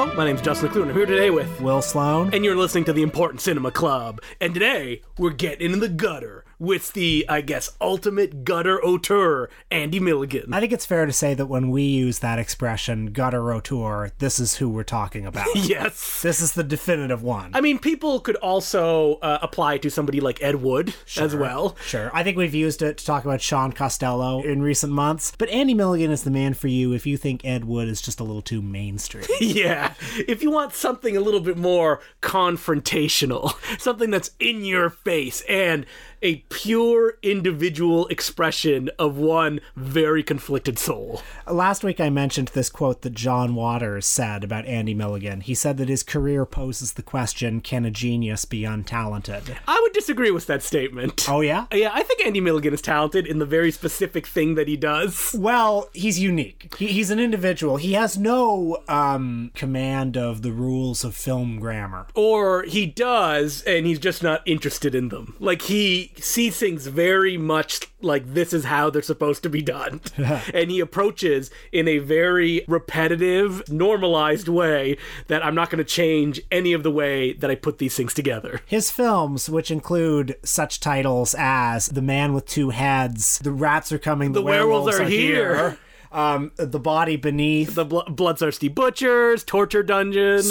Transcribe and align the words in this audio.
Hello, 0.00 0.14
my 0.14 0.24
name's 0.24 0.40
Justin 0.40 0.70
Decloux. 0.70 0.88
I'm 0.88 0.94
here 0.94 1.04
today 1.04 1.28
with 1.28 1.60
Will 1.60 1.82
Sloan. 1.82 2.32
and 2.32 2.42
you're 2.42 2.56
listening 2.56 2.84
to 2.84 2.92
the 2.94 3.02
Important 3.02 3.42
Cinema 3.42 3.70
Club. 3.70 4.22
And 4.40 4.54
today 4.54 5.02
we're 5.18 5.28
getting 5.28 5.72
in 5.72 5.80
the 5.80 5.90
gutter 5.90 6.46
with 6.60 6.92
the, 6.92 7.24
I 7.28 7.40
guess, 7.40 7.72
ultimate 7.80 8.44
gutter 8.44 8.80
auteur, 8.84 9.48
Andy 9.70 9.98
Milligan. 9.98 10.52
I 10.52 10.60
think 10.60 10.72
it's 10.72 10.86
fair 10.86 11.06
to 11.06 11.12
say 11.12 11.34
that 11.34 11.46
when 11.46 11.70
we 11.70 11.82
use 11.82 12.20
that 12.20 12.38
expression, 12.38 13.06
gutter 13.06 13.52
auteur, 13.52 14.12
this 14.18 14.38
is 14.38 14.56
who 14.56 14.68
we're 14.68 14.84
talking 14.84 15.26
about. 15.26 15.48
yes. 15.56 16.20
this 16.22 16.40
is 16.40 16.52
the 16.52 16.62
definitive 16.62 17.22
one. 17.22 17.50
I 17.54 17.62
mean, 17.62 17.78
people 17.78 18.20
could 18.20 18.36
also 18.36 19.14
uh, 19.22 19.38
apply 19.40 19.78
to 19.78 19.90
somebody 19.90 20.20
like 20.20 20.40
Ed 20.42 20.56
Wood 20.56 20.94
as 21.16 21.34
well. 21.34 21.76
Sure. 21.84 22.10
I 22.12 22.22
think 22.22 22.36
we've 22.36 22.54
used 22.54 22.82
it 22.82 22.98
to 22.98 23.04
talk 23.04 23.24
about 23.24 23.40
Shaun 23.40 23.72
Costello 23.72 24.42
in 24.42 24.60
recent 24.62 24.92
months. 24.92 25.32
But 25.38 25.48
Andy 25.48 25.72
Milligan 25.72 26.10
is 26.10 26.24
the 26.24 26.30
man 26.30 26.52
for 26.52 26.68
you 26.68 26.92
if 26.92 27.06
you 27.06 27.16
think 27.16 27.44
Ed 27.44 27.64
Wood 27.64 27.88
is 27.88 28.02
just 28.02 28.20
a 28.20 28.24
little 28.24 28.42
too 28.42 28.62
mainstream. 28.62 29.24
Yeah, 29.40 29.94
if 30.28 30.42
you 30.42 30.50
want 30.50 30.74
something 30.74 31.16
a 31.16 31.20
little 31.20 31.40
bit 31.40 31.56
more 31.56 32.00
confrontational, 32.20 33.54
something 33.80 34.10
that's 34.10 34.30
in 34.38 34.64
your 34.64 34.90
face, 34.90 35.42
and 35.48 35.86
a 36.22 36.36
pure 36.50 37.14
individual 37.22 38.06
expression 38.08 38.90
of 38.98 39.16
one 39.16 39.60
very 39.76 40.22
conflicted 40.22 40.78
soul. 40.78 41.22
Last 41.46 41.82
week 41.82 42.00
I 42.00 42.10
mentioned 42.10 42.48
this 42.48 42.68
quote 42.68 43.02
that 43.02 43.14
John 43.14 43.54
Waters 43.54 44.06
said 44.06 44.44
about 44.44 44.66
Andy 44.66 44.94
Milligan. 44.94 45.40
He 45.40 45.54
said 45.54 45.76
that 45.78 45.88
his 45.88 46.02
career 46.02 46.44
poses 46.44 46.94
the 46.94 47.02
question 47.02 47.60
can 47.60 47.84
a 47.84 47.90
genius 47.90 48.44
be 48.44 48.62
untalented? 48.62 49.56
I 49.66 49.78
would 49.82 49.92
disagree 49.92 50.30
with 50.30 50.46
that 50.46 50.62
statement. 50.62 51.28
Oh, 51.28 51.40
yeah? 51.40 51.66
Yeah, 51.72 51.90
I 51.92 52.02
think 52.02 52.24
Andy 52.24 52.40
Milligan 52.40 52.74
is 52.74 52.82
talented 52.82 53.26
in 53.26 53.38
the 53.38 53.46
very 53.46 53.70
specific 53.70 54.26
thing 54.26 54.54
that 54.54 54.68
he 54.68 54.76
does. 54.76 55.34
Well, 55.38 55.88
he's 55.92 56.18
unique. 56.18 56.74
He, 56.78 56.88
he's 56.88 57.10
an 57.10 57.20
individual. 57.20 57.76
He 57.76 57.94
has 57.94 58.18
no 58.18 58.82
um, 58.88 59.50
command 59.54 60.16
of 60.16 60.42
the 60.42 60.52
rules 60.52 61.04
of 61.04 61.14
film 61.14 61.58
grammar. 61.58 62.06
Or 62.14 62.64
he 62.64 62.86
does, 62.86 63.62
and 63.62 63.86
he's 63.86 63.98
just 63.98 64.22
not 64.22 64.42
interested 64.46 64.94
in 64.94 65.08
them. 65.08 65.36
Like, 65.38 65.62
he 65.62 66.09
sees 66.18 66.56
things 66.58 66.86
very 66.86 67.36
much 67.36 67.80
like 68.00 68.34
this 68.34 68.52
is 68.52 68.64
how 68.64 68.90
they're 68.90 69.02
supposed 69.02 69.42
to 69.42 69.50
be 69.50 69.62
done. 69.62 70.00
and 70.54 70.70
he 70.70 70.80
approaches 70.80 71.50
in 71.72 71.88
a 71.88 71.98
very 71.98 72.64
repetitive, 72.66 73.68
normalized 73.70 74.48
way 74.48 74.96
that 75.28 75.44
I'm 75.44 75.54
not 75.54 75.70
going 75.70 75.78
to 75.78 75.84
change 75.84 76.40
any 76.50 76.72
of 76.72 76.82
the 76.82 76.90
way 76.90 77.32
that 77.34 77.50
I 77.50 77.54
put 77.54 77.78
these 77.78 77.96
things 77.96 78.14
together. 78.14 78.60
His 78.66 78.90
films, 78.90 79.48
which 79.48 79.70
include 79.70 80.36
such 80.42 80.80
titles 80.80 81.34
as 81.38 81.86
The 81.86 82.02
Man 82.02 82.32
with 82.32 82.46
Two 82.46 82.70
Heads, 82.70 83.38
The 83.38 83.52
Rats 83.52 83.92
Are 83.92 83.98
Coming, 83.98 84.32
The, 84.32 84.42
Werewolves 84.42 84.98
Are 84.98 85.04
Here. 85.04 85.78
Um, 86.12 86.52
The 86.56 86.78
Body 86.80 87.16
Beneath, 87.16 87.74
The 87.74 87.84
bl- 87.84 88.00
Bloodthirsty 88.08 88.68
Butchers, 88.68 89.44
Torture 89.44 89.82
Dungeon. 89.82 90.42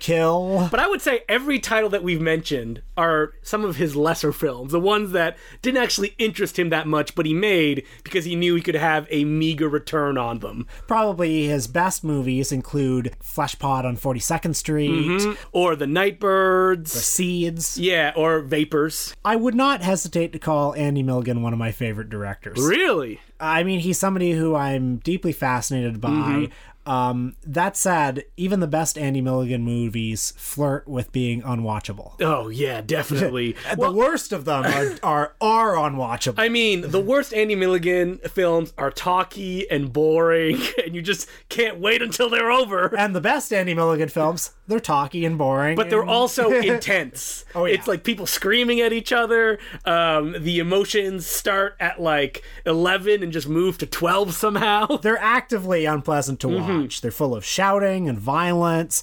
Kill. 0.00 0.68
But 0.70 0.80
I 0.80 0.86
would 0.88 1.02
say 1.02 1.22
every 1.28 1.58
title 1.58 1.90
that 1.90 2.02
we've 2.02 2.20
mentioned 2.20 2.82
are 2.96 3.32
some 3.42 3.64
of 3.64 3.76
his 3.76 3.96
lesser 3.96 4.32
films, 4.32 4.72
the 4.72 4.80
ones 4.80 5.12
that 5.12 5.36
didn't 5.62 5.82
actually 5.82 6.14
interest 6.18 6.58
him 6.58 6.70
that 6.70 6.86
much, 6.86 7.14
but 7.14 7.26
he 7.26 7.34
made 7.34 7.84
because 8.02 8.24
he 8.24 8.34
knew 8.36 8.54
he 8.54 8.62
could 8.62 8.74
have 8.74 9.06
a 9.10 9.24
meager 9.24 9.68
return 9.68 10.16
on 10.16 10.38
them. 10.38 10.66
Probably 10.86 11.46
his 11.46 11.66
best 11.66 12.04
movies 12.04 12.52
include 12.52 13.14
Fleshpot 13.22 13.84
on 13.84 13.96
42nd 13.96 14.54
Street, 14.54 15.36
Or 15.52 15.76
The 15.76 15.86
Nightbirds. 15.86 16.92
The 16.92 16.98
Seeds. 17.00 17.78
Yeah, 17.78 18.12
or 18.16 18.40
Vapors. 18.40 19.14
I 19.24 19.36
would 19.36 19.54
not 19.54 19.82
hesitate 19.82 20.32
to 20.32 20.38
call 20.38 20.74
Andy 20.74 21.02
Milligan 21.02 21.42
one 21.42 21.52
of 21.52 21.58
my 21.58 21.72
favorite 21.72 22.08
directors. 22.10 22.58
Really? 22.60 23.20
I 23.44 23.62
mean, 23.62 23.80
he's 23.80 23.98
somebody 23.98 24.32
who 24.32 24.54
I'm 24.54 24.96
deeply 24.96 25.32
fascinated 25.32 26.00
by. 26.00 26.10
Mm-hmm. 26.10 26.52
Um, 26.86 27.36
that 27.46 27.78
said, 27.78 28.24
even 28.36 28.60
the 28.60 28.66
best 28.66 28.98
Andy 28.98 29.22
Milligan 29.22 29.62
movies 29.62 30.34
flirt 30.36 30.86
with 30.86 31.12
being 31.12 31.42
unwatchable. 31.42 32.12
Oh, 32.24 32.48
yeah, 32.48 32.80
definitely. 32.80 33.54
the 33.78 33.92
worst 33.92 34.32
of 34.32 34.44
them 34.44 34.64
are, 34.64 34.96
are 35.02 35.34
are 35.40 35.74
unwatchable. 35.76 36.34
I 36.38 36.48
mean, 36.48 36.90
the 36.90 37.00
worst 37.00 37.32
Andy 37.32 37.54
Milligan 37.54 38.18
films 38.18 38.72
are 38.76 38.90
talky 38.90 39.70
and 39.70 39.92
boring, 39.92 40.60
and 40.84 40.94
you 40.94 41.02
just 41.02 41.28
can't 41.48 41.78
wait 41.78 42.02
until 42.02 42.28
they're 42.28 42.50
over. 42.50 42.94
and 42.98 43.14
the 43.14 43.20
best 43.20 43.52
Andy 43.52 43.74
Milligan 43.74 44.08
films, 44.08 44.52
they're 44.66 44.80
talky 44.80 45.24
and 45.24 45.36
boring. 45.36 45.76
but 45.76 45.90
they're 45.90 46.04
also 46.04 46.50
intense. 46.60 47.44
Oh, 47.54 47.64
yeah. 47.66 47.74
It's 47.74 47.86
like 47.86 48.02
people 48.04 48.26
screaming 48.26 48.80
at 48.80 48.92
each 48.92 49.12
other. 49.12 49.58
Um, 49.84 50.34
the 50.42 50.58
emotions 50.58 51.26
start 51.26 51.76
at 51.80 52.00
like 52.00 52.42
11 52.64 53.22
and 53.22 53.32
just 53.32 53.48
move 53.48 53.78
to 53.78 53.86
12 53.86 54.34
somehow. 54.34 54.86
they're 55.02 55.18
actively 55.18 55.84
unpleasant 55.84 56.40
to 56.40 56.46
Mm-hmm. 56.48 56.82
watch. 56.82 57.00
They're 57.00 57.10
full 57.10 57.34
of 57.34 57.44
shouting 57.44 58.08
and 58.08 58.18
violence, 58.18 59.02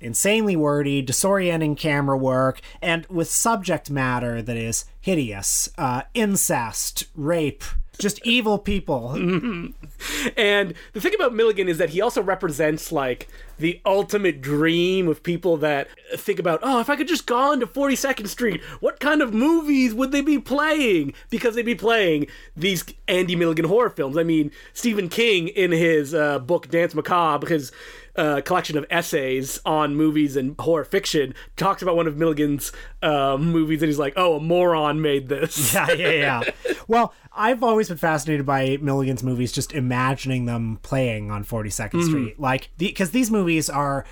insanely 0.00 0.56
wordy, 0.56 1.02
disorienting 1.04 1.76
camera 1.76 2.16
work, 2.16 2.60
and 2.80 3.06
with 3.06 3.28
subject 3.30 3.90
matter 3.90 4.40
that 4.42 4.56
is 4.56 4.84
hideous, 5.00 5.68
uh, 5.78 6.02
incest, 6.14 7.04
rape, 7.14 7.62
just 7.98 8.24
evil 8.26 8.58
people. 8.58 9.12
Mm-hmm. 9.16 9.66
And 10.36 10.74
the 10.94 11.00
thing 11.00 11.14
about 11.14 11.32
Milligan 11.32 11.68
is 11.68 11.78
that 11.78 11.90
he 11.90 12.00
also 12.00 12.20
represents 12.22 12.90
like 12.90 13.28
the 13.58 13.80
ultimate 13.86 14.40
dream 14.40 15.08
of 15.08 15.22
people 15.22 15.56
that 15.58 15.88
think 16.16 16.38
about, 16.38 16.60
oh, 16.62 16.80
if 16.80 16.88
I 16.90 16.96
could 16.96 17.08
just 17.08 17.26
go 17.26 17.36
on 17.36 17.60
to 17.60 17.66
42nd 17.66 18.26
Street, 18.28 18.62
what 18.80 19.00
kind 19.00 19.22
of 19.22 19.32
movies 19.34 19.94
would 19.94 20.12
they 20.12 20.20
be 20.20 20.38
playing? 20.38 21.14
Because 21.30 21.54
they'd 21.54 21.62
be 21.64 21.74
playing 21.74 22.26
these 22.56 22.84
Andy 23.08 23.36
Milligan 23.36 23.64
horror 23.66 23.90
films. 23.90 24.16
I 24.16 24.22
mean, 24.22 24.50
Stephen 24.72 25.08
King 25.08 25.48
in 25.48 25.70
his 25.72 26.14
uh, 26.14 26.38
book 26.38 26.68
Danse 26.68 26.94
Macabre, 26.94 27.48
his 27.48 27.72
uh, 28.14 28.42
collection 28.42 28.76
of 28.76 28.84
essays 28.90 29.58
on 29.64 29.94
movies 29.96 30.36
and 30.36 30.54
horror 30.58 30.84
fiction, 30.84 31.34
talks 31.56 31.80
about 31.80 31.96
one 31.96 32.06
of 32.06 32.16
Milligan's 32.18 32.70
uh, 33.02 33.38
movies, 33.40 33.80
and 33.80 33.88
he's 33.88 33.98
like, 33.98 34.12
"Oh, 34.16 34.36
a 34.36 34.40
moron 34.40 35.00
made 35.00 35.28
this." 35.28 35.72
yeah, 35.74 35.90
yeah, 35.92 36.10
yeah. 36.10 36.74
Well, 36.86 37.14
I've 37.34 37.62
always 37.62 37.88
been 37.88 37.96
fascinated 37.96 38.44
by 38.44 38.76
Milligan's 38.82 39.22
movies, 39.22 39.50
just 39.50 39.72
imagining 39.72 40.44
them 40.44 40.78
playing 40.82 41.30
on 41.30 41.42
42nd 41.42 41.72
Mm-hmm. 41.92 42.02
Street. 42.08 42.38
Like, 42.40 42.68
because 42.76 43.12
these 43.12 43.30
movies 43.30 43.51
are, 43.70 44.04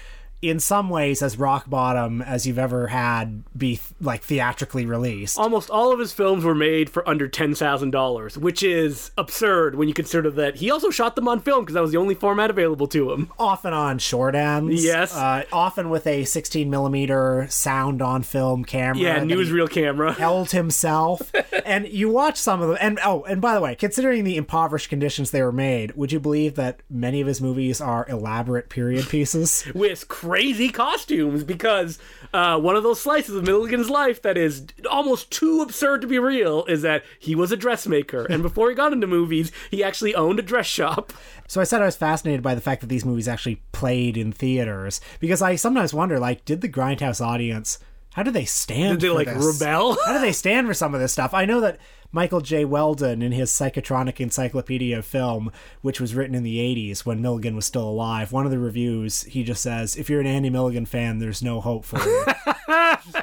in 0.43 0.59
some 0.61 0.89
ways, 0.89 1.23
as 1.23 1.39
rock 1.39 1.69
bottom 1.69 2.23
as 2.23 2.47
you've 2.47 2.59
ever 2.59 2.87
had 2.89 3.43
be, 3.57 3.81
like, 4.01 4.23
theatrically 4.23 4.87
released. 4.87 5.39
Almost 5.39 5.71
all 5.71 5.93
of 5.93 5.99
his 5.99 6.13
films 6.13 6.45
were 6.45 6.55
made 6.55 6.89
for 6.89 7.07
under 7.09 7.29
ten 7.29 7.55
thousand 7.55 7.91
dollars, 7.91 8.39
which 8.39 8.63
is 8.63 9.11
absurd 9.19 9.75
when 9.75 9.89
you 9.89 9.95
consider 9.95 10.31
that 10.31 10.57
he 10.57 10.71
also 10.71 10.91
shot 10.91 11.17
them 11.17 11.29
on 11.29 11.41
film 11.41 11.61
because 11.65 11.75
that 11.75 11.83
was 11.83 11.93
the 11.93 11.99
only 11.99 12.15
format 12.15 12.51
available 12.51 12.87
to 12.89 13.13
him. 13.13 13.31
often 13.39 13.73
on 13.73 13.99
short 13.99 14.35
ends. 14.35 14.85
Yes. 14.85 15.15
Uh, 15.15 15.45
often 15.53 15.91
with 15.91 16.07
a 16.07 16.25
16 16.25 16.71
millimeter 16.71 17.47
sound 17.51 18.01
on 18.03 18.23
film 18.23 18.65
camera. 18.65 19.01
Yeah, 19.03 19.19
newsreel 19.21 19.71
camera. 19.71 20.13
Held 20.21 20.51
himself, 20.53 21.33
and 21.65 21.89
you 21.89 22.09
watch 22.09 22.37
some 22.37 22.63
of 22.63 22.69
them. 22.69 22.79
And 22.81 22.99
oh, 23.05 23.25
and 23.25 23.41
by 23.41 23.55
the 23.55 23.61
way, 23.61 23.75
considering 23.75 24.25
the 24.25 24.37
impoverished 24.37 24.89
conditions 24.89 25.31
they 25.31 25.43
were 25.43 25.53
made, 25.53 25.97
would 25.97 26.13
you 26.13 26.21
believe 26.21 26.55
that 26.55 26.81
many 26.89 27.21
of 27.21 27.27
his 27.27 27.41
movies 27.41 27.81
are 27.81 28.07
elaborate 28.09 28.69
period 28.69 29.09
pieces? 29.09 29.65
with 29.75 30.09
crazy 30.31 30.69
costumes 30.69 31.43
because 31.43 31.99
uh, 32.33 32.57
one 32.57 32.77
of 32.77 32.85
those 32.85 33.01
slices 33.01 33.35
of 33.35 33.45
Milligan's 33.45 33.91
life 33.91 34.23
that 34.23 34.37
is 34.39 34.65
almost 34.89 35.29
too 35.33 35.61
absurd 35.61 36.01
to 36.03 36.07
be 36.07 36.21
real 36.21 36.65
is 36.67 36.83
that 36.83 37.03
he 37.19 37.35
was 37.35 37.51
a 37.51 37.57
dressmaker, 37.57 38.27
and 38.27 38.41
before 38.41 38.69
he 38.69 38.77
got 38.77 38.93
into 38.93 39.09
movies, 39.09 39.51
he 39.73 39.83
actually 39.83 40.15
owned 40.15 40.39
a 40.39 40.43
dress 40.43 40.67
shop. 40.67 41.13
So 41.49 41.61
I 41.61 41.65
said 41.65 41.83
I 41.83 41.87
was 41.87 41.97
fascinated 41.97 42.43
by 42.43 42.55
the 42.55 42.61
fact 42.61 42.81
that 42.81 42.87
these 42.87 43.05
movies 43.05 43.27
actually 43.27 43.61
played 43.73 44.17
in 44.17 44.31
theaters 44.31 45.01
because 45.19 45.43
I 45.43 45.57
sometimes 45.57 45.93
wonder, 45.93 46.21
like, 46.21 46.45
did 46.45 46.61
the 46.61 46.69
Grindhouse 46.69 47.21
audience? 47.21 47.81
How 48.13 48.23
do 48.23 48.31
they 48.31 48.45
stand? 48.45 49.01
Did 49.01 49.09
they 49.09 49.15
like 49.15 49.27
this? 49.27 49.61
rebel? 49.61 49.97
How 50.07 50.13
do 50.13 50.21
they 50.21 50.33
stand 50.45 50.69
for 50.69 50.75
some 50.75 50.95
of 50.95 51.01
this 51.01 51.13
stuff? 51.13 51.35
I 51.35 51.45
know 51.45 51.61
that 51.61 51.79
Michael 52.13 52.41
J. 52.41 52.65
Weldon, 52.65 53.23
in 53.23 53.31
his 53.31 53.53
Psychotronic 53.53 54.19
Encyclopedia 54.19 54.99
of 54.99 55.07
Film, 55.07 55.53
which 55.81 56.01
was 56.01 56.15
written 56.15 56.35
in 56.35 56.43
the 56.43 56.59
80s 56.59 57.07
when 57.07 57.23
Milligan 57.23 57.55
was 57.55 57.67
still 57.67 57.89
alive, 57.89 58.33
one 58.33 58.45
of 58.45 58.51
the 58.51 58.59
reviews, 58.59 59.23
he 59.25 59.45
just 59.45 59.63
says, 59.63 59.97
if 59.97 60.11
you're 60.11 60.21
an 60.21 60.27
Andy 60.27 60.51
Milligan 60.51 60.87
fan, 60.87 61.19
there's 61.19 61.43
no 61.43 61.61
hope 61.61 61.85
for 61.85 61.99
you. 61.99 62.25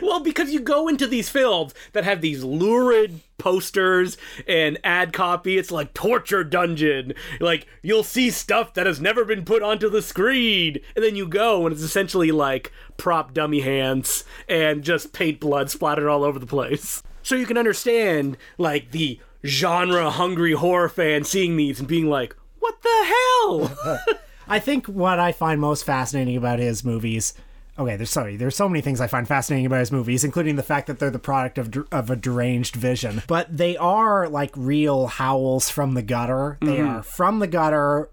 Well, 0.00 0.20
because 0.20 0.52
you 0.52 0.60
go 0.60 0.88
into 0.88 1.06
these 1.06 1.28
films 1.28 1.74
that 1.92 2.04
have 2.04 2.20
these 2.20 2.42
lurid 2.42 3.20
posters 3.36 4.16
and 4.46 4.78
ad 4.84 5.12
copy, 5.12 5.58
it's 5.58 5.70
like 5.70 5.92
torture 5.92 6.44
dungeon. 6.44 7.12
Like 7.40 7.66
you'll 7.82 8.04
see 8.04 8.30
stuff 8.30 8.74
that 8.74 8.86
has 8.86 9.00
never 9.00 9.24
been 9.24 9.44
put 9.44 9.62
onto 9.62 9.90
the 9.90 10.00
screen, 10.00 10.78
and 10.94 11.04
then 11.04 11.16
you 11.16 11.26
go 11.26 11.66
and 11.66 11.74
it's 11.74 11.82
essentially 11.82 12.30
like 12.32 12.72
prop 12.96 13.34
dummy 13.34 13.60
hands 13.60 14.24
and 14.48 14.82
just 14.82 15.12
paint 15.12 15.40
blood 15.40 15.70
splattered 15.70 16.08
all 16.08 16.24
over 16.24 16.38
the 16.38 16.46
place. 16.46 17.02
So 17.22 17.34
you 17.34 17.46
can 17.46 17.58
understand 17.58 18.36
like 18.58 18.90
the 18.90 19.20
genre 19.44 20.10
hungry 20.10 20.52
horror 20.52 20.88
fan 20.88 21.24
seeing 21.24 21.56
these 21.56 21.78
and 21.78 21.88
being 21.88 22.08
like, 22.08 22.36
"What 22.58 22.82
the 22.82 23.14
hell?" 23.14 23.98
I 24.48 24.58
think 24.58 24.86
what 24.86 25.18
I 25.18 25.32
find 25.32 25.60
most 25.60 25.84
fascinating 25.84 26.36
about 26.36 26.58
his 26.58 26.84
movies. 26.84 27.34
Okay, 27.78 27.96
there's 27.96 28.10
sorry. 28.10 28.36
There's 28.36 28.54
so 28.54 28.68
many 28.68 28.82
things 28.82 29.00
I 29.00 29.06
find 29.06 29.26
fascinating 29.26 29.64
about 29.64 29.80
his 29.80 29.92
movies, 29.92 30.24
including 30.24 30.56
the 30.56 30.62
fact 30.62 30.88
that 30.88 30.98
they're 30.98 31.10
the 31.10 31.18
product 31.18 31.58
of 31.58 31.74
of 31.90 32.10
a 32.10 32.16
deranged 32.16 32.76
vision. 32.76 33.22
But 33.26 33.56
they 33.56 33.76
are 33.76 34.28
like 34.28 34.52
real 34.56 35.06
howls 35.06 35.70
from 35.70 35.94
the 35.94 36.02
gutter. 36.02 36.58
They 36.60 36.78
mm-hmm. 36.78 36.96
are 36.98 37.02
from 37.02 37.38
the 37.38 37.46
gutter 37.46 38.10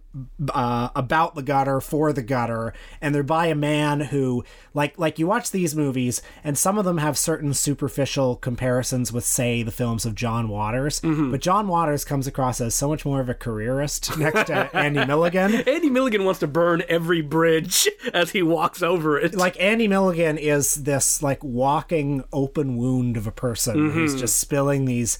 uh, 0.53 0.89
about 0.95 1.35
the 1.35 1.43
gutter 1.43 1.79
for 1.79 2.11
the 2.11 2.21
gutter 2.23 2.73
and 2.99 3.13
they're 3.13 3.21
by 3.21 3.45
a 3.45 3.53
man 3.55 3.99
who 4.01 4.43
like 4.73 4.97
like 4.97 5.19
you 5.19 5.27
watch 5.27 5.51
these 5.51 5.75
movies 5.75 6.21
and 6.43 6.57
some 6.57 6.79
of 6.79 6.85
them 6.85 6.97
have 6.97 7.15
certain 7.17 7.53
superficial 7.53 8.35
comparisons 8.35 9.13
with 9.13 9.23
say 9.23 9.61
the 9.61 9.71
films 9.71 10.05
of 10.05 10.15
John 10.15 10.49
Waters 10.49 10.99
but 10.99 11.41
John 11.41 11.67
Waters 11.67 12.03
comes 12.03 12.25
across 12.25 12.59
as 12.59 12.73
so 12.73 12.87
much 12.89 13.05
more 13.05 13.19
of 13.21 13.29
a 13.29 13.35
careerist 13.35 14.17
next 14.17 14.47
to 14.47 14.69
Andy 14.75 15.05
Milligan. 15.05 15.53
Andy 15.53 15.89
Milligan 15.89 16.25
wants 16.25 16.39
to 16.39 16.47
burn 16.47 16.81
every 16.89 17.21
bridge 17.21 17.87
as 18.13 18.31
he 18.31 18.41
walks 18.41 18.81
over 18.81 19.19
it. 19.19 19.35
like 19.35 19.59
Andy 19.61 19.87
Milligan 19.87 20.37
is 20.39 20.73
this 20.75 21.21
like 21.21 21.43
walking 21.43 22.23
open 22.33 22.77
wound 22.77 23.15
of 23.15 23.27
a 23.27 23.31
person 23.31 23.91
who's 23.91 24.19
just 24.19 24.37
spilling 24.37 24.85
these 24.85 25.19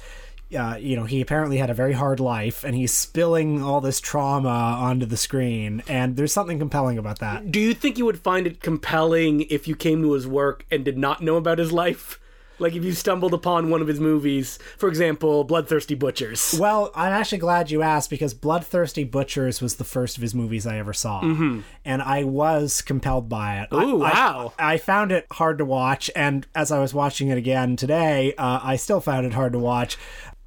uh, 0.57 0.75
you 0.79 0.95
know, 0.95 1.03
he 1.05 1.21
apparently 1.21 1.57
had 1.57 1.69
a 1.69 1.73
very 1.73 1.93
hard 1.93 2.19
life, 2.19 2.63
and 2.63 2.75
he's 2.75 2.93
spilling 2.93 3.61
all 3.63 3.81
this 3.81 3.99
trauma 3.99 4.49
onto 4.49 5.05
the 5.05 5.17
screen, 5.17 5.83
and 5.87 6.15
there's 6.15 6.33
something 6.33 6.57
compelling 6.59 6.97
about 6.97 7.19
that. 7.19 7.51
Do 7.51 7.59
you 7.59 7.73
think 7.73 7.97
you 7.97 8.05
would 8.05 8.19
find 8.19 8.47
it 8.47 8.61
compelling 8.61 9.41
if 9.49 9.67
you 9.67 9.75
came 9.75 10.01
to 10.01 10.13
his 10.13 10.27
work 10.27 10.65
and 10.71 10.83
did 10.83 10.97
not 10.97 11.21
know 11.21 11.35
about 11.35 11.59
his 11.59 11.71
life? 11.71 12.19
Like 12.61 12.75
if 12.75 12.83
you 12.83 12.91
stumbled 12.91 13.33
upon 13.33 13.69
one 13.69 13.81
of 13.81 13.87
his 13.87 14.01
movies, 14.01 14.59
for 14.77 14.89
example, 14.89 15.45
Bloodthirsty 15.45 15.95
Butchers. 15.95 16.57
Well, 16.59 16.91
I'm 16.93 17.13
actually 17.13 17.37
glad 17.37 17.71
you 17.71 17.81
asked 17.83 18.09
because 18.09 18.33
Bloodthirsty 18.33 19.05
Butchers 19.05 19.61
was 19.61 19.77
the 19.77 19.85
first 19.85 20.17
of 20.17 20.21
his 20.21 20.35
movies 20.35 20.67
I 20.67 20.77
ever 20.77 20.91
saw, 20.91 21.21
and 21.21 22.01
I 22.01 22.25
was 22.25 22.81
compelled 22.81 23.29
by 23.29 23.61
it. 23.61 23.69
I- 23.71 23.81
Ooh, 23.85 24.01
I- 24.03 24.11
wow. 24.11 24.53
I, 24.59 24.77
found 24.77 25.13
it 25.13 25.25
hard 25.31 25.59
to 25.59 25.63
watch, 25.63 26.11
and 26.17 26.45
as 26.53 26.69
I 26.69 26.79
was 26.79 26.93
watching 26.93 27.29
it 27.29 27.37
again 27.37 27.77
today, 27.77 28.33
uh, 28.37 28.59
I 28.61 28.75
still 28.75 28.99
found 28.99 29.25
it 29.25 29.31
hard 29.31 29.53
to 29.53 29.59
watch. 29.59 29.95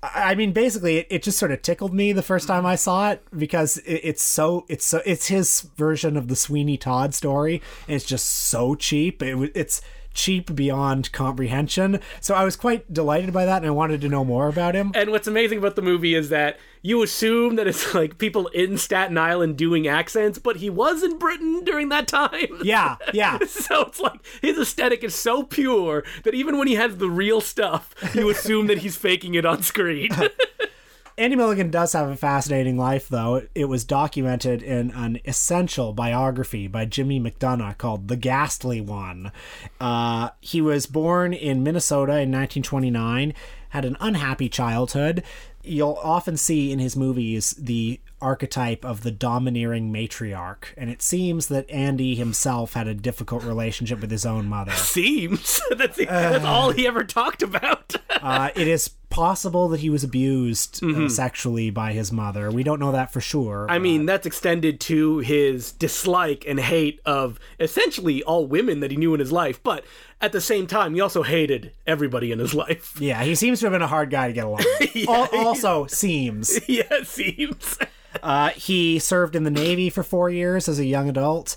I 0.02 0.34
mean, 0.34 0.52
basically, 0.52 0.98
it, 0.98 1.06
it 1.10 1.22
just 1.22 1.38
sort 1.38 1.52
of 1.52 1.62
tickled 1.62 1.94
me 1.94 2.12
the 2.12 2.22
first 2.22 2.48
time 2.48 2.66
I 2.66 2.74
saw 2.74 3.12
it 3.12 3.24
because 3.36 3.76
it, 3.78 4.00
it's 4.02 4.22
so 4.22 4.64
it's 4.68 4.84
so 4.84 5.00
it's 5.06 5.28
his 5.28 5.60
version 5.76 6.16
of 6.16 6.26
the 6.26 6.34
Sweeney 6.34 6.76
Todd 6.76 7.14
story, 7.14 7.62
it's 7.86 8.04
just 8.04 8.26
so 8.26 8.74
cheap. 8.74 9.22
It, 9.22 9.52
it's 9.54 9.80
cheap 10.14 10.54
beyond 10.54 11.12
comprehension. 11.12 12.00
So 12.20 12.34
I 12.34 12.44
was 12.44 12.56
quite 12.56 12.92
delighted 12.92 13.32
by 13.32 13.44
that, 13.44 13.58
and 13.58 13.66
I 13.66 13.70
wanted 13.70 14.00
to 14.02 14.08
know 14.08 14.24
more 14.24 14.48
about 14.48 14.74
him. 14.74 14.92
And 14.94 15.10
what's 15.10 15.26
amazing 15.26 15.58
about 15.58 15.76
the 15.76 15.82
movie 15.82 16.14
is 16.14 16.28
that 16.28 16.58
you 16.82 17.02
assume 17.02 17.56
that 17.56 17.66
it's 17.66 17.94
like 17.94 18.18
people 18.18 18.48
in 18.48 18.76
Staten 18.76 19.16
Island 19.16 19.56
doing 19.56 19.86
accents, 19.86 20.38
but 20.38 20.56
he 20.56 20.68
was 20.68 21.02
in 21.02 21.18
Britain 21.18 21.64
during 21.64 21.88
that 21.90 22.08
time. 22.08 22.48
Yeah, 22.62 22.96
yeah. 23.12 23.38
So 23.62 23.82
it's 23.82 24.00
like 24.00 24.24
his 24.40 24.58
aesthetic 24.58 25.04
is 25.04 25.14
so 25.14 25.42
pure 25.44 26.04
that 26.24 26.34
even 26.34 26.58
when 26.58 26.66
he 26.66 26.74
has 26.74 26.96
the 26.96 27.08
real 27.08 27.40
stuff, 27.40 27.94
you 28.14 28.28
assume 28.28 28.66
that 28.66 28.78
he's 28.78 28.96
faking 28.96 29.34
it 29.34 29.44
on 29.44 29.62
screen. 29.62 30.10
Andy 31.18 31.36
Milligan 31.36 31.70
does 31.70 31.92
have 31.92 32.08
a 32.08 32.16
fascinating 32.16 32.78
life, 32.78 33.08
though. 33.08 33.42
It 33.54 33.66
was 33.66 33.84
documented 33.84 34.62
in 34.62 34.90
an 34.92 35.20
essential 35.26 35.92
biography 35.92 36.68
by 36.68 36.86
Jimmy 36.86 37.20
McDonough 37.20 37.76
called 37.76 38.08
The 38.08 38.16
Ghastly 38.16 38.80
One. 38.80 39.30
Uh, 39.78 40.30
he 40.40 40.62
was 40.62 40.86
born 40.86 41.34
in 41.34 41.62
Minnesota 41.62 42.12
in 42.12 42.32
1929, 42.32 43.34
had 43.70 43.84
an 43.84 43.98
unhappy 44.00 44.48
childhood. 44.48 45.22
You'll 45.62 45.98
often 46.02 46.38
see 46.38 46.72
in 46.72 46.78
his 46.78 46.96
movies 46.96 47.54
the 47.58 48.00
archetype 48.22 48.84
of 48.84 49.02
the 49.02 49.10
domineering 49.10 49.92
matriarch, 49.92 50.66
and 50.76 50.88
it 50.88 51.02
seems 51.02 51.48
that 51.48 51.68
Andy 51.70 52.14
himself 52.14 52.72
had 52.72 52.86
a 52.86 52.94
difficult 52.94 53.42
relationship 53.44 54.00
with 54.00 54.10
his 54.10 54.24
own 54.24 54.46
mother. 54.48 54.72
Seems 54.92 55.60
that's, 55.76 55.96
that's 55.98 56.44
all 56.44 56.70
he 56.70 56.86
ever 56.86 57.04
talked 57.04 57.42
about. 57.42 57.96
Uh, 58.22 58.50
it 58.54 58.68
is 58.68 58.88
possible 59.10 59.66
that 59.68 59.80
he 59.80 59.90
was 59.90 60.04
abused 60.04 60.80
uh, 60.84 61.08
sexually 61.08 61.70
by 61.70 61.92
his 61.92 62.12
mother. 62.12 62.52
We 62.52 62.62
don't 62.62 62.78
know 62.78 62.92
that 62.92 63.12
for 63.12 63.20
sure. 63.20 63.66
I 63.68 63.80
mean, 63.80 64.06
that's 64.06 64.26
extended 64.26 64.78
to 64.82 65.18
his 65.18 65.72
dislike 65.72 66.44
and 66.46 66.60
hate 66.60 67.00
of 67.04 67.40
essentially 67.58 68.22
all 68.22 68.46
women 68.46 68.78
that 68.78 68.92
he 68.92 68.96
knew 68.96 69.12
in 69.12 69.18
his 69.18 69.32
life, 69.32 69.60
but 69.60 69.84
at 70.20 70.30
the 70.30 70.40
same 70.40 70.68
time, 70.68 70.94
he 70.94 71.00
also 71.00 71.24
hated 71.24 71.72
everybody 71.84 72.30
in 72.30 72.38
his 72.38 72.54
life. 72.54 73.00
Yeah, 73.00 73.24
he 73.24 73.34
seems 73.34 73.58
to 73.58 73.66
have 73.66 73.72
been 73.72 73.82
a 73.82 73.88
hard 73.88 74.08
guy 74.08 74.28
to 74.28 74.32
get 74.32 74.44
along. 74.44 74.64
with. 74.78 75.08
Al- 75.08 75.28
also, 75.36 75.86
seems. 75.86 76.60
yeah, 76.68 77.02
seems. 77.02 77.76
Uh, 78.22 78.50
he 78.50 78.98
served 78.98 79.36
in 79.36 79.44
the 79.44 79.50
Navy 79.50 79.90
for 79.90 80.02
four 80.02 80.30
years 80.30 80.68
as 80.68 80.78
a 80.78 80.84
young 80.84 81.08
adult. 81.08 81.56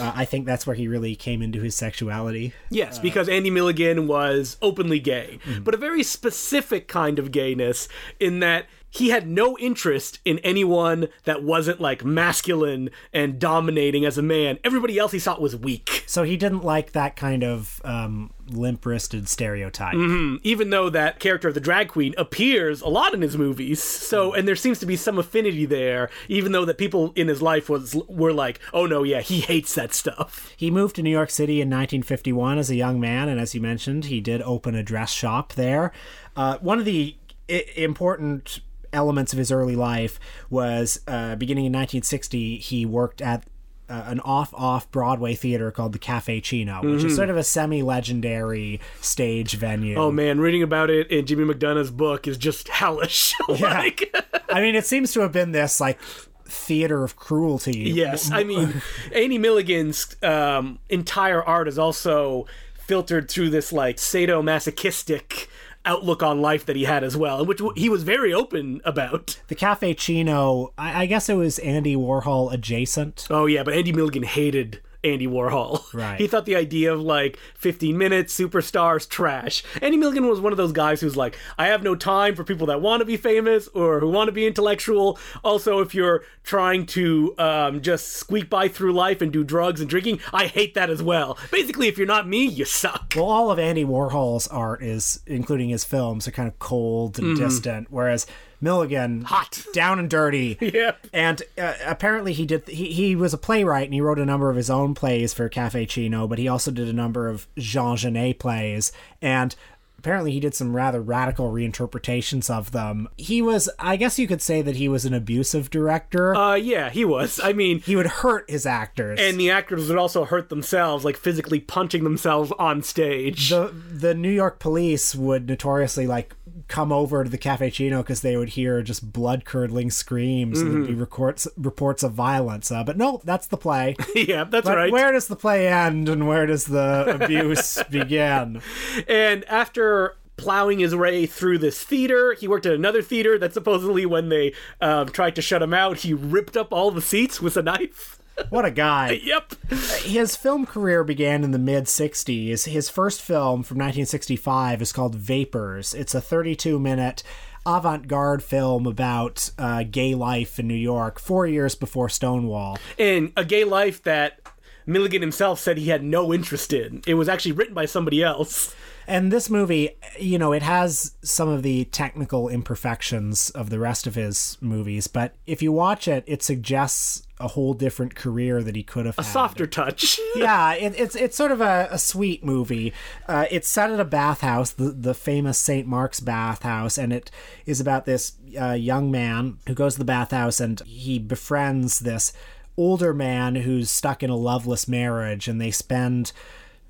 Uh, 0.00 0.12
I 0.14 0.24
think 0.24 0.46
that's 0.46 0.66
where 0.66 0.76
he 0.76 0.88
really 0.88 1.14
came 1.14 1.42
into 1.42 1.60
his 1.60 1.74
sexuality. 1.74 2.52
Yes, 2.70 2.98
because 2.98 3.28
Andy 3.28 3.50
Milligan 3.50 4.06
was 4.06 4.56
openly 4.62 5.00
gay, 5.00 5.38
but 5.62 5.74
a 5.74 5.76
very 5.78 6.02
specific 6.02 6.88
kind 6.88 7.18
of 7.18 7.32
gayness 7.32 7.88
in 8.18 8.40
that 8.40 8.66
he 8.94 9.08
had 9.08 9.26
no 9.26 9.56
interest 9.58 10.20
in 10.24 10.38
anyone 10.40 11.08
that 11.24 11.42
wasn't 11.42 11.80
like 11.80 12.04
masculine 12.04 12.90
and 13.12 13.38
dominating 13.38 14.04
as 14.04 14.18
a 14.18 14.22
man. 14.22 14.58
Everybody 14.62 14.98
else 14.98 15.12
he 15.12 15.18
thought 15.18 15.40
was 15.40 15.56
weak. 15.56 16.04
So 16.06 16.24
he 16.24 16.36
didn't 16.36 16.62
like 16.62 16.92
that 16.92 17.16
kind 17.16 17.42
of 17.42 17.80
um, 17.84 18.34
limp 18.48 18.84
wristed 18.84 19.28
stereotype. 19.30 19.94
even 20.42 20.68
though 20.68 20.90
that 20.90 21.18
character 21.20 21.48
of 21.48 21.54
the 21.54 21.60
drag 21.60 21.88
queen 21.88 22.14
appears 22.18 22.82
a 22.82 22.88
lot 22.88 23.14
in 23.14 23.22
his 23.22 23.36
movies 23.38 23.82
so 23.82 24.34
and 24.34 24.46
there 24.46 24.56
seems 24.56 24.78
to 24.80 24.84
be 24.86 24.94
some 24.96 25.18
affinity 25.18 25.64
there 25.64 26.10
even 26.28 26.52
though 26.52 26.64
that 26.66 26.76
people 26.76 27.12
in 27.16 27.28
his 27.28 27.40
life 27.40 27.70
was 27.70 27.94
were 28.08 28.32
like 28.32 28.60
oh 28.74 28.84
no 28.84 29.02
yeah 29.04 29.20
he 29.22 29.40
hates 29.40 29.74
that 29.74 29.94
stuff 29.94 30.52
He 30.56 30.70
moved 30.70 30.96
to 30.96 31.02
New 31.02 31.10
York 31.10 31.30
City 31.30 31.62
in 31.62 31.68
1951 31.70 32.58
as 32.58 32.68
a 32.68 32.74
young 32.76 33.00
man, 33.00 33.28
and 33.30 33.40
as 33.40 33.54
you 33.54 33.60
mentioned, 33.60 34.06
he 34.06 34.20
did 34.20 34.42
open 34.42 34.74
a 34.74 34.82
dress 34.82 35.10
shop 35.12 35.54
there. 35.54 35.92
Uh, 36.36 36.58
one 36.58 36.78
of 36.78 36.84
the 36.84 37.16
I- 37.48 37.64
important 37.76 38.60
elements 38.92 39.32
of 39.32 39.38
his 39.38 39.50
early 39.52 39.76
life 39.76 40.18
was 40.50 41.00
uh, 41.06 41.36
beginning 41.36 41.64
in 41.64 41.72
1960, 41.72 42.58
he 42.58 42.86
worked 42.86 43.20
at 43.22 43.44
uh, 43.88 44.04
an 44.06 44.20
off-off 44.20 44.90
Broadway 44.90 45.34
theater 45.34 45.70
called 45.70 45.92
the 45.92 45.98
Cafe 45.98 46.40
Cino, 46.40 46.80
which 46.82 47.04
is 47.04 47.14
sort 47.14 47.28
of 47.28 47.36
a 47.36 47.44
semi-legendary 47.44 48.80
stage 49.00 49.54
venue. 49.54 49.96
oh 49.96 50.10
man 50.10 50.40
reading 50.40 50.62
about 50.62 50.88
it 50.88 51.10
in 51.10 51.26
jimmy 51.26 51.44
mcdonough's 51.44 51.90
book 51.90 52.26
is 52.26 52.38
just 52.38 52.68
hellish 52.68 53.34
like 53.60 54.14
I 54.48 54.60
mean, 54.60 54.74
it 54.74 54.86
seems 54.86 55.12
to 55.12 55.20
have 55.20 55.32
been 55.32 55.52
this 55.52 55.80
like 55.80 56.00
theater 56.46 57.04
of 57.04 57.16
cruelty. 57.16 57.80
yes 57.80 58.30
i 58.30 58.44
mean 58.44 58.80
andy 59.14 59.36
milligan's 59.36 60.16
um, 60.22 60.78
entire 60.88 61.42
art 61.42 61.68
is 61.68 61.78
also 61.78 62.46
filtered 62.78 63.30
through 63.30 63.50
this 63.50 63.72
like 63.72 63.96
sadomasochistic 63.96 65.48
outlook 65.84 66.22
on 66.22 66.40
life 66.40 66.64
that 66.66 66.76
he 66.76 66.84
had 66.84 67.02
as 67.02 67.16
well 67.16 67.44
which 67.44 67.60
he 67.76 67.88
was 67.88 68.02
very 68.02 68.32
open 68.32 68.80
about 68.84 69.40
The 69.48 69.54
Cafe 69.54 69.94
Cino, 69.96 70.72
I, 70.78 71.02
I 71.02 71.06
guess 71.06 71.28
it 71.28 71.34
was 71.34 71.58
Andy 71.58 71.96
Warhol 71.96 72.52
adjacent. 72.52 73.26
Oh 73.30 73.46
yeah, 73.46 73.62
but 73.62 73.74
Andy 73.74 73.92
Milligan 73.92 74.22
hated 74.22 74.80
Andy 75.04 75.26
Warhol. 75.26 75.82
Right. 75.92 76.18
He 76.18 76.26
thought 76.26 76.46
the 76.46 76.56
idea 76.56 76.92
of 76.92 77.00
like 77.00 77.38
15 77.56 77.96
minutes, 77.98 78.38
superstars, 78.38 79.06
trash. 79.08 79.62
Andy 79.82 79.98
Milligan 79.98 80.26
was 80.26 80.40
one 80.40 80.52
of 80.52 80.56
those 80.56 80.72
guys 80.72 81.00
who's 81.00 81.16
like, 81.16 81.36
I 81.58 81.66
have 81.66 81.82
no 81.82 81.94
time 81.94 82.34
for 82.34 82.44
people 82.44 82.66
that 82.68 82.80
want 82.80 83.00
to 83.02 83.04
be 83.04 83.16
famous 83.16 83.68
or 83.68 84.00
who 84.00 84.08
want 84.08 84.28
to 84.28 84.32
be 84.32 84.46
intellectual. 84.46 85.18
Also, 85.44 85.80
if 85.80 85.94
you're 85.94 86.24
trying 86.44 86.86
to 86.86 87.34
um, 87.38 87.82
just 87.82 88.08
squeak 88.14 88.48
by 88.48 88.68
through 88.68 88.94
life 88.94 89.20
and 89.20 89.32
do 89.32 89.44
drugs 89.44 89.80
and 89.80 89.90
drinking, 89.90 90.20
I 90.32 90.46
hate 90.46 90.74
that 90.74 90.88
as 90.88 91.02
well. 91.02 91.36
Basically, 91.50 91.88
if 91.88 91.98
you're 91.98 92.06
not 92.06 92.26
me, 92.26 92.44
you 92.46 92.64
suck. 92.64 93.12
Well, 93.14 93.26
all 93.26 93.50
of 93.50 93.58
Andy 93.58 93.84
Warhol's 93.84 94.48
art 94.48 94.82
is, 94.82 95.20
including 95.26 95.68
his 95.68 95.84
films, 95.84 96.26
are 96.26 96.32
kind 96.32 96.48
of 96.48 96.58
cold 96.58 97.18
and 97.18 97.36
distant, 97.36 97.88
whereas 97.90 98.26
Milligan, 98.62 99.22
Hot. 99.22 99.64
down 99.74 99.98
and 99.98 100.08
dirty. 100.08 100.56
Yep. 100.72 101.06
And 101.12 101.42
uh, 101.58 101.74
apparently, 101.84 102.32
he 102.32 102.46
did. 102.46 102.66
He, 102.68 102.92
he 102.92 103.14
was 103.16 103.34
a 103.34 103.38
playwright, 103.38 103.84
and 103.86 103.94
he 103.94 104.00
wrote 104.00 104.18
a 104.18 104.24
number 104.24 104.48
of 104.48 104.56
his 104.56 104.70
own 104.70 104.94
plays 104.94 105.34
for 105.34 105.48
Cafe 105.50 105.86
Cino. 105.86 106.26
But 106.26 106.38
he 106.38 106.48
also 106.48 106.70
did 106.70 106.88
a 106.88 106.92
number 106.94 107.28
of 107.28 107.46
Jean 107.58 107.96
Genet 107.96 108.38
plays, 108.38 108.90
and 109.20 109.54
apparently, 109.98 110.32
he 110.32 110.40
did 110.40 110.54
some 110.54 110.74
rather 110.74 111.00
radical 111.02 111.52
reinterpretations 111.52 112.48
of 112.50 112.72
them. 112.72 113.08
He 113.16 113.42
was, 113.42 113.68
I 113.78 113.96
guess, 113.96 114.18
you 114.18 114.26
could 114.26 114.42
say 114.42 114.62
that 114.62 114.76
he 114.76 114.88
was 114.88 115.04
an 115.04 115.14
abusive 115.14 115.68
director. 115.70 116.34
Uh, 116.34 116.54
yeah, 116.54 116.90
he 116.90 117.04
was. 117.04 117.38
I 117.42 117.52
mean, 117.52 117.80
he 117.80 117.94
would 117.96 118.06
hurt 118.06 118.48
his 118.50 118.64
actors. 118.66 119.18
and 119.20 119.38
the 119.38 119.50
actors 119.50 119.88
would 119.88 119.98
also 119.98 120.24
hurt 120.24 120.48
themselves, 120.48 121.04
like 121.04 121.16
physically 121.16 121.60
punching 121.60 122.02
themselves 122.04 122.52
on 122.58 122.82
stage. 122.82 123.50
the 123.50 123.72
the 123.92 124.14
New 124.14 124.30
York 124.30 124.58
police 124.58 125.14
would 125.14 125.48
notoriously 125.48 126.06
like 126.06 126.34
come 126.68 126.92
over 126.92 127.24
to 127.24 127.30
the 127.30 127.38
Cafe 127.38 127.70
Cino 127.70 128.02
because 128.02 128.20
they 128.20 128.36
would 128.36 128.50
hear 128.50 128.82
just 128.82 129.12
blood 129.12 129.44
curdling 129.44 129.90
screams 129.90 130.60
and 130.60 130.72
there'd 130.72 130.86
be 130.86 130.94
reports 130.94 131.46
reports 131.56 132.02
of 132.02 132.12
violence. 132.12 132.70
Uh, 132.70 132.84
but 132.84 132.96
no, 132.96 133.20
that's 133.24 133.46
the 133.46 133.56
play. 133.56 133.96
yeah, 134.14 134.44
that's 134.44 134.66
But 134.66 134.76
right. 134.76 134.92
where 134.92 135.12
does 135.12 135.28
the 135.28 135.36
play 135.36 135.68
end 135.68 136.08
and 136.08 136.26
where 136.26 136.46
does 136.46 136.66
the 136.66 137.18
abuse 137.22 137.82
begin? 137.90 138.60
And 139.08 139.44
after 139.46 140.16
plowing 140.36 140.78
his 140.80 140.94
way 140.96 141.26
through 141.26 141.58
this 141.58 141.82
theater, 141.84 142.34
he 142.34 142.48
worked 142.48 142.66
at 142.66 142.72
another 142.72 143.02
theater 143.02 143.38
that 143.38 143.52
supposedly, 143.52 144.06
when 144.06 144.28
they 144.28 144.52
um, 144.80 145.08
tried 145.08 145.36
to 145.36 145.42
shut 145.42 145.62
him 145.62 145.74
out, 145.74 145.98
he 145.98 146.14
ripped 146.14 146.56
up 146.56 146.72
all 146.72 146.90
the 146.90 147.02
seats 147.02 147.40
with 147.40 147.56
a 147.56 147.62
knife. 147.62 148.18
What 148.50 148.64
a 148.64 148.70
guy. 148.70 149.12
yep. 149.24 149.54
His 150.02 150.36
film 150.36 150.66
career 150.66 151.04
began 151.04 151.44
in 151.44 151.50
the 151.50 151.58
mid 151.58 151.84
60s. 151.84 152.66
His 152.66 152.88
first 152.88 153.20
film 153.20 153.62
from 153.62 153.76
1965 153.78 154.82
is 154.82 154.92
called 154.92 155.14
Vapors. 155.14 155.94
It's 155.94 156.14
a 156.14 156.20
32 156.20 156.78
minute 156.78 157.22
avant-garde 157.64 158.42
film 158.42 158.86
about 158.86 159.50
uh, 159.56 159.84
gay 159.84 160.14
life 160.14 160.58
in 160.58 160.66
New 160.66 160.74
York, 160.74 161.20
four 161.20 161.46
years 161.46 161.74
before 161.74 162.08
Stonewall. 162.08 162.76
And 162.98 163.32
a 163.36 163.44
gay 163.44 163.64
life 163.64 164.02
that 164.02 164.40
Milligan 164.86 165.22
himself 165.22 165.60
said 165.60 165.78
he 165.78 165.88
had 165.88 166.02
no 166.02 166.32
interest 166.32 166.72
in. 166.72 167.02
It 167.06 167.14
was 167.14 167.28
actually 167.28 167.52
written 167.52 167.74
by 167.74 167.86
somebody 167.86 168.22
else. 168.22 168.74
And 169.06 169.32
this 169.32 169.50
movie, 169.50 169.90
you 170.18 170.38
know, 170.38 170.52
it 170.52 170.62
has 170.62 171.16
some 171.22 171.48
of 171.48 171.62
the 171.62 171.84
technical 171.86 172.48
imperfections 172.48 173.50
of 173.50 173.70
the 173.70 173.78
rest 173.78 174.06
of 174.06 174.14
his 174.14 174.58
movies, 174.60 175.06
but 175.06 175.34
if 175.46 175.62
you 175.62 175.72
watch 175.72 176.06
it, 176.08 176.24
it 176.26 176.42
suggests 176.42 177.26
a 177.40 177.48
whole 177.48 177.74
different 177.74 178.14
career 178.14 178.62
that 178.62 178.76
he 178.76 178.82
could 178.84 179.04
have 179.04 179.18
A 179.18 179.22
had. 179.22 179.32
softer 179.32 179.66
touch. 179.66 180.20
yeah, 180.36 180.74
it, 180.74 180.94
it's 180.98 181.16
it's 181.16 181.36
sort 181.36 181.50
of 181.50 181.60
a, 181.60 181.88
a 181.90 181.98
sweet 181.98 182.44
movie. 182.44 182.92
Uh, 183.28 183.46
it's 183.50 183.68
set 183.68 183.90
at 183.90 183.98
a 183.98 184.04
bathhouse, 184.04 184.70
the 184.70 184.90
the 184.90 185.14
famous 185.14 185.58
St. 185.58 185.86
Mark's 185.86 186.20
bathhouse, 186.20 186.96
and 186.98 187.12
it 187.12 187.30
is 187.66 187.80
about 187.80 188.04
this 188.06 188.34
uh, 188.60 188.72
young 188.72 189.10
man 189.10 189.58
who 189.66 189.74
goes 189.74 189.94
to 189.94 189.98
the 189.98 190.04
bathhouse 190.04 190.60
and 190.60 190.80
he 190.82 191.18
befriends 191.18 191.98
this 192.00 192.32
older 192.76 193.12
man 193.12 193.56
who's 193.56 193.90
stuck 193.90 194.22
in 194.22 194.30
a 194.30 194.36
loveless 194.36 194.86
marriage, 194.86 195.48
and 195.48 195.60
they 195.60 195.70
spend 195.72 196.32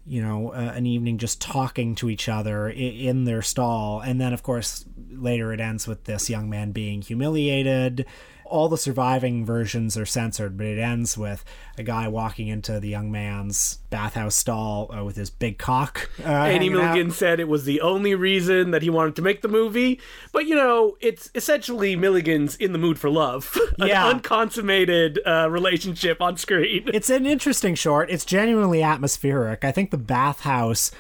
you 0.06 0.22
know 0.22 0.52
uh, 0.52 0.72
an 0.74 0.86
evening 0.86 1.18
just 1.18 1.40
talking 1.40 1.94
to 1.96 2.10
each 2.10 2.28
other 2.28 2.68
i- 2.68 2.72
in 2.72 3.24
their 3.24 3.42
stall. 3.42 4.00
And 4.00 4.20
then 4.20 4.32
of 4.32 4.42
course 4.42 4.84
later 5.14 5.52
it 5.52 5.60
ends 5.60 5.86
with 5.86 6.04
this 6.04 6.28
young 6.30 6.48
man 6.50 6.72
being 6.72 7.02
humiliated 7.02 8.04
all 8.44 8.68
the 8.68 8.76
surviving 8.76 9.46
versions 9.46 9.96
are 9.96 10.04
censored 10.04 10.58
but 10.58 10.66
it 10.66 10.78
ends 10.78 11.16
with 11.16 11.42
a 11.78 11.82
guy 11.82 12.06
walking 12.06 12.48
into 12.48 12.78
the 12.80 12.88
young 12.88 13.10
man's 13.10 13.78
bathhouse 13.88 14.36
stall 14.36 14.90
uh, 14.94 15.02
with 15.02 15.16
his 15.16 15.30
big 15.30 15.56
cock 15.56 16.10
uh, 16.20 16.24
Andy 16.28 16.66
hanging 16.66 16.74
out. 16.74 16.82
Milligan 16.92 17.10
said 17.12 17.40
it 17.40 17.48
was 17.48 17.64
the 17.64 17.80
only 17.80 18.14
reason 18.14 18.70
that 18.72 18.82
he 18.82 18.90
wanted 18.90 19.16
to 19.16 19.22
make 19.22 19.40
the 19.40 19.48
movie. 19.48 19.98
But, 20.32 20.44
you 20.46 20.54
know, 20.54 20.98
it's 21.00 21.30
essentially 21.34 21.96
Milligan's 21.96 22.54
in 22.56 22.72
the 22.72 22.78
mood 22.78 22.98
for 22.98 23.08
love. 23.08 23.56
An 23.78 23.88
Yeah. 23.88 24.06
unconsummated 24.08 25.18
uh, 25.26 25.48
relationship 25.50 26.20
on 26.20 26.36
screen. 26.36 26.90
it's 26.92 27.08
an 27.08 27.24
interesting 27.24 27.74
short. 27.74 28.10
It's 28.10 28.26
genuinely 28.26 28.82
atmospheric. 28.82 29.64
I 29.64 29.72
think 29.72 29.90
the 29.92 29.96
bathhouse 29.98 30.90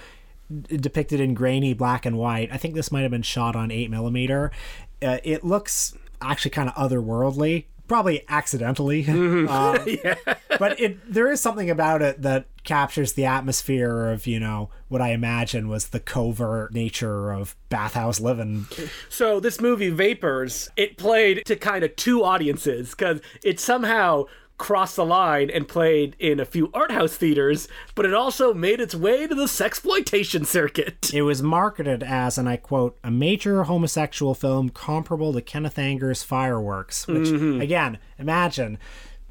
depicted 0.60 1.20
in 1.20 1.34
grainy 1.34 1.74
black 1.74 2.06
and 2.06 2.18
white. 2.18 2.50
I 2.52 2.56
think 2.56 2.74
this 2.74 2.92
might 2.92 3.02
have 3.02 3.10
been 3.10 3.22
shot 3.22 3.56
on 3.56 3.70
eight 3.70 3.90
millimeter. 3.90 4.50
Uh, 5.00 5.18
it 5.24 5.44
looks 5.44 5.96
actually 6.20 6.52
kind 6.52 6.68
of 6.68 6.74
otherworldly, 6.74 7.64
probably 7.88 8.24
accidentally. 8.28 9.06
Um, 9.48 9.78
But 10.58 10.78
it 10.78 11.12
there 11.12 11.30
is 11.32 11.40
something 11.40 11.70
about 11.70 12.02
it 12.02 12.22
that 12.22 12.46
captures 12.62 13.14
the 13.14 13.24
atmosphere 13.24 14.10
of 14.10 14.26
you 14.26 14.38
know 14.38 14.70
what 14.88 15.00
I 15.00 15.10
imagine 15.10 15.68
was 15.68 15.88
the 15.88 15.98
covert 15.98 16.72
nature 16.72 17.32
of 17.32 17.56
bathhouse 17.68 18.20
living. 18.20 18.66
So 19.08 19.40
this 19.40 19.60
movie 19.60 19.90
Vapors, 19.90 20.70
it 20.76 20.96
played 20.98 21.44
to 21.46 21.56
kind 21.56 21.82
of 21.82 21.96
two 21.96 22.22
audiences 22.22 22.90
because 22.90 23.20
it 23.42 23.58
somehow 23.58 24.26
crossed 24.62 24.94
the 24.94 25.04
line 25.04 25.50
and 25.50 25.66
played 25.66 26.14
in 26.20 26.38
a 26.38 26.44
few 26.44 26.70
art 26.72 26.92
house 26.92 27.16
theaters, 27.16 27.66
but 27.96 28.04
it 28.04 28.14
also 28.14 28.54
made 28.54 28.80
its 28.80 28.94
way 28.94 29.26
to 29.26 29.34
the 29.34 29.46
sexploitation 29.46 30.46
circuit. 30.46 31.10
It 31.22 31.22
was 31.22 31.42
marketed 31.42 32.02
as, 32.02 32.38
and 32.38 32.48
I 32.48 32.56
quote, 32.56 32.96
a 33.02 33.10
major 33.10 33.64
homosexual 33.64 34.34
film 34.34 34.70
comparable 34.70 35.32
to 35.32 35.42
Kenneth 35.42 35.78
Anger's 35.78 36.22
Fireworks. 36.22 37.06
Which, 37.08 37.28
mm-hmm. 37.28 37.60
again, 37.60 37.98
imagine 38.18 38.78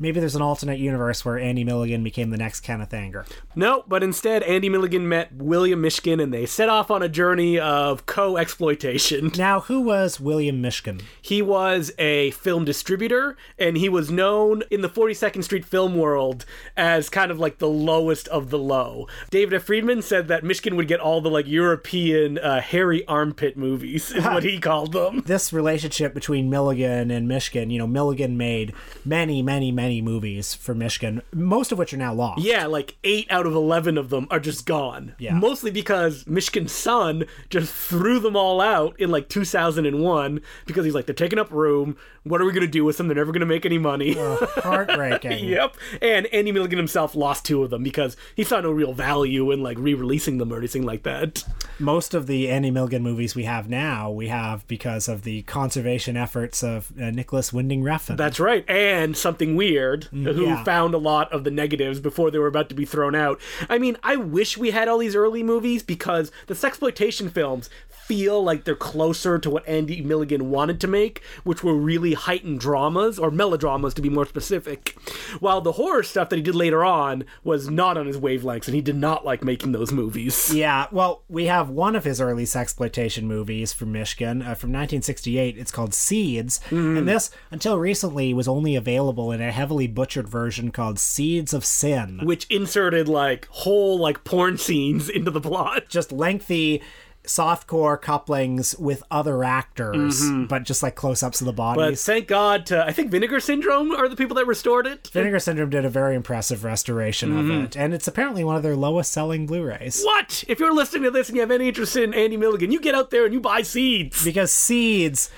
maybe 0.01 0.19
there's 0.19 0.35
an 0.35 0.41
alternate 0.41 0.79
universe 0.79 1.23
where 1.23 1.37
Andy 1.37 1.63
Milligan 1.63 2.03
became 2.03 2.31
the 2.31 2.37
next 2.37 2.61
Kenneth 2.61 2.93
Anger. 2.93 3.25
No, 3.55 3.83
but 3.87 4.01
instead 4.03 4.43
Andy 4.43 4.67
Milligan 4.67 5.07
met 5.07 5.33
William 5.33 5.81
Mishkin 5.81 6.21
and 6.21 6.33
they 6.33 6.45
set 6.45 6.67
off 6.67 6.89
on 6.89 7.03
a 7.03 7.07
journey 7.07 7.59
of 7.59 8.05
co-exploitation. 8.05 9.31
Now, 9.41 9.61
who 9.61 9.81
was 9.81 10.19
William 10.19 10.61
Mishkin? 10.61 11.01
He 11.19 11.41
was 11.41 11.91
a 11.97 12.31
film 12.31 12.63
distributor, 12.63 13.35
and 13.57 13.75
he 13.75 13.89
was 13.89 14.11
known 14.11 14.61
in 14.69 14.81
the 14.81 14.89
42nd 14.89 15.43
Street 15.43 15.65
film 15.65 15.95
world 15.95 16.45
as 16.77 17.09
kind 17.09 17.31
of 17.31 17.39
like 17.39 17.57
the 17.57 17.67
lowest 17.67 18.27
of 18.29 18.49
the 18.49 18.59
low. 18.59 19.07
David 19.29 19.55
F. 19.55 19.63
Friedman 19.63 20.01
said 20.01 20.27
that 20.27 20.43
Mishkin 20.43 20.75
would 20.75 20.87
get 20.87 20.99
all 20.99 21.21
the 21.21 21.29
like 21.29 21.47
European 21.47 22.37
uh, 22.37 22.61
hairy 22.61 23.05
armpit 23.07 23.57
movies, 23.57 24.11
is 24.11 24.23
what 24.23 24.43
he 24.43 24.59
called 24.59 24.93
them. 24.93 25.21
This 25.25 25.51
relationship 25.51 26.13
between 26.13 26.49
Milligan 26.49 27.09
and 27.11 27.27
Mishkin, 27.27 27.71
you 27.71 27.79
know, 27.79 27.87
Milligan 27.87 28.37
made 28.37 28.73
many, 29.03 29.41
many, 29.41 29.71
many 29.71 29.90
movies 29.99 30.53
for 30.53 30.75
Mishkin, 30.75 31.21
most 31.33 31.71
of 31.71 31.79
which 31.79 31.91
are 31.93 31.97
now 31.97 32.13
lost. 32.13 32.41
Yeah, 32.43 32.67
like 32.67 32.97
eight 33.03 33.25
out 33.31 33.47
of 33.47 33.55
11 33.55 33.97
of 33.97 34.09
them 34.11 34.27
are 34.29 34.39
just 34.39 34.67
gone. 34.67 35.15
Yeah. 35.17 35.33
Mostly 35.33 35.71
because 35.71 36.23
Mishkin's 36.25 36.71
son 36.71 37.25
just 37.49 37.73
threw 37.73 38.19
them 38.19 38.35
all 38.35 38.61
out 38.61 38.97
in 38.99 39.09
like 39.09 39.27
2001 39.27 40.41
because 40.67 40.85
he's 40.85 40.93
like, 40.93 41.07
they're 41.07 41.15
taking 41.15 41.39
up 41.39 41.51
room. 41.51 41.97
What 42.23 42.39
are 42.41 42.45
we 42.45 42.51
going 42.51 42.61
to 42.65 42.71
do 42.71 42.85
with 42.85 42.97
them? 42.97 43.07
They're 43.07 43.15
never 43.15 43.31
going 43.31 43.39
to 43.39 43.47
make 43.47 43.65
any 43.65 43.79
money. 43.79 44.13
Heartbreaking. 44.13 45.31
Yep. 45.51 45.75
And 46.01 46.27
Andy 46.27 46.51
Milligan 46.51 46.77
himself 46.77 47.15
lost 47.15 47.45
two 47.45 47.63
of 47.63 47.71
them 47.71 47.81
because 47.83 48.15
he 48.35 48.43
saw 48.43 48.61
no 48.61 48.71
real 48.71 48.93
value 48.93 49.51
in 49.51 49.63
like 49.63 49.77
re-releasing 49.79 50.37
them 50.37 50.53
or 50.53 50.57
anything 50.57 50.83
like 50.85 51.03
that. 51.03 51.43
most 51.79 52.13
of 52.13 52.27
the 52.27 52.49
Andy 52.49 52.69
Milligan 52.69 53.01
movies 53.01 53.33
we 53.35 53.43
have 53.45 53.67
now, 53.69 54.11
we 54.11 54.27
have 54.27 54.67
because 54.67 55.07
of 55.07 55.23
the 55.23 55.41
conservation 55.43 56.15
efforts 56.15 56.63
of 56.63 56.91
uh, 57.01 57.09
Nicholas 57.09 57.51
Winding 57.51 57.81
Refn. 57.81 58.17
That's 58.17 58.39
right. 58.39 58.63
And 58.69 59.17
something 59.17 59.55
weird 59.55 59.71
who 60.11 60.17
Mm, 60.25 60.45
yeah. 60.45 60.63
found 60.63 60.93
a 60.93 60.97
lot 60.97 61.31
of 61.31 61.43
the 61.43 61.51
negatives 61.51 61.99
before 61.99 62.31
they 62.31 62.39
were 62.39 62.47
about 62.47 62.69
to 62.69 62.75
be 62.75 62.85
thrown 62.85 63.15
out. 63.15 63.39
I 63.69 63.77
mean, 63.77 63.97
I 64.03 64.15
wish 64.15 64.57
we 64.57 64.71
had 64.71 64.87
all 64.87 64.97
these 64.99 65.15
early 65.15 65.43
movies 65.43 65.83
because 65.83 66.31
the 66.47 66.53
sexploitation 66.53 67.31
films 67.31 67.69
feel 68.05 68.43
like 68.43 68.63
they're 68.65 68.75
closer 68.75 69.39
to 69.39 69.49
what 69.49 69.67
Andy 69.67 70.01
Milligan 70.01 70.49
wanted 70.49 70.81
to 70.81 70.87
make, 70.87 71.21
which 71.43 71.63
were 71.63 71.73
really 71.75 72.13
heightened 72.13 72.59
dramas 72.59 73.17
or 73.17 73.31
melodramas 73.31 73.93
to 73.93 74.01
be 74.01 74.09
more 74.09 74.25
specific. 74.25 74.95
While 75.39 75.61
the 75.61 75.73
horror 75.73 76.03
stuff 76.03 76.29
that 76.29 76.35
he 76.35 76.41
did 76.41 76.55
later 76.55 76.83
on 76.83 77.23
was 77.43 77.69
not 77.69 77.97
on 77.97 78.07
his 78.07 78.17
wavelengths 78.17 78.67
and 78.67 78.75
he 78.75 78.81
did 78.81 78.95
not 78.97 79.25
like 79.25 79.43
making 79.43 79.71
those 79.71 79.91
movies. 79.91 80.53
yeah, 80.53 80.87
well, 80.91 81.23
we 81.29 81.45
have 81.45 81.69
one 81.69 81.95
of 81.95 82.03
his 82.03 82.19
early 82.19 82.43
sexploitation 82.45 83.23
movies 83.23 83.71
from 83.73 83.93
Mishkin 83.93 84.41
uh, 84.41 84.55
from 84.55 84.71
1968. 84.71 85.57
It's 85.57 85.71
called 85.71 85.93
Seeds, 85.93 86.59
Mm. 86.69 86.97
and 86.97 87.07
this, 87.07 87.29
until 87.49 87.77
recently, 87.79 88.33
was 88.33 88.47
only 88.47 88.75
available 88.75 89.31
in 89.31 89.41
a 89.41 89.51
heavily 89.51 89.87
butchered 89.87 90.27
version 90.27 90.71
called 90.71 90.99
Seeds 90.99 91.53
of 91.53 91.63
Sin. 91.65 92.19
which 92.23 92.45
inserted 92.49 93.07
like 93.07 93.47
whole 93.51 93.97
like 93.97 94.23
porn 94.23 94.57
scenes 94.57 95.09
into 95.09 95.31
the 95.31 95.41
plot. 95.41 95.83
Just 95.89 96.11
lengthy 96.11 96.81
softcore 97.23 98.01
couplings 98.01 98.75
with 98.77 99.03
other 99.11 99.43
actors, 99.43 100.21
but 100.49 100.63
just 100.63 100.81
like 100.81 100.95
close-ups 100.95 101.39
of 101.41 101.45
the 101.45 101.53
Mm-hmm. 101.53 101.75
But 101.91 101.99
thank 101.99 102.27
God 102.27 102.65
to 102.67 102.83
I 102.83 102.91
think 102.91 103.11
Vinegar 103.11 103.39
Syndrome 103.39 103.91
are 103.91 104.09
the 104.09 104.15
people 104.15 104.35
that 104.37 104.47
restored 104.47 104.87
it. 104.87 105.07
Vinegar 105.07 105.39
Syndrome 105.39 105.69
did 105.69 105.85
a 105.85 105.89
very 105.89 106.15
impressive 106.15 106.63
restoration 106.63 107.37
of 107.37 107.49
it, 107.49 107.77
and 107.77 107.93
it's 107.93 108.07
apparently 108.07 108.43
one 108.43 108.55
of 108.55 108.63
their 108.63 108.75
lowest 108.75 109.11
selling 109.11 109.45
Blu-rays. 109.45 110.01
What? 110.03 110.43
If 110.47 110.59
you're 110.59 110.73
listening 110.73 111.03
to 111.03 111.11
this 111.11 111.29
and 111.29 111.35
you 111.35 111.41
have 111.41 111.51
any 111.51 111.67
interest 111.67 111.95
in 111.95 112.13
Andy 112.13 112.37
Milligan, 112.37 112.71
you 112.71 112.79
get 112.81 112.95
out 112.95 113.11
there 113.11 113.25
and 113.25 113.33
you 113.33 113.39
buy 113.39 113.61
seeds. 113.61 114.23
because 114.23 114.51
seeds 114.51 115.29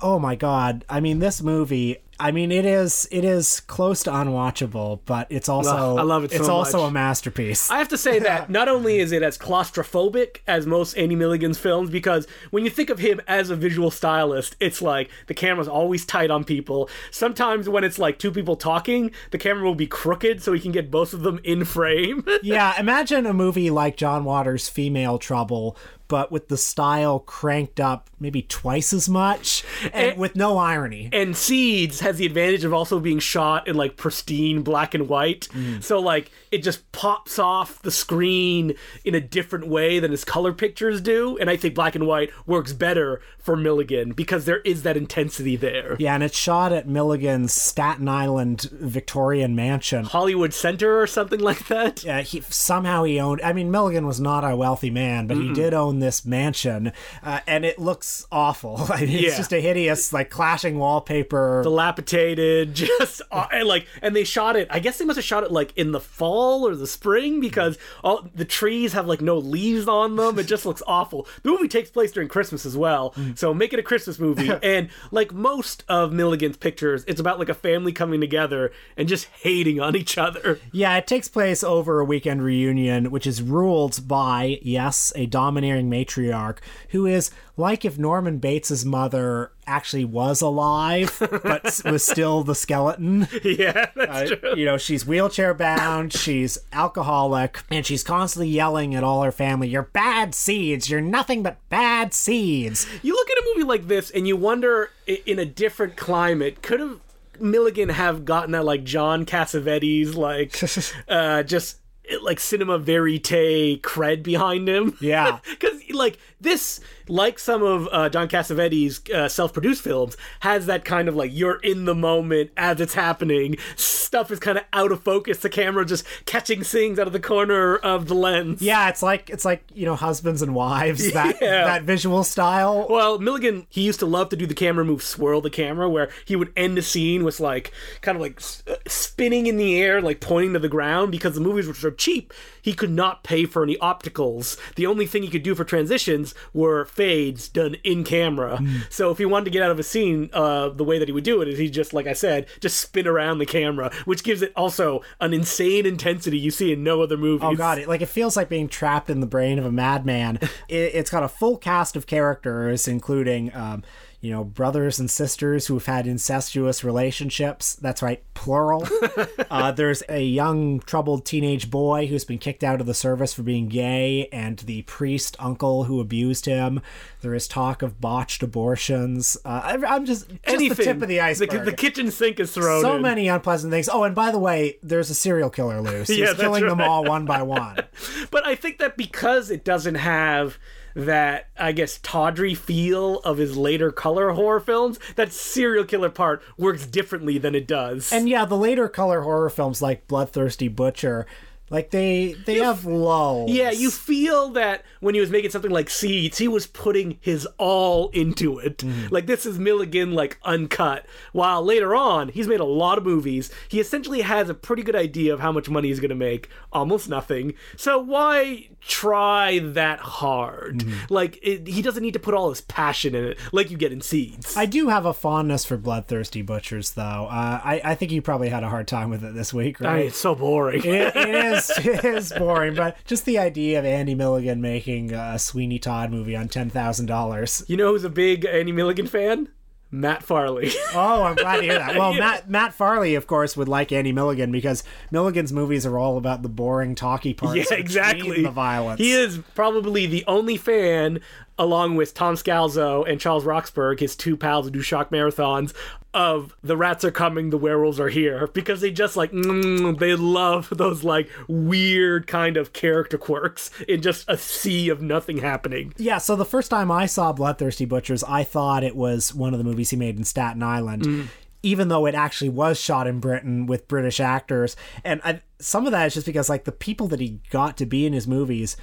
oh 0.00 0.18
my 0.18 0.34
god 0.34 0.84
i 0.90 1.00
mean 1.00 1.20
this 1.20 1.40
movie 1.40 1.96
i 2.18 2.30
mean 2.30 2.50
it 2.50 2.64
is 2.64 3.08
it 3.10 3.24
is 3.24 3.60
close 3.60 4.02
to 4.02 4.10
unwatchable 4.10 5.00
but 5.06 5.26
it's 5.30 5.48
also 5.48 5.92
Ugh, 5.92 5.98
I 5.98 6.02
love 6.02 6.24
it 6.24 6.30
so 6.30 6.36
it's 6.38 6.48
also 6.48 6.82
much. 6.82 6.90
a 6.90 6.92
masterpiece 6.92 7.70
I 7.70 7.78
have 7.78 7.88
to 7.88 7.98
say 7.98 8.18
that 8.20 8.50
not 8.56 8.68
only 8.68 8.98
is 8.98 9.12
it 9.12 9.22
as 9.22 9.36
claustrophobic 9.36 10.38
as 10.46 10.66
most 10.66 10.94
Andy 10.94 11.16
Milligan's 11.16 11.58
films, 11.58 11.90
because 11.90 12.26
when 12.50 12.64
you 12.64 12.70
think 12.70 12.90
of 12.90 12.98
him 12.98 13.20
as 13.26 13.50
a 13.50 13.56
visual 13.56 13.90
stylist, 13.90 14.56
it's 14.60 14.80
like 14.80 15.10
the 15.26 15.34
camera's 15.34 15.68
always 15.68 16.04
tight 16.04 16.30
on 16.30 16.44
people. 16.44 16.88
Sometimes 17.10 17.68
when 17.68 17.84
it's 17.84 17.98
like 17.98 18.18
two 18.18 18.30
people 18.30 18.56
talking, 18.56 19.10
the 19.30 19.38
camera 19.38 19.64
will 19.64 19.74
be 19.74 19.86
crooked 19.86 20.42
so 20.42 20.52
he 20.52 20.60
can 20.60 20.72
get 20.72 20.90
both 20.90 21.12
of 21.12 21.20
them 21.22 21.40
in 21.44 21.64
frame. 21.64 22.24
yeah 22.42 22.78
imagine 22.78 23.26
a 23.26 23.32
movie 23.32 23.70
like 23.70 23.96
john 23.96 24.24
waters 24.24 24.68
female 24.68 25.18
trouble 25.18 25.76
but 26.08 26.30
with 26.32 26.48
the 26.48 26.56
style 26.56 27.18
cranked 27.20 27.80
up 27.80 28.08
maybe 28.18 28.42
twice 28.42 28.92
as 28.92 29.08
much 29.08 29.62
and 29.92 30.10
And- 30.12 30.18
with 30.18 30.36
no 30.36 30.58
irony 30.58 31.08
and 31.12 31.36
Seeds 31.36 32.00
has 32.00 32.16
the 32.18 32.26
advantage 32.26 32.64
of 32.64 32.72
also 32.72 32.98
being 33.00 33.18
shot 33.18 33.68
in 33.68 33.76
like 33.76 33.96
pristine 33.96 34.62
black 34.62 34.94
and 34.94 35.08
white. 35.08 35.48
Mm. 35.52 35.82
So 35.82 35.98
like 36.00 36.30
it 36.50 36.58
just 36.62 36.90
pops 36.92 37.38
off 37.38 37.82
the 37.82 37.90
screen 37.90 38.74
in 39.04 39.14
a 39.14 39.20
different 39.20 39.66
way 39.68 39.98
than 39.98 40.10
his 40.10 40.24
color 40.24 40.52
pictures 40.52 41.00
do. 41.00 41.36
And 41.38 41.50
I 41.50 41.56
think 41.56 41.74
black 41.74 41.94
and 41.94 42.06
white 42.06 42.30
works 42.46 42.72
better 42.72 43.20
for 43.38 43.56
Milligan 43.56 44.12
because 44.12 44.44
there 44.44 44.60
is 44.60 44.82
that 44.82 44.96
intensity 44.96 45.56
there. 45.56 45.96
yeah 45.98 46.14
and 46.14 46.22
it's 46.24 46.36
shot 46.36 46.72
at 46.72 46.88
milligan's 46.88 47.52
staten 47.52 48.08
island 48.08 48.62
victorian 48.72 49.54
mansion 49.54 50.04
Hollywood 50.04 50.52
Center 50.54 51.00
or 51.00 51.06
something 51.06 51.40
like 51.40 51.66
that. 51.68 52.02
Yeah, 52.04 52.20
he 52.22 52.40
somehow 52.48 53.04
he 53.04 53.20
owned. 53.20 53.40
I 53.42 53.52
mean, 53.52 53.70
Milligan 53.70 54.06
was 54.06 54.20
not 54.20 54.44
a 54.44 54.56
wealthy 54.56 54.90
man, 54.90 55.26
but 55.26 55.36
he 55.36 55.52
did 55.52 55.74
own 55.74 55.95
own 55.96 56.00
this 56.00 56.24
mansion, 56.24 56.92
uh, 57.22 57.40
and 57.46 57.64
it 57.64 57.78
looks 57.78 58.26
awful. 58.30 58.86
I 58.92 59.00
mean, 59.00 59.10
Yeah. 59.10 59.28
It's 59.28 59.36
just 59.38 59.52
a 59.52 59.60
hideous, 59.60 60.12
like 60.12 60.30
clashing 60.30 60.78
wallpaper. 60.78 61.62
dilapidated 61.62 62.74
just 62.74 63.22
uh, 63.30 63.46
and 63.52 63.66
like 63.68 63.86
and 64.02 64.14
they 64.14 64.24
shot 64.24 64.56
it 64.56 64.68
i 64.70 64.78
guess 64.78 64.98
they 64.98 65.04
must 65.04 65.16
have 65.16 65.24
shot 65.24 65.42
it 65.44 65.50
like 65.50 65.72
in 65.76 65.92
the 65.92 66.00
fall 66.00 66.66
or 66.66 66.74
the 66.74 66.86
spring 66.86 67.40
because 67.40 67.78
all 68.04 68.28
the 68.34 68.44
trees 68.44 68.92
have 68.92 69.06
like 69.06 69.20
no 69.20 69.38
leaves 69.38 69.88
on 69.88 70.16
them 70.16 70.38
it 70.38 70.44
just 70.46 70.66
looks 70.66 70.82
awful 70.86 71.26
the 71.42 71.50
movie 71.50 71.68
takes 71.68 71.90
place 71.90 72.12
during 72.12 72.28
christmas 72.28 72.66
as 72.66 72.76
well 72.76 73.14
so 73.34 73.54
make 73.54 73.72
it 73.72 73.78
a 73.78 73.82
christmas 73.82 74.18
movie 74.18 74.50
and 74.62 74.88
like 75.10 75.32
most 75.32 75.84
of 75.88 76.12
milligan's 76.12 76.56
pictures 76.56 77.04
it's 77.06 77.20
about 77.20 77.38
like 77.38 77.48
a 77.48 77.54
family 77.54 77.92
coming 77.92 78.20
together 78.20 78.72
and 78.96 79.08
just 79.08 79.26
hating 79.42 79.80
on 79.80 79.96
each 79.96 80.18
other 80.18 80.58
Yeah, 80.72 80.96
it 80.96 81.06
takes 81.06 81.28
place 81.28 81.62
over 81.64 82.00
a 82.00 82.04
weekend 82.04 82.42
reunion, 82.42 83.10
which 83.10 83.26
is 83.26 83.42
ruled 83.42 84.06
by, 84.06 84.58
yes, 84.62 85.12
a 85.16 85.26
domineering 85.26 85.85
matriarch 85.86 86.58
who 86.90 87.06
is 87.06 87.30
like 87.56 87.84
if 87.84 87.98
Norman 87.98 88.38
Bates's 88.38 88.84
mother 88.84 89.50
actually 89.66 90.04
was 90.04 90.40
alive, 90.42 91.16
but 91.42 91.80
was 91.84 92.04
still 92.04 92.42
the 92.44 92.54
skeleton. 92.54 93.26
yeah 93.44 93.86
that's 93.96 94.32
Uh, 94.32 94.36
true 94.36 94.54
you 94.56 94.64
know, 94.64 94.76
she's 94.78 95.06
wheelchair 95.06 95.54
bound, 95.54 96.12
she's 96.12 96.58
alcoholic, 96.72 97.60
and 97.70 97.84
she's 97.86 98.02
constantly 98.04 98.48
yelling 98.48 98.94
at 98.94 99.02
all 99.02 99.22
her 99.22 99.32
family, 99.32 99.68
You're 99.68 99.82
bad 99.82 100.34
seeds, 100.34 100.88
you're 100.90 101.00
nothing 101.00 101.42
but 101.42 101.56
bad 101.68 102.12
seeds. 102.14 102.86
You 103.02 103.14
look 103.14 103.30
at 103.30 103.38
a 103.38 103.52
movie 103.54 103.64
like 103.66 103.88
this 103.88 104.10
and 104.10 104.28
you 104.28 104.36
wonder, 104.36 104.90
in 105.06 105.38
a 105.38 105.46
different 105.46 105.96
climate, 105.96 106.62
could 106.62 106.80
have 106.80 107.00
Milligan 107.40 107.90
have 107.90 108.24
gotten 108.24 108.52
that 108.52 108.64
like 108.64 108.82
John 108.84 109.26
Cassavetes, 109.26 110.14
like 110.14 110.58
uh, 111.08 111.42
just 111.42 111.78
like 112.22 112.40
cinema 112.40 112.78
verite 112.78 113.82
cred 113.82 114.22
behind 114.22 114.68
him? 114.68 114.96
Yeah. 115.00 115.38
because 115.50 115.80
like 115.90 116.18
this, 116.40 116.80
like 117.08 117.38
some 117.38 117.62
of 117.62 117.88
uh, 117.92 118.08
John 118.08 118.28
Cassavetes' 118.28 119.10
uh, 119.10 119.28
self-produced 119.28 119.82
films, 119.82 120.16
has 120.40 120.66
that 120.66 120.84
kind 120.84 121.08
of 121.08 121.16
like 121.16 121.30
you're 121.32 121.56
in 121.60 121.84
the 121.86 121.94
moment 121.94 122.50
as 122.56 122.80
it's 122.80 122.94
happening. 122.94 123.56
Stuff 123.76 124.30
is 124.30 124.38
kind 124.38 124.58
of 124.58 124.64
out 124.72 124.92
of 124.92 125.02
focus. 125.02 125.38
The 125.38 125.48
camera 125.48 125.84
just 125.84 126.04
catching 126.26 126.62
things 126.62 126.98
out 126.98 127.06
of 127.06 127.12
the 127.12 127.20
corner 127.20 127.76
of 127.76 128.08
the 128.08 128.14
lens. 128.14 128.60
Yeah, 128.62 128.88
it's 128.88 129.02
like 129.02 129.30
it's 129.30 129.44
like, 129.44 129.64
you 129.74 129.84
know, 129.86 129.96
husbands 129.96 130.42
and 130.42 130.54
wives, 130.54 131.12
that 131.14 131.38
Yeah. 131.40 131.64
that 131.64 131.82
visual 131.84 132.22
style. 132.22 132.86
Well, 132.88 133.18
Milligan, 133.18 133.66
he 133.68 133.82
used 133.82 134.00
to 134.00 134.06
love 134.06 134.28
to 134.30 134.36
do 134.36 134.46
the 134.46 134.54
camera 134.54 134.84
move, 134.84 135.02
swirl 135.02 135.40
the 135.40 135.50
camera, 135.50 135.88
where 135.88 136.10
he 136.24 136.36
would 136.36 136.52
end 136.56 136.76
the 136.76 136.82
scene 136.82 137.24
with 137.24 137.40
like 137.40 137.72
kind 138.02 138.16
of 138.16 138.22
like 138.22 138.40
uh, 138.68 138.76
spinning 138.86 139.46
in 139.46 139.56
the 139.56 139.80
air, 139.80 140.00
like 140.00 140.20
pointing 140.20 140.52
to 140.52 140.58
the 140.58 140.68
ground. 140.68 141.10
Because 141.10 141.34
the 141.34 141.40
movies 141.40 141.66
were 141.66 141.74
so 141.74 141.90
cheap, 141.90 142.32
he 142.60 142.72
could 142.74 142.90
not 142.90 143.24
pay 143.24 143.44
for 143.46 143.62
any 143.62 143.76
opticals. 143.78 144.58
The 144.76 144.86
only 144.86 145.06
thing 145.06 145.22
he 145.22 145.28
could 145.30 145.42
do 145.42 145.54
for 145.54 145.64
transitions 145.64 146.25
were 146.52 146.84
fades 146.84 147.48
done 147.48 147.76
in 147.84 148.04
camera. 148.04 148.60
So 148.88 149.10
if 149.10 149.18
he 149.18 149.24
wanted 149.24 149.46
to 149.46 149.50
get 149.50 149.62
out 149.62 149.70
of 149.70 149.78
a 149.78 149.82
scene, 149.82 150.30
uh, 150.32 150.70
the 150.70 150.84
way 150.84 150.98
that 150.98 151.08
he 151.08 151.12
would 151.12 151.24
do 151.24 151.42
it 151.42 151.48
is 151.48 151.58
he 151.58 151.68
just, 151.68 151.92
like 151.92 152.06
I 152.06 152.12
said, 152.12 152.46
just 152.60 152.78
spin 152.78 153.06
around 153.06 153.38
the 153.38 153.46
camera, 153.46 153.92
which 154.04 154.24
gives 154.24 154.42
it 154.42 154.52
also 154.56 155.02
an 155.20 155.32
insane 155.32 155.86
intensity 155.86 156.38
you 156.38 156.50
see 156.50 156.72
in 156.72 156.82
no 156.82 157.02
other 157.02 157.16
movie. 157.16 157.44
Oh 157.44 157.54
god, 157.54 157.78
it 157.78 157.88
like 157.88 158.00
it 158.00 158.08
feels 158.08 158.36
like 158.36 158.48
being 158.48 158.68
trapped 158.68 159.10
in 159.10 159.20
the 159.20 159.26
brain 159.26 159.58
of 159.58 159.64
a 159.64 159.72
madman. 159.72 160.36
it, 160.68 160.94
it's 160.94 161.10
got 161.10 161.22
a 161.22 161.28
full 161.28 161.56
cast 161.56 161.96
of 161.96 162.06
characters, 162.06 162.88
including 162.88 163.54
um, 163.54 163.82
you 164.20 164.32
know 164.32 164.42
brothers 164.42 164.98
and 164.98 165.10
sisters 165.10 165.68
who've 165.68 165.86
had 165.86 166.06
incestuous 166.06 166.82
relationships. 166.82 167.74
That's 167.76 168.02
right, 168.02 168.22
plural. 168.34 168.86
uh, 169.50 169.70
there's 169.72 170.02
a 170.08 170.22
young 170.22 170.80
troubled 170.80 171.24
teenage 171.24 171.70
boy 171.70 172.08
who's 172.08 172.24
been 172.24 172.38
kicked 172.38 172.64
out 172.64 172.80
of 172.80 172.86
the 172.86 172.94
service 172.94 173.32
for 173.32 173.42
being 173.44 173.68
gay, 173.68 174.28
and 174.32 174.58
the 174.58 174.82
priest 174.82 175.36
uncle 175.38 175.84
who 175.84 176.00
abused 176.00 176.46
him. 176.46 176.80
There 177.20 177.34
is 177.34 177.48
talk 177.48 177.82
of 177.82 178.00
botched 178.00 178.42
abortions. 178.42 179.36
Uh, 179.44 179.60
I, 179.64 179.94
I'm 179.94 180.04
just 180.04 180.16
just 180.28 180.40
Anything. 180.44 180.76
the 180.76 180.82
tip 180.84 181.02
of 181.02 181.08
the 181.08 181.20
iceberg. 181.20 181.64
The, 181.64 181.72
kitchen 181.72 182.10
sink 182.10 182.40
is 182.40 182.52
thrown 182.52 182.82
so 182.82 182.96
in. 182.96 183.02
many 183.02 183.28
unpleasant 183.28 183.72
things. 183.72 183.88
Oh, 183.88 184.04
and 184.04 184.14
by 184.14 184.30
the 184.30 184.38
way, 184.38 184.78
there's 184.82 185.10
a 185.10 185.14
serial 185.14 185.50
killer 185.50 185.80
loose. 185.80 186.08
He's 186.08 186.18
Yeah, 186.18 186.34
killing 186.34 186.66
them 186.66 186.80
all 186.80 187.04
one 187.04 187.24
by 187.24 187.42
one. 187.42 187.78
But 188.30 188.46
I 188.46 188.54
think 188.54 188.78
that 188.78 188.96
because 188.96 189.50
it 189.50 189.64
doesn't 189.64 189.94
have 189.96 190.58
that, 190.96 191.48
I 191.58 191.72
guess, 191.72 192.00
tawdry 192.02 192.54
feel 192.54 193.18
of 193.18 193.36
his 193.36 193.54
later 193.56 193.92
color 193.92 194.30
horror 194.30 194.60
films, 194.60 194.98
that 195.14 195.30
serial 195.30 195.84
killer 195.84 196.08
part 196.08 196.42
works 196.56 196.86
differently 196.86 197.36
than 197.36 197.54
it 197.54 197.68
does. 197.68 198.10
And 198.10 198.28
yeah, 198.28 198.46
the 198.46 198.56
later 198.56 198.88
color 198.88 199.20
horror 199.20 199.50
films 199.50 199.82
like 199.82 200.08
Bloodthirsty 200.08 200.68
Butcher, 200.68 201.26
like 201.70 201.90
they 201.90 202.34
they 202.46 202.58
have 202.58 202.84
lulls. 202.84 203.50
yeah, 203.50 203.70
you 203.70 203.90
feel 203.90 204.50
that 204.50 204.84
when 205.00 205.14
he 205.14 205.20
was 205.20 205.30
making 205.30 205.50
something 205.50 205.70
like 205.70 205.90
Seeds, 205.90 206.38
he 206.38 206.48
was 206.48 206.66
putting 206.66 207.18
his 207.20 207.46
all 207.58 208.08
into 208.10 208.58
it. 208.58 208.78
Mm-hmm. 208.78 209.12
Like 209.12 209.26
this 209.26 209.44
is 209.46 209.58
Milligan 209.58 210.12
like 210.12 210.38
uncut. 210.44 211.06
While 211.32 211.62
later 211.64 211.94
on, 211.94 212.28
he's 212.28 212.46
made 212.46 212.60
a 212.60 212.64
lot 212.64 212.98
of 212.98 213.04
movies. 213.04 213.50
He 213.68 213.80
essentially 213.80 214.20
has 214.22 214.48
a 214.48 214.54
pretty 214.54 214.82
good 214.82 214.96
idea 214.96 215.34
of 215.34 215.40
how 215.40 215.50
much 215.52 215.68
money 215.68 215.88
he's 215.88 216.00
going 216.00 216.10
to 216.10 216.14
make, 216.14 216.48
almost 216.72 217.08
nothing. 217.08 217.54
So 217.76 217.98
why 217.98 218.68
try 218.80 219.58
that 219.58 219.98
hard? 219.98 220.78
Mm-hmm. 220.78 221.12
Like 221.12 221.38
it, 221.42 221.66
he 221.66 221.82
doesn't 221.82 222.02
need 222.02 222.14
to 222.14 222.20
put 222.20 222.34
all 222.34 222.48
his 222.50 222.60
passion 222.60 223.14
in 223.14 223.24
it 223.24 223.38
like 223.52 223.70
you 223.70 223.76
get 223.76 223.92
in 223.92 224.00
Seeds. 224.00 224.56
I 224.56 224.66
do 224.66 224.88
have 224.88 225.04
a 225.06 225.12
fondness 225.14 225.64
for 225.64 225.76
Bloodthirsty 225.76 226.42
Butchers, 226.42 226.92
though. 226.92 227.02
Uh, 227.02 227.60
I 227.64 227.80
I 227.84 227.94
think 227.96 228.12
you 228.12 228.22
probably 228.22 228.48
had 228.48 228.62
a 228.62 228.68
hard 228.68 228.86
time 228.86 229.10
with 229.10 229.24
it 229.24 229.34
this 229.34 229.52
week, 229.52 229.80
I 229.82 229.84
right? 229.84 229.98
mean, 229.98 230.06
it's 230.08 230.18
so 230.18 230.34
boring. 230.34 230.82
it, 230.84 231.16
it 231.16 231.34
is 231.34 231.55
it 231.56 232.04
is 232.04 232.32
boring, 232.36 232.74
but 232.74 232.96
just 233.04 233.24
the 233.24 233.38
idea 233.38 233.78
of 233.78 233.84
Andy 233.84 234.14
Milligan 234.14 234.60
making 234.60 235.12
a 235.12 235.38
Sweeney 235.38 235.78
Todd 235.78 236.10
movie 236.10 236.36
on 236.36 236.48
ten 236.48 236.70
thousand 236.70 237.06
dollars. 237.06 237.64
You 237.68 237.76
know 237.76 237.92
who's 237.92 238.04
a 238.04 238.10
big 238.10 238.44
Andy 238.44 238.72
Milligan 238.72 239.06
fan? 239.06 239.48
Matt 239.90 240.22
Farley. 240.22 240.70
Oh, 240.94 241.24
I'm 241.24 241.34
glad 241.34 241.56
to 241.56 241.62
hear 241.62 241.78
that. 241.78 241.96
Well, 241.96 242.14
Matt 242.18 242.48
Matt 242.48 242.72
Farley, 242.72 243.14
of 243.14 243.26
course, 243.26 243.56
would 243.56 243.68
like 243.68 243.92
Andy 243.92 244.12
Milligan 244.12 244.50
because 244.50 244.82
Milligan's 245.10 245.52
movies 245.52 245.84
are 245.84 245.98
all 245.98 246.16
about 246.16 246.42
the 246.42 246.48
boring, 246.48 246.94
talky 246.94 247.34
parts. 247.34 247.70
yeah, 247.70 247.76
exactly. 247.76 248.42
The 248.42 248.50
violence. 248.50 248.98
He 248.98 249.12
is 249.12 249.38
probably 249.54 250.06
the 250.06 250.24
only 250.26 250.56
fan, 250.56 251.20
along 251.58 251.96
with 251.96 252.14
Tom 252.14 252.34
Scalzo 252.34 253.08
and 253.08 253.20
Charles 253.20 253.44
Roxburgh, 253.44 254.00
his 254.00 254.14
two 254.14 254.36
pals 254.36 254.66
who 254.66 254.70
do 254.70 254.82
shock 254.82 255.10
marathons, 255.10 255.72
of 256.16 256.56
The 256.62 256.78
Rats 256.78 257.04
Are 257.04 257.10
Coming, 257.10 257.50
The 257.50 257.58
Werewolves 257.58 258.00
Are 258.00 258.08
Here, 258.08 258.46
because 258.48 258.80
they 258.80 258.90
just 258.90 259.16
like, 259.16 259.32
mm, 259.32 259.98
they 259.98 260.14
love 260.14 260.68
those 260.70 261.04
like 261.04 261.28
weird 261.46 262.26
kind 262.26 262.56
of 262.56 262.72
character 262.72 263.18
quirks 263.18 263.70
in 263.86 264.00
just 264.00 264.24
a 264.26 264.38
sea 264.38 264.88
of 264.88 265.02
nothing 265.02 265.38
happening. 265.38 265.92
Yeah, 265.98 266.18
so 266.18 266.34
the 266.34 266.46
first 266.46 266.70
time 266.70 266.90
I 266.90 267.04
saw 267.04 267.32
Bloodthirsty 267.32 267.84
Butchers, 267.84 268.24
I 268.24 268.44
thought 268.44 268.82
it 268.82 268.96
was 268.96 269.34
one 269.34 269.52
of 269.52 269.58
the 269.58 269.64
movies 269.64 269.90
he 269.90 269.96
made 269.96 270.16
in 270.16 270.24
Staten 270.24 270.62
Island. 270.62 271.02
Mm. 271.02 271.26
Even 271.62 271.88
though 271.88 272.06
it 272.06 272.14
actually 272.14 272.50
was 272.50 272.78
shot 272.78 273.06
in 273.06 273.18
Britain 273.18 273.66
with 273.66 273.88
British 273.88 274.20
actors, 274.20 274.76
and 275.02 275.20
I, 275.24 275.40
some 275.58 275.84
of 275.84 275.90
that 275.92 276.06
is 276.06 276.14
just 276.14 276.26
because 276.26 276.48
like 276.48 276.64
the 276.64 276.70
people 276.70 277.08
that 277.08 277.18
he 277.18 277.40
got 277.50 277.76
to 277.78 277.86
be 277.86 278.06
in 278.06 278.12
his 278.12 278.28
movies, 278.28 278.76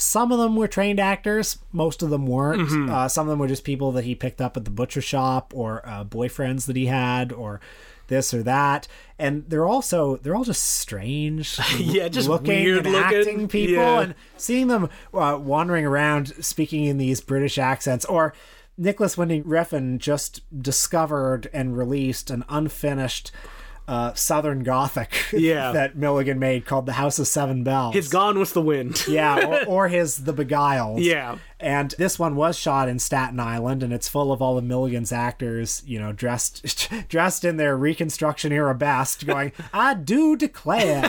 some 0.00 0.32
of 0.32 0.38
them 0.38 0.56
were 0.56 0.66
trained 0.68 0.98
actors, 0.98 1.58
most 1.72 2.02
of 2.02 2.10
them 2.10 2.26
weren't. 2.26 2.62
Mm-hmm. 2.68 2.90
Uh, 2.90 3.08
some 3.08 3.26
of 3.26 3.30
them 3.30 3.38
were 3.38 3.48
just 3.48 3.64
people 3.64 3.92
that 3.92 4.04
he 4.04 4.14
picked 4.14 4.40
up 4.40 4.56
at 4.56 4.64
the 4.64 4.70
butcher 4.70 5.00
shop 5.00 5.52
or 5.54 5.86
uh, 5.86 6.04
boyfriends 6.04 6.66
that 6.66 6.76
he 6.76 6.86
had 6.86 7.32
or 7.32 7.60
this 8.08 8.34
or 8.34 8.42
that, 8.42 8.88
and 9.20 9.44
they're 9.48 9.66
also 9.68 10.16
they're 10.16 10.34
all 10.34 10.42
just 10.44 10.64
strange, 10.64 11.60
Yeah, 11.78 12.08
just 12.08 12.28
looking 12.28 12.64
weird 12.64 12.84
and 12.86 12.94
looking. 12.94 13.18
acting 13.18 13.48
people, 13.48 13.74
Yeah. 13.74 14.00
and 14.00 14.14
seeing 14.36 14.66
them 14.66 14.88
uh, 15.14 15.38
wandering 15.40 15.84
around 15.86 16.34
speaking 16.44 16.86
in 16.86 16.98
these 16.98 17.20
British 17.20 17.56
accents, 17.56 18.04
or 18.06 18.34
Nicholas 18.76 19.16
Winding 19.16 19.44
Refn 19.44 19.98
just 19.98 20.40
discovered 20.60 21.48
and 21.52 21.76
released 21.76 22.30
an 22.30 22.44
unfinished 22.48 23.30
uh, 23.88 24.14
Southern 24.14 24.62
Gothic 24.62 25.12
Yeah. 25.32 25.72
that 25.72 25.96
Milligan 25.96 26.38
made 26.38 26.64
called 26.64 26.86
The 26.86 26.92
House 26.94 27.18
of 27.18 27.26
Seven 27.26 27.64
Belles. 27.64 27.94
His 27.94 28.08
Gone 28.08 28.38
with 28.38 28.52
the 28.54 28.62
Wind. 28.62 29.04
yeah, 29.08 29.46
or, 29.46 29.64
or 29.68 29.88
his 29.88 30.24
The 30.24 30.32
Beguiled. 30.32 31.00
Yeah. 31.00 31.38
And 31.58 31.90
this 31.98 32.18
one 32.18 32.36
was 32.36 32.56
shot 32.58 32.88
in 32.88 32.98
Staten 32.98 33.38
Island, 33.38 33.82
and 33.82 33.92
it's 33.92 34.08
full 34.08 34.32
of 34.32 34.40
all 34.40 34.54
the 34.56 34.62
Milligan's 34.62 35.12
actors, 35.12 35.82
you 35.86 35.98
know, 35.98 36.10
dressed 36.12 36.88
dressed 37.10 37.44
in 37.44 37.58
their 37.58 37.76
Reconstruction 37.76 38.50
era 38.50 38.74
best, 38.74 39.26
going, 39.26 39.52
"I 39.74 39.92
do 39.94 40.36
declare." 40.36 41.04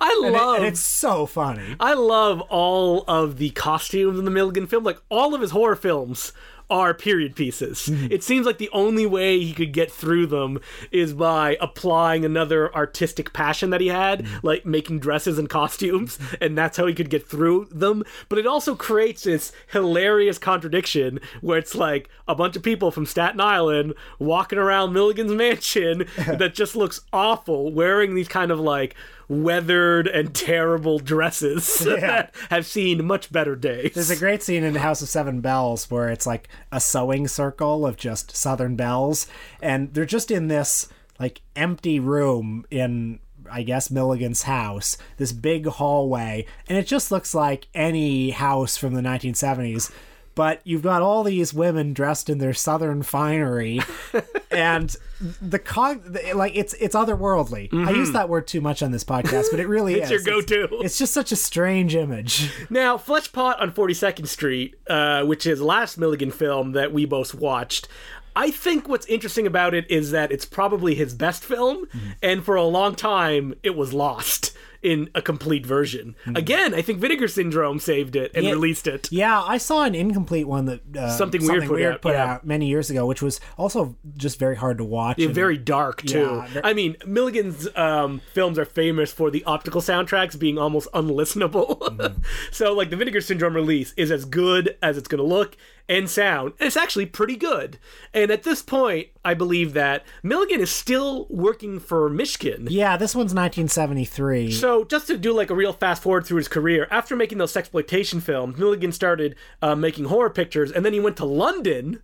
I 0.00 0.20
And, 0.24 0.26
it- 0.26 0.32
love 0.38 0.56
and 0.56 0.66
it's 0.66 0.80
so 0.80 1.26
funny. 1.26 1.76
I 1.78 1.94
love 1.94 2.40
all 2.48 3.04
of 3.06 3.36
the 3.38 3.50
costumes 3.50 4.18
in 4.18 4.24
the 4.24 4.30
Milligan 4.32 4.66
film. 4.66 4.82
Like 4.82 4.98
all 5.10 5.32
of 5.34 5.40
his 5.40 5.52
horror 5.52 5.76
films 5.76 6.32
are 6.70 6.92
period 6.92 7.34
pieces. 7.34 7.88
Mm-hmm. 7.90 8.08
It 8.10 8.22
seems 8.22 8.44
like 8.46 8.58
the 8.58 8.68
only 8.72 9.06
way 9.06 9.38
he 9.40 9.52
could 9.54 9.72
get 9.72 9.90
through 9.90 10.26
them 10.26 10.60
is 10.90 11.12
by 11.14 11.56
applying 11.60 12.24
another 12.24 12.74
artistic 12.74 13.32
passion 13.32 13.70
that 13.70 13.80
he 13.80 13.88
had, 13.88 14.18
Mm-hmm. 14.18 14.46
like 14.46 14.66
making 14.66 14.98
dresses 15.00 15.38
and 15.38 15.48
costumes, 15.48 16.18
and 16.40 16.56
that's 16.58 16.76
how 16.76 16.86
he 16.86 16.94
could 16.94 17.10
get 17.10 17.26
through 17.28 17.68
them. 17.70 18.04
But 18.28 18.38
it 18.38 18.46
also 18.46 18.74
creates 18.74 19.22
this 19.24 19.52
hilarious 19.68 20.38
contradiction 20.38 21.20
where 21.40 21.58
it's 21.58 21.74
like 21.74 22.08
a 22.26 22.34
bunch 22.34 22.56
of 22.56 22.62
people 22.62 22.90
from 22.90 23.06
Staten 23.06 23.40
Island 23.40 23.94
walking 24.18 24.58
around 24.58 24.92
Milligan's 24.92 25.32
mansion 25.32 26.06
that 26.26 26.54
just 26.54 26.76
looks 26.76 27.00
awful, 27.12 27.72
wearing 27.72 28.14
these 28.14 28.28
kind 28.28 28.50
of 28.50 28.60
like 28.60 28.94
weathered 29.28 30.06
and 30.06 30.34
terrible 30.34 30.98
dresses 30.98 31.78
that 31.84 32.34
have 32.50 32.66
seen 32.66 33.04
much 33.04 33.30
better 33.30 33.54
days. 33.54 33.92
There's 33.94 34.10
a 34.10 34.16
great 34.16 34.42
scene 34.42 34.64
in 34.64 34.72
The 34.72 34.80
House 34.80 35.02
of 35.02 35.08
Seven 35.08 35.40
Belles 35.40 35.90
where 35.90 36.08
it's 36.08 36.26
like 36.26 36.48
a 36.72 36.80
sewing 36.80 37.28
circle 37.28 37.86
of 37.86 37.96
just 37.96 38.34
Southern 38.34 38.76
belles, 38.76 39.26
and 39.60 39.92
they're 39.94 40.04
just 40.04 40.30
in 40.30 40.48
this 40.48 40.88
like 41.20 41.42
empty 41.56 42.00
room 42.00 42.64
in 42.70 43.20
I 43.50 43.62
guess 43.62 43.90
Milligan's 43.90 44.42
house, 44.42 44.98
this 45.16 45.32
big 45.32 45.66
hallway, 45.66 46.44
and 46.68 46.76
it 46.76 46.86
just 46.86 47.10
looks 47.10 47.34
like 47.34 47.68
any 47.74 48.30
house 48.30 48.76
from 48.76 48.94
the 48.94 49.00
1970s. 49.00 49.90
But 50.38 50.60
you've 50.62 50.82
got 50.82 51.02
all 51.02 51.24
these 51.24 51.52
women 51.52 51.92
dressed 51.92 52.30
in 52.30 52.38
their 52.38 52.54
southern 52.54 53.02
finery, 53.02 53.80
and 54.52 54.94
the 55.42 55.58
con 55.58 56.16
like 56.32 56.52
it's 56.54 56.74
it's 56.74 56.94
otherworldly. 56.94 57.74
I 57.74 57.90
use 57.90 58.12
that 58.12 58.28
word 58.28 58.46
too 58.46 58.60
much 58.60 58.80
on 58.80 58.92
this 58.92 59.02
podcast, 59.02 59.46
but 59.50 59.58
it 59.58 59.66
really 59.66 59.94
Mm-hmm. 59.94 60.02
It's 60.02 60.12
is. 60.12 60.26
your 60.26 60.40
go-to. 60.40 60.64
It's, 60.76 60.84
it's 60.84 60.98
just 60.98 61.12
such 61.12 61.32
a 61.32 61.36
strange 61.36 61.96
image. 61.96 62.52
Now, 62.70 62.96
Fleshpot 62.96 63.60
on 63.60 63.72
42nd 63.72 64.28
Street, 64.28 64.76
uh, 64.88 65.24
which 65.24 65.44
is 65.44 65.60
last 65.60 65.98
Milligan 65.98 66.30
film 66.30 66.70
that 66.70 66.92
we 66.92 67.04
both 67.04 67.34
watched, 67.34 67.88
I 68.36 68.52
think 68.52 68.88
what's 68.88 69.06
interesting 69.06 69.44
about 69.44 69.74
it 69.74 69.90
is 69.90 70.12
that 70.12 70.30
it's 70.30 70.44
probably 70.44 70.94
his 70.94 71.14
best 71.14 71.42
film, 71.42 71.88
and 72.22 72.44
for 72.44 72.54
a 72.54 72.62
long 72.62 72.94
time, 72.94 73.54
it 73.64 73.74
was 73.74 73.92
lost 73.92 74.56
in 74.82 75.10
a 75.14 75.20
complete 75.22 75.66
version. 75.66 76.14
Again, 76.34 76.72
I 76.74 76.82
think 76.82 77.00
Vinegar 77.00 77.26
Syndrome 77.28 77.78
saved 77.80 78.14
it 78.14 78.30
and 78.34 78.44
Yeah. 78.44 78.52
released 78.52 78.86
it. 78.86 79.08
Yeah, 79.10 79.42
I 79.42 79.58
saw 79.58 79.84
an 79.84 79.94
incomplete 79.94 80.46
one 80.46 80.66
that 80.66 80.96
uh, 80.96 81.10
Something 81.10 81.44
Weird 81.46 81.66
put 82.00 82.14
out, 82.14 82.14
yeah. 82.14 82.38
many 82.44 82.66
years 82.68 82.88
ago, 82.90 83.04
which 83.06 83.20
was 83.20 83.40
also 83.56 83.96
just 84.16 84.38
very 84.38 84.56
hard 84.56 84.78
to 84.78 84.84
watch. 84.84 85.18
and- 85.20 85.34
Very 85.34 85.58
dark 85.58 86.02
too. 86.02 86.20
Yeah, 86.20 86.46
ver- 86.46 86.60
I 86.64 86.72
mean, 86.74 86.96
Milligan's 87.06 87.68
um, 87.76 88.20
films 88.32 88.58
are 88.58 88.64
famous 88.64 89.10
for 89.12 89.30
the 89.30 89.42
optical 89.44 89.80
soundtracks 89.80 90.38
being 90.38 90.58
almost 90.58 90.88
unlistenable. 90.92 91.78
Mm-hmm. 91.78 92.22
so, 92.52 92.72
like 92.72 92.90
the 92.90 92.96
Vinegar 92.96 93.20
Syndrome 93.20 93.54
release 93.54 93.92
is 93.96 94.10
as 94.10 94.24
good 94.24 94.76
as 94.82 94.96
it's 94.96 95.08
going 95.08 95.18
to 95.18 95.24
look 95.26 95.56
and 95.88 96.08
sound. 96.08 96.52
And 96.58 96.66
it's 96.66 96.76
actually 96.76 97.06
pretty 97.06 97.36
good. 97.36 97.78
And 98.12 98.30
at 98.30 98.42
this 98.42 98.62
point, 98.62 99.08
I 99.24 99.34
believe 99.34 99.72
that 99.72 100.04
Milligan 100.22 100.60
is 100.60 100.70
still 100.70 101.26
working 101.30 101.78
for 101.80 102.10
Mishkin. 102.10 102.66
yeah, 102.70 102.96
this 102.96 103.14
one's 103.14 103.34
1973. 103.34 104.52
So, 104.52 104.84
just 104.84 105.06
to 105.06 105.16
do 105.16 105.32
like 105.32 105.50
a 105.50 105.54
real 105.54 105.72
fast 105.72 106.02
forward 106.02 106.26
through 106.26 106.38
his 106.38 106.48
career, 106.48 106.86
after 106.90 107.16
making 107.16 107.38
those 107.38 107.52
sexploitation 107.52 108.22
films, 108.22 108.58
Milligan 108.58 108.92
started 108.92 109.34
uh, 109.62 109.74
making 109.74 110.06
horror 110.06 110.30
pictures, 110.30 110.70
and 110.70 110.84
then 110.84 110.92
he 110.92 111.00
went 111.00 111.16
to 111.18 111.24
London, 111.24 112.02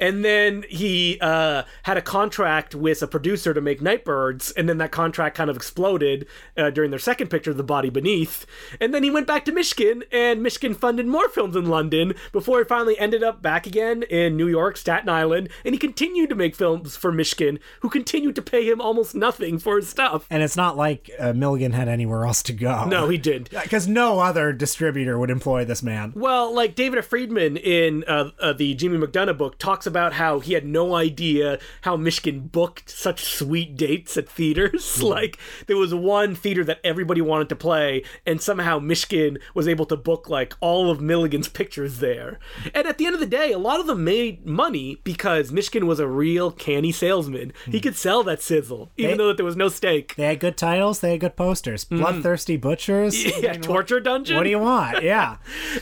and 0.00 0.24
then 0.24 0.64
he 0.68 1.18
uh, 1.20 1.62
had 1.84 1.96
a 1.96 2.02
contract 2.02 2.74
with 2.74 3.02
a 3.02 3.06
producer 3.06 3.54
to 3.54 3.60
make 3.60 3.80
Nightbirds, 3.80 4.50
and 4.52 4.68
then 4.68 4.78
that 4.78 4.90
contract 4.90 5.36
kind 5.36 5.50
of 5.50 5.56
exploded 5.56 6.26
uh, 6.56 6.70
during 6.70 6.90
their 6.90 6.98
second 6.98 7.28
picture, 7.28 7.52
The 7.52 7.62
Body 7.62 7.90
Beneath, 7.90 8.46
and 8.80 8.94
then 8.94 9.02
he 9.02 9.10
went 9.10 9.26
back 9.26 9.44
to 9.44 9.52
Mishkin, 9.52 10.02
and 10.10 10.40
Mishkin 10.40 10.74
funded 10.74 11.06
more 11.06 11.28
films 11.28 11.54
in 11.54 11.66
London 11.66 12.14
before 12.32 12.58
he 12.58 12.64
finally 12.64 12.98
ended 12.98 13.22
up 13.22 13.42
back 13.42 13.66
again 13.66 14.02
in 14.04 14.36
New 14.36 14.48
York, 14.48 14.76
Staten 14.76 15.08
Island, 15.08 15.50
and 15.64 15.74
he 15.74 15.78
continued 15.78 16.30
to 16.30 16.34
make 16.34 16.56
films 16.56 16.96
for 16.96 17.12
Mishkin, 17.12 17.58
who 17.80 17.90
continued 17.90 18.34
to 18.36 18.42
pay 18.42 18.66
him 18.68 18.80
almost 18.80 19.14
nothing 19.14 19.58
for 19.58 19.76
his 19.76 19.88
stuff. 19.88 20.26
and 20.30 20.42
it's 20.42 20.56
not 20.56 20.76
like 20.76 21.10
uh, 21.18 21.32
Milligan 21.32 21.72
had 21.72 21.88
anywhere 21.88 22.24
else 22.24 22.42
to 22.44 22.52
go. 22.52 22.86
No, 22.86 23.08
he 23.08 23.18
did. 23.18 23.50
Because 23.50 23.86
no 24.00 24.20
other 24.20 24.52
distributor 24.52 25.18
would 25.18 25.30
employ 25.30 25.64
this 25.64 25.82
man. 25.82 26.12
Well, 26.16 26.54
like 26.54 26.74
David 26.74 27.04
Friedman 27.04 27.56
in 27.56 28.04
uh, 28.04 28.30
uh, 28.40 28.52
the 28.52 28.74
Jimmy 28.74 28.98
McDonough 28.98 29.36
book 29.36 29.58
talks 29.58 29.86
about 29.90 30.14
how 30.14 30.40
he 30.40 30.54
had 30.54 30.64
no 30.64 30.94
idea 30.94 31.58
how 31.82 31.96
Mishkin 31.96 32.50
booked 32.50 32.88
such 32.88 33.24
sweet 33.24 33.76
dates 33.76 34.16
at 34.16 34.28
theaters. 34.28 35.02
like 35.16 35.36
there 35.66 35.76
was 35.76 35.92
one 35.94 36.34
theater 36.34 36.64
that 36.64 36.80
everybody 36.82 37.20
wanted 37.20 37.48
to 37.50 37.56
play, 37.56 38.02
and 38.24 38.40
somehow 38.40 38.78
Mishkin 38.78 39.36
was 39.54 39.68
able 39.68 39.84
to 39.86 39.96
book 39.96 40.28
like 40.30 40.54
all 40.60 40.90
of 40.90 41.00
Milligan's 41.00 41.48
pictures 41.60 41.98
there. 41.98 42.38
And 42.74 42.86
at 42.86 42.96
the 42.98 43.04
end 43.06 43.14
of 43.14 43.20
the 43.20 43.26
day, 43.26 43.52
a 43.52 43.58
lot 43.58 43.80
of 43.80 43.86
them 43.86 44.04
made 44.04 44.46
money 44.46 45.00
because 45.04 45.50
Mishkin 45.50 45.84
was 45.84 46.00
a 46.00 46.06
real 46.08 46.50
canny 46.50 46.92
salesman. 46.92 47.52
He 47.66 47.80
could 47.80 47.96
sell 47.96 48.22
that 48.24 48.40
sizzle, 48.40 48.90
even 48.96 49.10
They- 49.12 49.16
though 49.16 49.28
that 49.28 49.36
there 49.36 49.46
was 49.46 49.56
no 49.56 49.68
stake. 49.68 50.14
They 50.16 50.26
had 50.26 50.40
good 50.40 50.56
titles. 50.56 51.00
They 51.00 51.10
had 51.12 51.20
good 51.20 51.36
posters. 51.36 51.84
Bloodthirsty 51.84 52.56
butchers. 52.56 53.14
Mm. 53.14 53.30
Yeah, 53.40 53.54
torture 53.54 54.00
dungeon. 54.00 54.36
What 54.36 54.42
do 54.44 54.50
you 54.50 54.58
want? 54.58 55.02
Yeah. 55.02 55.36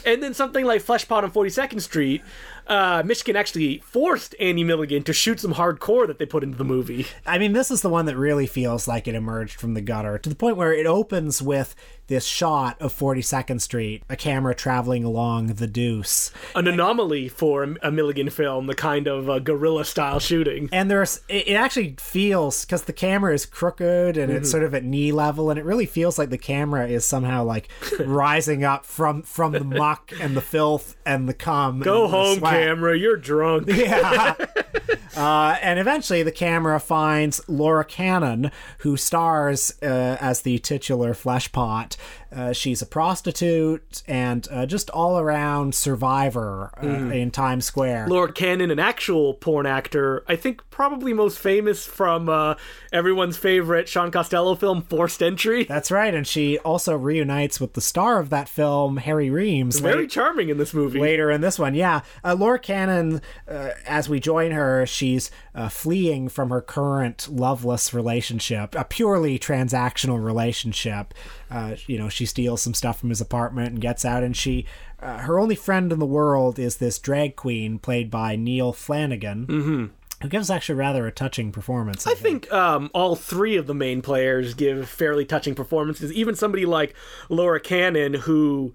And 0.06 0.22
then 0.22 0.32
something 0.32 0.64
like 0.64 0.80
Fleshpot 0.82 1.24
on 1.24 1.32
42nd 1.32 1.80
Street, 1.82 2.22
uh, 2.68 3.02
Mishkin 3.02 3.34
actually 3.34 3.78
forced 3.78 4.34
Andy 4.38 4.62
Milligan 4.62 5.02
to 5.04 5.12
shoot 5.12 5.40
some 5.40 5.54
hardcore 5.54 6.06
that 6.06 6.18
they 6.18 6.26
put 6.26 6.42
into 6.42 6.58
the 6.58 6.64
movie. 6.64 7.06
I 7.26 7.38
mean, 7.38 7.52
this 7.52 7.70
is 7.70 7.80
the 7.80 7.88
one 7.88 8.06
that 8.06 8.16
really 8.16 8.46
feels 8.46 8.86
like 8.86 9.08
it 9.08 9.14
emerged 9.14 9.58
from 9.58 9.74
the 9.74 9.80
gutter 9.80 10.18
to 10.18 10.28
the 10.28 10.34
point 10.34 10.56
where 10.56 10.72
it 10.72 10.86
opens 10.86 11.40
with 11.40 11.74
this 12.08 12.24
shot 12.24 12.80
of 12.80 12.92
42nd 12.96 13.60
Street, 13.60 14.02
a 14.08 14.16
camera 14.16 14.54
traveling 14.54 15.04
along 15.04 15.46
the 15.48 15.66
deuce. 15.66 16.30
An 16.54 16.66
anomaly 16.66 17.28
for 17.28 17.62
a, 17.82 17.90
Milligan 17.90 18.30
film, 18.30 18.66
the 18.66 18.74
kind 18.74 19.06
of 19.06 19.28
uh, 19.28 19.38
guerrilla 19.40 19.84
style 19.84 20.18
shooting. 20.20 20.68
And 20.72 20.90
there's, 20.90 21.20
it 21.28 21.54
actually 21.54 21.96
feels, 21.98 22.64
because 22.64 22.84
the 22.84 22.92
camera 22.92 23.34
is 23.34 23.44
crooked 23.46 24.16
and 24.16 24.28
Mm-hmm. 24.28 24.36
it's 24.36 24.50
sort 24.50 24.62
of 24.62 24.74
at 24.74 24.84
knee 24.84 25.10
level, 25.12 25.48
and 25.50 25.58
it 25.58 25.64
really 25.64 25.86
feels 25.86 26.18
like 26.18 26.30
the 26.30 26.38
camera 26.38 26.86
is 26.86 27.04
somehow 27.06 27.44
like 27.44 27.68
rising 28.00 28.62
up 28.64 28.84
from 28.84 29.22
from 29.22 29.52
the 29.52 29.64
muck 29.64 30.12
and 30.20 30.36
the 30.36 30.40
filth 30.40 30.96
and 31.06 31.28
the 31.28 31.34
cum. 31.34 31.80
Go 31.80 32.08
home, 32.08 32.40
camera, 32.40 32.96
you're 32.96 33.16
drunk. 33.16 33.68
Yeah. 33.78 34.34
uh, 35.16 35.56
and 35.62 35.78
eventually 35.78 36.22
the 36.22 36.32
camera 36.32 36.78
finds 36.80 37.40
Laura 37.48 37.84
Cannon, 37.84 38.50
who 38.78 38.96
stars 38.96 39.72
uh, 39.82 40.16
as 40.20 40.42
the 40.42 40.58
titular 40.58 41.14
fleshpot. 41.14 41.96
Uh, 42.34 42.52
she's 42.52 42.82
a 42.82 42.86
prostitute 42.86 44.02
and 44.06 44.46
uh, 44.50 44.66
just 44.66 44.90
all 44.90 45.18
around 45.18 45.74
survivor 45.74 46.70
uh, 46.82 46.86
in 46.86 47.30
Times 47.30 47.64
Square. 47.64 48.08
Laura 48.08 48.32
Cannon, 48.32 48.70
an 48.70 48.78
actual 48.78 49.34
porn 49.34 49.66
actor, 49.66 50.24
I 50.28 50.36
think 50.36 50.62
probably 50.70 51.12
most 51.12 51.38
famous 51.38 51.86
from 51.86 52.28
uh, 52.28 52.54
everyone's 52.92 53.36
favorite 53.36 53.88
Shaun 53.88 54.10
Costello 54.10 54.54
film, 54.54 54.82
Forced 54.82 55.22
Entry. 55.22 55.64
That's 55.64 55.90
right, 55.90 56.14
and 56.14 56.26
she 56.26 56.58
also 56.58 56.96
reunites 56.96 57.60
with 57.60 57.72
the 57.74 57.80
star 57.80 58.20
of 58.20 58.30
that 58.30 58.48
film, 58.48 58.98
Harry 58.98 59.30
Reams. 59.30 59.78
Very 59.80 60.02
late- 60.02 60.10
charming 60.10 60.48
in 60.48 60.58
this 60.58 60.72
movie. 60.74 61.00
later 61.00 61.30
in 61.30 61.40
this 61.40 61.58
one. 61.58 61.74
Yeah, 61.74 62.02
uh, 62.24 62.34
Laura 62.38 62.58
Cannon, 62.58 63.20
uh, 63.48 63.70
as 63.86 64.08
we 64.08 64.20
join 64.20 64.50
her, 64.52 64.86
she's 64.86 65.30
uh, 65.54 65.68
fleeing 65.68 66.28
from 66.28 66.50
her 66.50 66.60
current 66.60 67.28
loveless 67.30 67.92
relationship, 67.92 68.74
a 68.74 68.84
purely 68.84 69.38
transactional 69.38 70.22
relationship. 70.22 71.14
Uh, 71.50 71.74
you 71.88 71.98
know, 71.98 72.08
she 72.08 72.26
steals 72.26 72.62
some 72.62 72.74
stuff 72.74 73.00
from 73.00 73.08
his 73.08 73.20
apartment 73.20 73.68
and 73.68 73.80
gets 73.80 74.04
out, 74.04 74.22
and 74.22 74.36
she. 74.36 74.66
Uh, 75.00 75.18
her 75.18 75.38
only 75.38 75.54
friend 75.54 75.92
in 75.92 76.00
the 76.00 76.06
world 76.06 76.58
is 76.58 76.78
this 76.78 76.98
drag 76.98 77.36
queen 77.36 77.78
played 77.78 78.10
by 78.10 78.34
Neil 78.34 78.72
Flanagan, 78.72 79.46
mm-hmm. 79.46 79.86
who 80.22 80.28
gives 80.28 80.50
actually 80.50 80.74
rather 80.74 81.06
a 81.06 81.12
touching 81.12 81.52
performance. 81.52 82.04
I 82.04 82.14
think 82.14 82.52
um, 82.52 82.90
all 82.92 83.14
three 83.14 83.56
of 83.56 83.68
the 83.68 83.74
main 83.74 84.02
players 84.02 84.54
give 84.54 84.88
fairly 84.88 85.24
touching 85.24 85.54
performances. 85.54 86.12
Even 86.12 86.34
somebody 86.34 86.66
like 86.66 86.94
Laura 87.28 87.60
Cannon, 87.60 88.14
who 88.14 88.74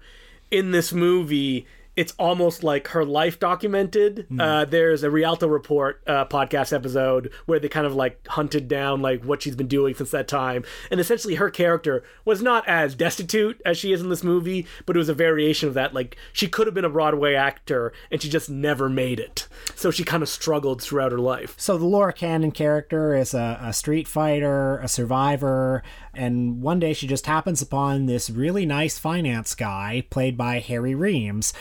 in 0.50 0.70
this 0.70 0.94
movie, 0.94 1.66
it's 1.96 2.12
almost 2.18 2.64
like 2.64 2.88
her 2.88 3.04
life 3.04 3.38
documented. 3.38 4.26
Uh, 4.38 4.64
there's 4.64 5.02
a 5.02 5.10
Rialto 5.10 5.46
Report 5.46 6.02
uh, 6.06 6.24
podcast 6.24 6.72
episode 6.72 7.32
where 7.46 7.60
they 7.60 7.68
kind 7.68 7.86
of 7.86 7.94
like 7.94 8.26
hunted 8.28 8.66
down 8.68 9.00
like 9.00 9.24
what 9.24 9.42
she's 9.42 9.54
been 9.54 9.68
doing 9.68 9.94
since 9.94 10.10
that 10.10 10.26
time, 10.26 10.64
and 10.90 10.98
essentially 10.98 11.36
her 11.36 11.50
character 11.50 12.02
was 12.24 12.42
not 12.42 12.66
as 12.68 12.94
destitute 12.94 13.60
as 13.64 13.78
she 13.78 13.92
is 13.92 14.00
in 14.00 14.08
this 14.08 14.24
movie, 14.24 14.66
but 14.86 14.96
it 14.96 14.98
was 14.98 15.08
a 15.08 15.14
variation 15.14 15.68
of 15.68 15.74
that. 15.74 15.94
Like 15.94 16.16
she 16.32 16.48
could 16.48 16.66
have 16.66 16.74
been 16.74 16.84
a 16.84 16.90
Broadway 16.90 17.34
actor, 17.34 17.92
and 18.10 18.20
she 18.20 18.28
just 18.28 18.50
never 18.50 18.88
made 18.88 19.20
it. 19.20 19.46
So 19.74 19.90
she 19.90 20.04
kind 20.04 20.22
of 20.22 20.28
struggled 20.28 20.82
throughout 20.82 21.12
her 21.12 21.18
life. 21.18 21.54
So 21.58 21.78
the 21.78 21.86
Laura 21.86 22.12
Cannon 22.12 22.50
character 22.50 23.14
is 23.14 23.34
a, 23.34 23.58
a 23.62 23.72
street 23.72 24.08
fighter, 24.08 24.78
a 24.78 24.88
survivor, 24.88 25.82
and 26.12 26.60
one 26.60 26.80
day 26.80 26.92
she 26.92 27.06
just 27.06 27.26
happens 27.26 27.62
upon 27.62 28.06
this 28.06 28.30
really 28.30 28.66
nice 28.66 28.98
finance 28.98 29.54
guy 29.54 30.04
played 30.10 30.36
by 30.36 30.58
Harry 30.58 30.94
Reams. 30.94 31.52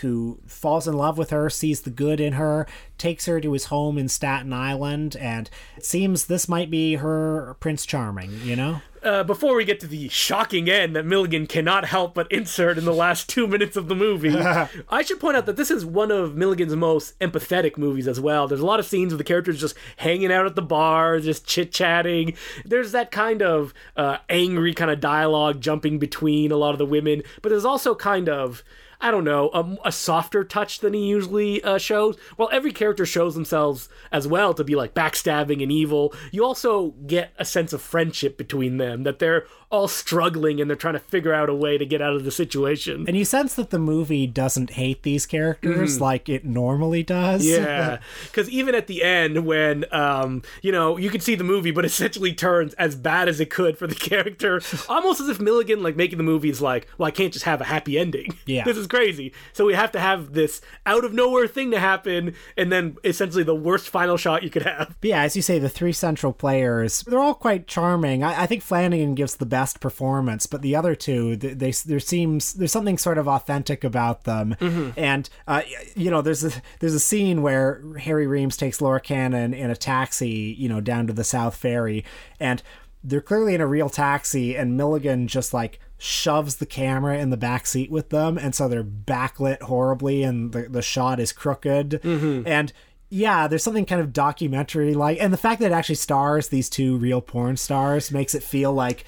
Who 0.00 0.38
falls 0.46 0.86
in 0.86 0.94
love 0.94 1.18
with 1.18 1.30
her, 1.30 1.48
sees 1.48 1.82
the 1.82 1.90
good 1.90 2.20
in 2.20 2.34
her, 2.34 2.66
takes 2.98 3.26
her 3.26 3.40
to 3.40 3.52
his 3.52 3.66
home 3.66 3.98
in 3.98 4.08
Staten 4.08 4.52
Island, 4.52 5.16
and 5.16 5.48
it 5.76 5.84
seems 5.84 6.26
this 6.26 6.48
might 6.48 6.70
be 6.70 6.96
her 6.96 7.56
Prince 7.60 7.86
Charming, 7.86 8.40
you 8.42 8.56
know? 8.56 8.82
Uh, 9.02 9.24
before 9.24 9.56
we 9.56 9.64
get 9.64 9.80
to 9.80 9.86
the 9.86 10.08
shocking 10.08 10.68
end 10.68 10.94
that 10.96 11.04
Milligan 11.04 11.46
cannot 11.46 11.84
help 11.86 12.14
but 12.14 12.30
insert 12.30 12.78
in 12.78 12.84
the 12.84 12.94
last 12.94 13.28
two 13.28 13.46
minutes 13.46 13.76
of 13.76 13.88
the 13.88 13.94
movie, 13.94 14.36
I 14.88 15.02
should 15.02 15.20
point 15.20 15.36
out 15.36 15.46
that 15.46 15.56
this 15.56 15.70
is 15.70 15.84
one 15.84 16.10
of 16.10 16.36
Milligan's 16.36 16.74
most 16.76 17.18
empathetic 17.18 17.76
movies 17.76 18.08
as 18.08 18.20
well. 18.20 18.48
There's 18.48 18.60
a 18.60 18.66
lot 18.66 18.80
of 18.80 18.86
scenes 18.86 19.12
with 19.12 19.18
the 19.18 19.24
characters 19.24 19.60
just 19.60 19.76
hanging 19.96 20.32
out 20.32 20.46
at 20.46 20.54
the 20.54 20.62
bar, 20.62 21.20
just 21.20 21.46
chit 21.46 21.72
chatting. 21.72 22.36
There's 22.64 22.92
that 22.92 23.10
kind 23.10 23.42
of 23.42 23.74
uh, 23.96 24.18
angry 24.28 24.74
kind 24.74 24.90
of 24.90 25.00
dialogue 25.00 25.60
jumping 25.60 25.98
between 25.98 26.52
a 26.52 26.56
lot 26.56 26.72
of 26.72 26.78
the 26.78 26.86
women, 26.86 27.22
but 27.42 27.50
there's 27.50 27.64
also 27.64 27.94
kind 27.94 28.28
of 28.28 28.62
I 29.00 29.12
don't 29.12 29.24
know, 29.24 29.50
a, 29.54 29.88
a 29.88 29.92
softer 29.92 30.42
touch 30.42 30.80
than 30.80 30.92
he 30.92 31.06
usually 31.06 31.62
uh, 31.62 31.78
shows. 31.78 32.18
While 32.36 32.48
every 32.52 32.72
character 32.72 33.06
shows 33.06 33.34
themselves 33.34 33.88
as 34.10 34.26
well 34.26 34.54
to 34.54 34.64
be 34.64 34.74
like 34.74 34.92
backstabbing 34.92 35.62
and 35.62 35.70
evil, 35.70 36.12
you 36.32 36.44
also 36.44 36.90
get 37.06 37.32
a 37.38 37.44
sense 37.44 37.72
of 37.72 37.80
friendship 37.80 38.36
between 38.36 38.78
them, 38.78 38.87
that 38.96 39.18
they're 39.18 39.46
all 39.70 39.86
struggling 39.86 40.60
and 40.60 40.70
they're 40.70 40.76
trying 40.76 40.94
to 40.94 41.00
figure 41.00 41.34
out 41.34 41.50
a 41.50 41.54
way 41.54 41.76
to 41.76 41.84
get 41.84 42.00
out 42.00 42.14
of 42.14 42.24
the 42.24 42.30
situation. 42.30 43.04
And 43.06 43.16
you 43.16 43.24
sense 43.24 43.54
that 43.54 43.70
the 43.70 43.78
movie 43.78 44.26
doesn't 44.26 44.70
hate 44.70 45.02
these 45.02 45.26
characters 45.26 46.00
like 46.00 46.28
it 46.28 46.44
normally 46.44 47.02
does. 47.02 47.46
Yeah, 47.46 47.98
because 48.24 48.48
even 48.48 48.74
at 48.74 48.86
the 48.86 49.02
end, 49.02 49.44
when 49.44 49.84
um, 49.92 50.42
you 50.62 50.72
know 50.72 50.96
you 50.96 51.10
can 51.10 51.20
see 51.20 51.34
the 51.34 51.44
movie, 51.44 51.70
but 51.70 51.84
essentially 51.84 52.32
turns 52.32 52.72
as 52.74 52.96
bad 52.96 53.28
as 53.28 53.40
it 53.40 53.50
could 53.50 53.76
for 53.76 53.86
the 53.86 53.94
character, 54.08 54.62
almost 54.88 55.20
as 55.20 55.28
if 55.28 55.38
Milligan, 55.38 55.82
like 55.82 55.96
making 55.96 56.18
the 56.18 56.24
movie, 56.24 56.48
is 56.48 56.62
like, 56.62 56.86
well, 56.96 57.06
I 57.06 57.10
can't 57.10 57.32
just 57.32 57.44
have 57.44 57.60
a 57.60 57.64
happy 57.64 57.98
ending. 57.98 58.36
Yeah. 58.48 58.64
this 58.64 58.78
is 58.78 58.86
crazy. 58.86 59.34
So 59.52 59.66
we 59.66 59.74
have 59.74 59.92
to 59.92 60.00
have 60.00 60.32
this 60.32 60.62
out 60.86 61.04
of 61.04 61.12
nowhere 61.12 61.46
thing 61.46 61.70
to 61.72 61.78
happen, 61.78 62.34
and 62.56 62.72
then 62.72 62.96
essentially 63.04 63.42
the 63.42 63.54
worst 63.54 63.90
final 63.90 64.16
shot 64.16 64.42
you 64.42 64.48
could 64.48 64.62
have. 64.62 64.96
But 65.00 65.10
yeah, 65.10 65.22
as 65.22 65.36
you 65.36 65.42
say, 65.42 65.58
the 65.58 65.68
three 65.68 65.92
central 65.92 66.32
players, 66.32 67.02
they're 67.02 67.18
all 67.18 67.34
quite 67.34 67.66
charming. 67.66 68.22
I, 68.24 68.44
I 68.44 68.46
think 68.46 68.62
Flanagan 68.62 69.14
gives 69.14 69.36
the 69.36 69.44
best 69.44 69.57
performance, 69.80 70.46
but 70.46 70.62
the 70.62 70.76
other 70.76 70.94
two, 70.94 71.36
they, 71.36 71.54
they 71.54 71.70
there 71.72 72.00
seems 72.00 72.54
there's 72.54 72.72
something 72.72 72.98
sort 72.98 73.18
of 73.18 73.26
authentic 73.28 73.84
about 73.84 74.24
them. 74.24 74.56
And 74.96 75.28
uh, 75.46 75.62
you 75.94 76.10
know, 76.10 76.22
there's 76.22 76.44
a 76.44 76.52
there's 76.80 76.94
a 76.94 77.00
scene 77.00 77.42
where 77.42 77.82
Harry 77.98 78.26
Reams 78.26 78.56
takes 78.56 78.80
Laura 78.80 79.00
Cannon 79.00 79.54
in 79.54 79.70
a 79.70 79.76
taxi, 79.76 80.54
you 80.58 80.68
know, 80.68 80.80
down 80.80 81.06
to 81.06 81.12
the 81.12 81.24
South 81.24 81.56
Ferry, 81.56 82.04
and 82.40 82.62
they're 83.04 83.20
clearly 83.20 83.54
in 83.54 83.60
a 83.60 83.66
real 83.66 83.88
taxi, 83.88 84.56
and 84.56 84.76
Milligan 84.76 85.28
just 85.28 85.54
like 85.54 85.80
shoves 85.98 86.56
the 86.56 86.66
camera 86.66 87.18
in 87.18 87.30
the 87.30 87.36
back 87.36 87.66
seat 87.66 87.90
with 87.90 88.10
them, 88.10 88.38
and 88.38 88.54
so 88.54 88.68
they're 88.68 88.84
backlit 88.84 89.62
horribly, 89.62 90.22
and 90.22 90.52
the 90.52 90.68
the 90.68 90.82
shot 90.82 91.20
is 91.20 91.32
crooked, 91.32 92.00
and 92.46 92.72
yeah, 93.10 93.48
there's 93.48 93.62
something 93.64 93.86
kind 93.86 94.02
of 94.02 94.12
documentary 94.12 94.92
like, 94.94 95.16
and 95.18 95.32
the 95.32 95.38
fact 95.38 95.60
that 95.60 95.72
it 95.72 95.74
actually 95.74 95.94
stars 95.94 96.48
these 96.48 96.68
two 96.68 96.98
real 96.98 97.22
porn 97.22 97.56
stars 97.56 98.10
makes 98.12 98.34
it 98.34 98.42
feel 98.42 98.72
like 98.72 99.04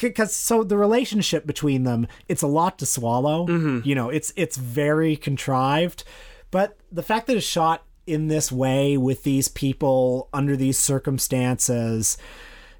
because 0.00 0.34
so 0.34 0.62
the 0.62 0.76
relationship 0.76 1.46
between 1.46 1.84
them 1.84 2.06
it's 2.28 2.42
a 2.42 2.46
lot 2.46 2.78
to 2.78 2.86
swallow. 2.86 3.46
Mm-hmm. 3.46 3.88
You 3.88 3.94
know 3.94 4.08
it's 4.08 4.32
it's 4.36 4.56
very 4.56 5.16
contrived. 5.16 6.04
But 6.50 6.76
the 6.90 7.02
fact 7.02 7.26
that 7.28 7.36
it's 7.36 7.46
shot 7.46 7.84
in 8.06 8.28
this 8.28 8.50
way 8.50 8.96
with 8.96 9.22
these 9.22 9.48
people 9.48 10.28
under 10.32 10.56
these 10.56 10.78
circumstances 10.78 12.18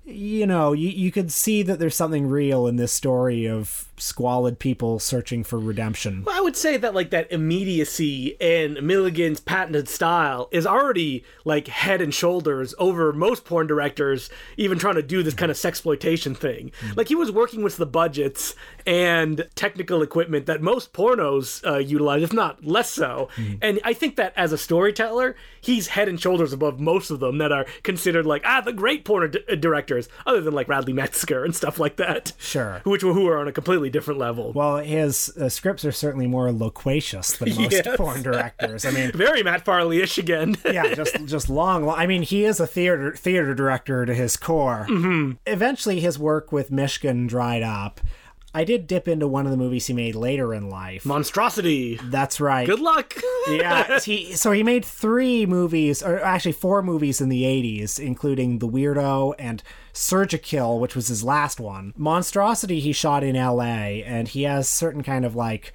you 0.04 0.46
know 0.46 0.72
you, 0.72 0.88
you 0.88 1.12
could 1.12 1.30
see 1.30 1.62
that 1.62 1.78
there's 1.78 1.94
something 1.94 2.26
real 2.26 2.66
in 2.66 2.76
this 2.76 2.92
story 2.92 3.46
of 3.46 3.89
squalid 4.00 4.58
people 4.58 4.98
searching 4.98 5.44
for 5.44 5.58
redemption 5.58 6.24
Well, 6.24 6.36
I 6.36 6.40
would 6.40 6.56
say 6.56 6.76
that 6.76 6.94
like 6.94 7.10
that 7.10 7.30
immediacy 7.30 8.40
and 8.40 8.82
Milligan's 8.82 9.40
patented 9.40 9.88
style 9.88 10.48
is 10.50 10.66
already 10.66 11.24
like 11.44 11.68
head 11.68 12.00
and 12.00 12.12
shoulders 12.14 12.74
over 12.78 13.12
most 13.12 13.44
porn 13.44 13.66
directors 13.66 14.30
even 14.56 14.78
trying 14.78 14.94
to 14.94 15.02
do 15.02 15.22
this 15.22 15.34
kind 15.34 15.50
of 15.50 15.56
sexploitation 15.56 16.36
thing. 16.36 16.72
Like 16.96 17.08
he 17.08 17.14
was 17.14 17.30
working 17.30 17.62
with 17.62 17.76
the 17.76 17.86
budgets 17.86 18.54
and 18.86 19.46
technical 19.54 20.02
equipment 20.02 20.46
that 20.46 20.62
most 20.62 20.92
pornos 20.92 21.64
uh, 21.66 21.78
utilize, 21.78 22.22
if 22.22 22.32
not 22.32 22.64
less 22.64 22.90
so. 22.90 23.28
And 23.60 23.80
I 23.84 23.92
think 23.92 24.16
that 24.16 24.32
as 24.36 24.52
a 24.52 24.58
storyteller, 24.58 25.36
he's 25.60 25.88
head 25.88 26.08
and 26.08 26.18
shoulders 26.18 26.52
above 26.52 26.80
most 26.80 27.10
of 27.10 27.20
them 27.20 27.38
that 27.38 27.52
are 27.52 27.66
considered 27.82 28.26
like 28.26 28.42
ah 28.44 28.60
the 28.60 28.72
great 28.72 29.04
porn 29.04 29.30
di- 29.30 29.56
directors, 29.56 30.08
other 30.26 30.40
than 30.40 30.54
like 30.54 30.68
Radley 30.68 30.92
Metzger 30.92 31.44
and 31.44 31.54
stuff 31.54 31.78
like 31.78 31.96
that. 31.96 32.32
Sure. 32.38 32.80
Which 32.84 33.02
who 33.02 33.28
are 33.28 33.38
on 33.38 33.48
a 33.48 33.52
completely 33.52 33.89
different 33.90 34.18
level. 34.20 34.52
well 34.52 34.76
his 34.78 35.30
uh, 35.40 35.48
scripts 35.48 35.84
are 35.84 35.92
certainly 35.92 36.26
more 36.26 36.50
loquacious 36.52 37.36
than 37.36 37.54
most 37.56 37.70
Yes. 37.84 37.96
porn 37.96 38.22
directors 38.22 38.84
i 38.84 38.90
mean 38.90 39.10
Very 39.14 39.42
Matt 39.42 39.64
Farley-ish 39.64 40.18
again. 40.18 40.56
yeah, 40.64 40.94
just 40.94 41.14
just 41.26 41.48
long, 41.50 41.84
long. 41.84 41.98
I 41.98 42.06
mean, 42.06 42.22
he 42.22 42.44
is 42.44 42.60
a 42.60 42.66
theater 42.66 43.14
theater 43.14 43.54
director 43.54 44.06
to 44.06 44.14
his 44.14 44.36
core. 44.36 44.86
Mm-hmm. 44.88 45.32
Eventually, 45.46 46.00
his 46.00 46.18
work 46.18 46.52
with 46.52 46.70
Mishkin 46.70 47.28
dried 47.28 47.62
up. 47.62 48.00
I 48.52 48.64
did 48.64 48.86
dip 48.86 49.06
into 49.06 49.28
one 49.28 49.46
of 49.46 49.52
the 49.52 49.56
movies 49.56 49.86
he 49.86 49.92
made 49.92 50.16
later 50.16 50.52
in 50.52 50.68
life. 50.68 51.04
Monstrosity. 51.06 52.00
That's 52.02 52.40
right. 52.40 52.66
Good 52.66 52.80
luck. 52.80 53.14
yeah, 53.48 54.00
he 54.00 54.32
so 54.34 54.50
he 54.50 54.62
made 54.62 54.84
three 54.84 55.46
movies, 55.46 56.02
or 56.02 56.20
actually 56.20 56.52
four 56.52 56.82
movies 56.82 57.20
in 57.20 57.28
the 57.28 57.44
'80s, 57.44 58.00
including 58.00 58.58
The 58.58 58.68
Weirdo 58.68 59.34
and 59.38 59.62
Surgikill, 59.94 60.80
which 60.80 60.96
was 60.96 61.08
his 61.08 61.22
last 61.22 61.60
one. 61.60 61.94
Monstrosity 61.96 62.80
he 62.80 62.92
shot 62.92 63.22
in 63.22 63.36
L.A. 63.36 64.02
and 64.04 64.28
he 64.28 64.42
has 64.42 64.68
certain 64.68 65.02
kind 65.02 65.24
of 65.24 65.36
like 65.36 65.72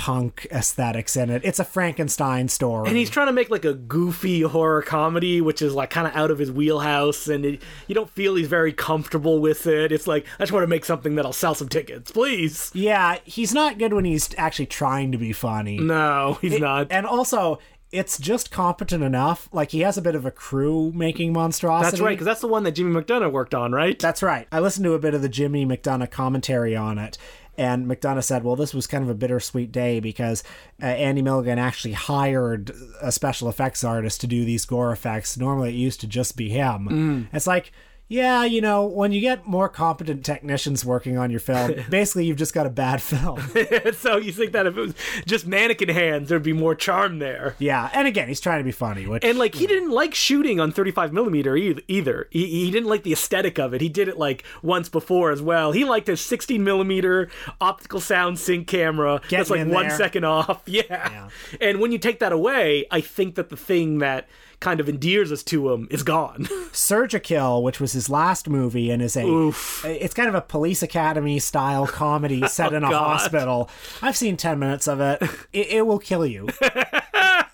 punk 0.00 0.46
aesthetics 0.50 1.14
in 1.14 1.28
it. 1.28 1.42
It's 1.44 1.58
a 1.58 1.64
Frankenstein 1.64 2.48
story. 2.48 2.88
and 2.88 2.96
he's 2.96 3.10
trying 3.10 3.26
to 3.26 3.34
make 3.34 3.50
like 3.50 3.66
a 3.66 3.74
goofy 3.74 4.40
horror 4.40 4.80
comedy, 4.80 5.42
which 5.42 5.60
is 5.60 5.74
like 5.74 5.90
kind 5.90 6.06
of 6.06 6.16
out 6.16 6.30
of 6.30 6.38
his 6.38 6.50
wheelhouse, 6.50 7.28
and 7.28 7.44
it, 7.44 7.60
you 7.86 7.94
don't 7.94 8.08
feel 8.08 8.34
he's 8.34 8.48
very 8.48 8.72
comfortable 8.72 9.40
with 9.40 9.66
it. 9.66 9.92
It's 9.92 10.06
like 10.06 10.24
I 10.38 10.44
just 10.44 10.52
want 10.52 10.62
to 10.62 10.68
make 10.68 10.86
something 10.86 11.16
that'll 11.16 11.34
sell 11.34 11.54
some 11.54 11.68
tickets, 11.68 12.10
please. 12.12 12.70
Yeah, 12.72 13.18
he's 13.24 13.52
not 13.52 13.76
good 13.76 13.92
when 13.92 14.06
he's 14.06 14.30
actually 14.38 14.66
trying 14.66 15.12
to 15.12 15.18
be 15.18 15.34
funny. 15.34 15.76
No, 15.76 16.38
he's 16.40 16.58
not. 16.58 16.86
And 16.90 17.04
also, 17.04 17.58
it's 17.92 18.18
just 18.18 18.50
competent 18.50 19.02
enough. 19.04 19.50
Like 19.52 19.70
he 19.72 19.80
has 19.80 19.98
a 19.98 20.02
bit 20.02 20.14
of 20.14 20.24
a 20.24 20.30
crew 20.30 20.92
making 20.94 21.34
monstrosity. 21.34 21.90
That's 21.90 22.00
right, 22.00 22.12
because 22.12 22.24
that's 22.24 22.40
the 22.40 22.48
one 22.48 22.62
that 22.62 22.72
Jimmy 22.72 22.98
McDonough 22.98 23.32
worked 23.32 23.54
on, 23.54 23.72
right? 23.72 23.98
That's 23.98 24.22
right. 24.22 24.46
I 24.50 24.60
listened 24.60 24.84
to 24.84 24.94
a 24.94 24.98
bit 24.98 25.12
of 25.12 25.20
the 25.20 25.28
Jimmy 25.28 25.66
McDonough 25.66 26.10
commentary 26.10 26.74
on 26.74 26.98
it, 26.98 27.18
and 27.60 27.86
McDonough 27.86 28.24
said, 28.24 28.42
"Well, 28.42 28.56
this 28.56 28.72
was 28.72 28.86
kind 28.86 29.04
of 29.04 29.10
a 29.10 29.14
bittersweet 29.14 29.70
day 29.70 30.00
because 30.00 30.42
uh, 30.82 30.86
Andy 30.86 31.20
Milligan 31.20 31.58
actually 31.58 31.92
hired 31.92 32.72
a 33.02 33.12
special 33.12 33.50
effects 33.50 33.84
artist 33.84 34.22
to 34.22 34.26
do 34.26 34.46
these 34.46 34.64
gore 34.64 34.92
effects. 34.92 35.36
Normally, 35.36 35.68
it 35.68 35.74
used 35.74 36.00
to 36.00 36.06
just 36.06 36.36
be 36.36 36.48
him. 36.48 36.88
Mm. 36.90 37.34
It's 37.34 37.46
like." 37.46 37.70
Yeah, 38.10 38.44
you 38.44 38.60
know, 38.60 38.86
when 38.86 39.12
you 39.12 39.20
get 39.20 39.46
more 39.46 39.68
competent 39.68 40.24
technicians 40.24 40.84
working 40.84 41.16
on 41.16 41.30
your 41.30 41.38
film, 41.38 41.74
basically 41.90 42.24
you've 42.26 42.38
just 42.38 42.52
got 42.52 42.66
a 42.66 42.70
bad 42.70 43.00
film. 43.00 43.40
so 43.96 44.16
you 44.16 44.32
think 44.32 44.50
that 44.50 44.66
if 44.66 44.76
it 44.76 44.80
was 44.80 44.94
just 45.26 45.46
mannequin 45.46 45.90
hands, 45.90 46.28
there'd 46.28 46.42
be 46.42 46.52
more 46.52 46.74
charm 46.74 47.20
there. 47.20 47.54
Yeah, 47.60 47.88
and 47.94 48.08
again, 48.08 48.26
he's 48.26 48.40
trying 48.40 48.58
to 48.58 48.64
be 48.64 48.72
funny, 48.72 49.06
which 49.06 49.24
And 49.24 49.38
like 49.38 49.54
he 49.54 49.64
didn't 49.68 49.92
like 49.92 50.12
shooting 50.16 50.58
on 50.58 50.72
35 50.72 51.12
millimeter 51.12 51.56
either. 51.56 52.26
He, 52.32 52.46
he 52.46 52.70
didn't 52.72 52.88
like 52.88 53.04
the 53.04 53.12
aesthetic 53.12 53.60
of 53.60 53.72
it. 53.74 53.80
He 53.80 53.88
did 53.88 54.08
it 54.08 54.18
like 54.18 54.42
once 54.60 54.88
before 54.88 55.30
as 55.30 55.40
well. 55.40 55.70
He 55.70 55.84
liked 55.84 56.08
his 56.08 56.20
16 56.20 56.64
millimeter 56.64 57.30
optical 57.60 58.00
sound 58.00 58.40
sync 58.40 58.66
camera 58.66 59.20
Getting 59.28 59.38
that's 59.38 59.50
like 59.50 59.68
one 59.68 59.86
there. 59.86 59.96
second 59.96 60.24
off. 60.24 60.62
Yeah. 60.70 61.28
And 61.60 61.78
when 61.80 61.92
you 61.92 61.98
take 61.98 62.18
that 62.20 62.32
away, 62.32 62.86
I 62.90 63.00
think 63.00 63.36
that 63.36 63.50
the 63.50 63.56
thing 63.56 63.98
that 63.98 64.28
kind 64.60 64.78
of 64.80 64.88
endears 64.88 65.32
us 65.32 65.42
to 65.44 65.70
him 65.72 65.88
is 65.90 66.02
gone. 66.02 66.44
Surgikill, 66.72 67.62
which 67.62 67.80
was 67.80 67.92
his 67.92 68.08
last 68.10 68.48
movie 68.48 68.90
and 68.90 69.00
is 69.02 69.16
a 69.16 69.24
Oof. 69.26 69.84
it's 69.86 70.14
kind 70.14 70.28
of 70.28 70.34
a 70.34 70.40
police 70.42 70.82
academy 70.82 71.38
style 71.38 71.86
comedy 71.86 72.46
set 72.48 72.72
in 72.72 72.84
a 72.84 72.86
Oh, 72.88 72.90
God. 72.90 73.02
hospital. 73.20 73.70
I've 74.02 74.16
seen 74.16 74.36
10 74.36 74.58
minutes 74.58 74.86
of 74.86 75.00
it. 75.00 75.22
It, 75.52 75.66
it 75.70 75.86
will 75.86 75.98
kill 75.98 76.26
you. 76.26 76.48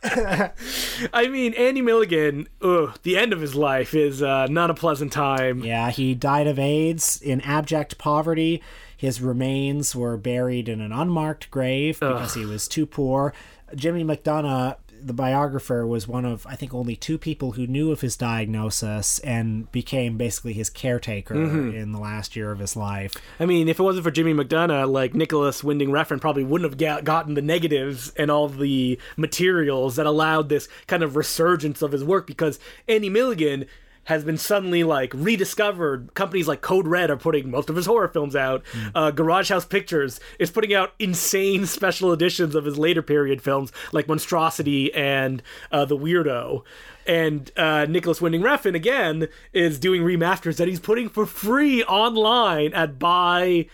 I 0.03 1.29
mean, 1.31 1.55
Andy 1.55 1.83
Milligan, 1.83 2.49
ugh, 2.63 2.99
the 3.03 3.17
end 3.17 3.33
of 3.33 3.41
his 3.41 3.55
life 3.55 3.95
is 3.95 4.23
uh, 4.23 4.47
not 4.47 4.71
a 4.71 4.75
pleasant 4.75 5.13
time. 5.13 5.61
Yeah, 5.65 5.91
he 5.91 6.15
died 6.15 6.47
of 6.47 6.59
AIDS 6.59 7.21
in 7.21 7.41
abject 7.43 7.99
poverty. 7.99 8.63
His 8.97 9.21
remains 9.21 9.95
were 9.95 10.17
buried 10.17 10.69
in 10.69 10.81
an 10.81 10.93
unmarked 10.93 11.51
grave 11.51 12.01
because 12.01 12.35
he 12.35 12.45
was 12.47 12.67
too 12.67 12.87
poor. 12.87 13.35
Jimmy 13.75 14.05
McDonough, 14.05 14.77
the 15.03 15.13
biographer, 15.13 15.87
was 15.87 16.09
one 16.09 16.25
of, 16.25 16.47
I 16.47 16.57
think, 16.57 16.75
only 16.75 16.97
two 16.97 17.19
people 17.19 17.53
who 17.53 17.67
knew 17.67 17.93
of 17.93 18.01
his 18.01 18.17
diagnosis 18.17 19.19
and 19.21 19.71
became 19.73 20.17
basically 20.17 20.53
his 20.53 20.71
caretaker 20.71 21.35
mm-hmm. 21.35 21.75
in 21.75 21.93
the 21.93 21.99
last 21.99 22.37
year 22.37 22.51
of 22.53 22.59
his 22.59 22.77
life. 22.77 23.15
I 23.39 23.47
mean, 23.47 23.69
if 23.69 23.79
it 23.79 23.83
wasn't 23.83 24.05
for 24.05 24.11
Jimmy 24.11 24.35
McDonough, 24.35 24.91
like 24.91 25.15
Nicholas 25.15 25.63
Winding 25.63 25.91
Refn 25.91 26.21
probably 26.21 26.45
wouldn't 26.45 26.71
have 26.71 26.79
ga- 26.79 27.03
gotten 27.03 27.35
the 27.35 27.43
negatives 27.43 28.11
and 28.17 28.31
all 28.31 28.49
the 28.49 28.99
materials 29.17 29.97
that 29.97 30.07
allowed 30.07 30.49
this 30.49 30.69
kind 30.87 31.03
of 31.03 31.17
resurgence 31.17 31.83
of 31.83 31.93
his 31.93 32.05
work 32.05 32.27
because 32.27 32.59
Andy 32.89 33.09
Milligan 33.09 33.67
has 34.07 34.25
been 34.25 34.39
suddenly 34.39 34.83
like 34.83 35.13
rediscovered. 35.15 36.13
Companies 36.15 36.49
like 36.49 36.61
Code 36.61 36.87
Red 36.87 37.11
are 37.11 37.17
putting 37.17 37.51
most 37.51 37.69
of 37.71 37.77
his 37.77 37.87
horror 37.87 38.09
films 38.09 38.35
out. 38.35 38.65
Uh, 38.95 39.11
Garage 39.11 39.51
House 39.51 39.65
Pictures 39.65 40.19
is 40.39 40.51
putting 40.51 40.75
out 40.75 40.95
insane 40.99 41.67
special 41.67 42.13
editions 42.13 42.55
of 42.55 42.65
his 42.65 42.79
later 42.79 43.03
period 43.03 43.43
films 43.43 43.71
like 43.93 44.09
Monstrosity 44.09 44.93
and 44.95 45.43
uh, 45.71 45.85
The 45.85 45.97
Weirdo. 45.97 46.63
And 47.07 47.51
uh, 47.57 47.87
Nicholas 47.87 48.21
Winding 48.21 48.43
Refn 48.43 48.75
again 48.75 49.29
is 49.53 49.79
doing 49.79 50.03
remasters 50.03 50.57
that 50.57 50.67
he's 50.69 50.81
putting 50.81 51.09
for 51.09 51.25
free 51.27 51.85
online 51.85 52.73
at 52.75 52.99
bynwr.com. 52.99 53.67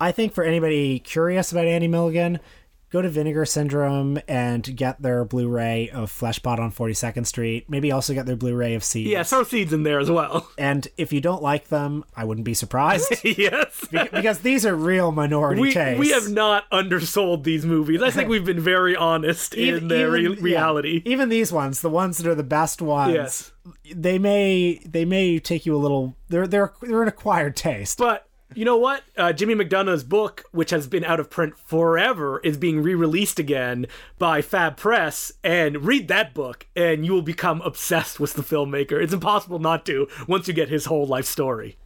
I 0.00 0.10
think 0.10 0.32
for 0.32 0.42
anybody 0.42 0.98
curious 0.98 1.52
about 1.52 1.66
Andy 1.66 1.86
Milligan, 1.86 2.40
go 2.92 3.00
to 3.02 3.08
Vinegar 3.08 3.46
Syndrome 3.46 4.18
and 4.28 4.76
get 4.76 5.00
their 5.00 5.24
Blu-ray 5.24 5.88
of 5.88 6.12
Fleshpot 6.12 6.58
on 6.58 6.70
42nd 6.70 7.26
Street. 7.26 7.64
Maybe 7.68 7.90
also 7.90 8.12
get 8.12 8.26
their 8.26 8.36
Blu-ray 8.36 8.74
of 8.74 8.84
Seeds. 8.84 9.08
yeah, 9.10 9.22
throw 9.22 9.42
seeds 9.44 9.72
in 9.72 9.82
there 9.82 9.98
as 9.98 10.10
well. 10.10 10.48
And 10.58 10.86
if 10.98 11.12
you 11.12 11.20
don't 11.22 11.42
like 11.42 11.68
them, 11.68 12.04
I 12.14 12.24
wouldn't 12.24 12.44
be 12.44 12.54
surprised 12.54 13.12
yes. 13.24 13.86
because 13.90 14.40
these 14.40 14.66
are 14.66 14.76
real 14.76 15.10
minority 15.10 15.60
We, 15.62 15.72
tastes. 15.72 15.98
we 15.98 16.10
have 16.10 16.28
not 16.30 16.64
undersold 16.70 17.44
these 17.44 17.64
movies. 17.64 18.02
I 18.02 18.10
think 18.10 18.28
we've 18.28 18.44
been 18.44 18.60
very 18.60 18.94
honest 18.94 19.54
in 19.54 19.88
their 19.88 20.10
re- 20.10 20.24
Even- 20.26 20.36
yeah, 20.36 20.42
reality. 20.42 21.02
even 21.06 21.30
these 21.30 21.50
ones, 21.50 21.80
the 21.80 21.88
ones 21.90 22.18
that 22.18 22.26
are 22.26 22.34
the 22.34 22.42
best 22.42 22.82
ones, 22.82 23.14
Yes. 23.14 23.52
they 23.94 24.18
may 24.18 24.80
they 24.84 25.04
may 25.06 25.38
take 25.38 25.64
you 25.64 25.74
a 25.74 25.78
little. 25.78 26.14
They're 26.28 26.46
they're 26.46 26.72
they're 26.82 27.02
an 27.02 27.08
acquired 27.08 27.56
taste. 27.56 27.96
But 27.98 28.26
you 28.54 28.64
know 28.64 28.76
what? 28.76 29.02
Uh, 29.16 29.32
Jimmy 29.32 29.54
McDonough's 29.54 30.04
book, 30.04 30.44
which 30.52 30.70
has 30.70 30.86
been 30.86 31.04
out 31.04 31.20
of 31.20 31.30
print 31.30 31.56
forever, 31.56 32.40
is 32.44 32.56
being 32.56 32.82
re-released 32.82 33.38
again 33.38 33.86
by 34.18 34.42
Fab 34.42 34.76
Press. 34.76 35.32
And 35.42 35.84
read 35.84 36.08
that 36.08 36.34
book, 36.34 36.66
and 36.76 37.04
you 37.04 37.12
will 37.12 37.22
become 37.22 37.60
obsessed 37.62 38.20
with 38.20 38.34
the 38.34 38.42
filmmaker. 38.42 39.02
It's 39.02 39.12
impossible 39.12 39.58
not 39.58 39.84
to 39.86 40.08
once 40.26 40.48
you 40.48 40.54
get 40.54 40.68
his 40.68 40.86
whole 40.86 41.06
life 41.06 41.26
story. 41.26 41.76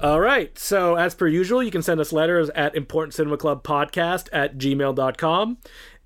All 0.00 0.20
right. 0.20 0.58
So, 0.58 0.96
as 0.96 1.14
per 1.14 1.26
usual, 1.26 1.62
you 1.62 1.70
can 1.70 1.82
send 1.82 2.00
us 2.00 2.12
letters 2.12 2.50
at 2.50 2.74
Important 2.74 3.14
Cinema 3.14 3.38
Club 3.38 3.62
Podcast 3.62 4.28
at 4.32 4.58
gmail.com. 4.58 5.58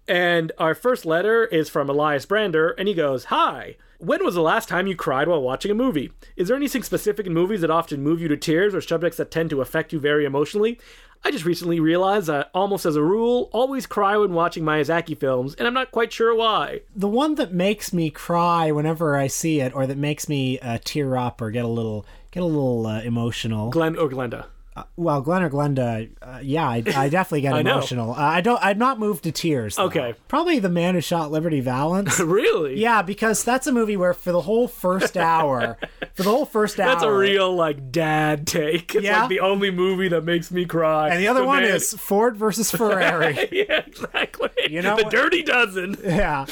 And 0.06 0.52
our 0.59 0.74
first 0.74 1.04
letter 1.04 1.44
is 1.44 1.68
from 1.68 1.88
Elias 1.88 2.26
Brander, 2.26 2.70
and 2.70 2.88
he 2.88 2.94
goes, 2.94 3.24
Hi. 3.24 3.76
When 4.00 4.24
was 4.24 4.34
the 4.34 4.40
last 4.40 4.66
time 4.66 4.86
you 4.86 4.96
cried 4.96 5.28
while 5.28 5.42
watching 5.42 5.70
a 5.70 5.74
movie? 5.74 6.10
Is 6.34 6.48
there 6.48 6.56
anything 6.56 6.82
specific 6.82 7.26
in 7.26 7.34
movies 7.34 7.60
that 7.60 7.70
often 7.70 8.02
move 8.02 8.18
you 8.18 8.28
to 8.28 8.36
tears 8.38 8.74
or 8.74 8.80
subjects 8.80 9.18
that 9.18 9.30
tend 9.30 9.50
to 9.50 9.60
affect 9.60 9.92
you 9.92 10.00
very 10.00 10.24
emotionally? 10.24 10.80
I 11.22 11.30
just 11.30 11.44
recently 11.44 11.80
realized 11.80 12.26
that, 12.28 12.48
almost 12.54 12.86
as 12.86 12.96
a 12.96 13.02
rule, 13.02 13.50
always 13.52 13.84
cry 13.86 14.16
when 14.16 14.32
watching 14.32 14.64
Miyazaki 14.64 15.18
films, 15.18 15.54
and 15.54 15.68
I'm 15.68 15.74
not 15.74 15.90
quite 15.90 16.14
sure 16.14 16.34
why. 16.34 16.80
The 16.96 17.08
one 17.08 17.34
that 17.34 17.52
makes 17.52 17.92
me 17.92 18.08
cry 18.08 18.72
whenever 18.72 19.18
I 19.18 19.26
see 19.26 19.60
it, 19.60 19.74
or 19.74 19.86
that 19.86 19.98
makes 19.98 20.30
me 20.30 20.58
uh, 20.60 20.78
tear 20.82 21.18
up 21.18 21.42
or 21.42 21.50
get 21.50 21.66
a 21.66 21.68
little 21.68 22.06
get 22.30 22.42
a 22.42 22.46
little 22.46 22.86
uh, 22.86 23.02
emotional. 23.02 23.68
Glen 23.68 23.98
or 23.98 24.08
Glenda. 24.08 24.46
Well, 24.96 25.20
Glen 25.20 25.42
or 25.42 25.50
Glenda, 25.50 26.10
uh, 26.22 26.38
yeah, 26.42 26.68
I, 26.68 26.76
I 26.94 27.08
definitely 27.08 27.42
get 27.42 27.52
I 27.54 27.60
emotional. 27.60 28.12
Uh, 28.12 28.16
I 28.18 28.40
don't. 28.40 28.58
I'm 28.62 28.78
not 28.78 28.98
moved 28.98 29.24
to 29.24 29.32
tears. 29.32 29.76
though. 29.76 29.84
Okay. 29.84 30.14
probably 30.28 30.58
the 30.58 30.68
man 30.68 30.94
who 30.94 31.00
shot 31.00 31.30
Liberty 31.30 31.60
Valance. 31.60 32.18
really? 32.20 32.78
yeah, 32.80 33.02
because 33.02 33.44
that's 33.44 33.66
a 33.66 33.72
movie 33.72 33.96
where 33.96 34.14
for 34.14 34.32
the 34.32 34.40
whole 34.42 34.68
first 34.68 35.16
hour, 35.16 35.78
for 36.14 36.22
the 36.22 36.30
whole 36.30 36.44
first 36.44 36.78
hour, 36.80 36.88
That's 36.88 37.02
a 37.02 37.12
real 37.12 37.54
like 37.54 37.90
dad 37.92 38.46
take. 38.46 38.94
It's 38.94 39.04
Yeah? 39.04 39.20
like 39.20 39.28
the 39.30 39.40
only 39.40 39.70
movie 39.70 40.08
that 40.08 40.24
makes 40.24 40.50
me 40.50 40.64
cry. 40.64 41.08
And 41.10 41.20
the 41.20 41.28
other 41.28 41.44
one 41.44 41.62
man- 41.62 41.74
is 41.74 41.92
Ford 41.94 42.36
versus 42.36 42.70
Ferrari. 42.70 43.48
yeah, 43.52 43.82
exactly. 43.86 44.50
You 44.68 44.82
know 44.82 44.96
the 44.96 45.04
Dirty 45.04 45.42
Dozen. 45.42 45.96
yeah, 46.04 46.46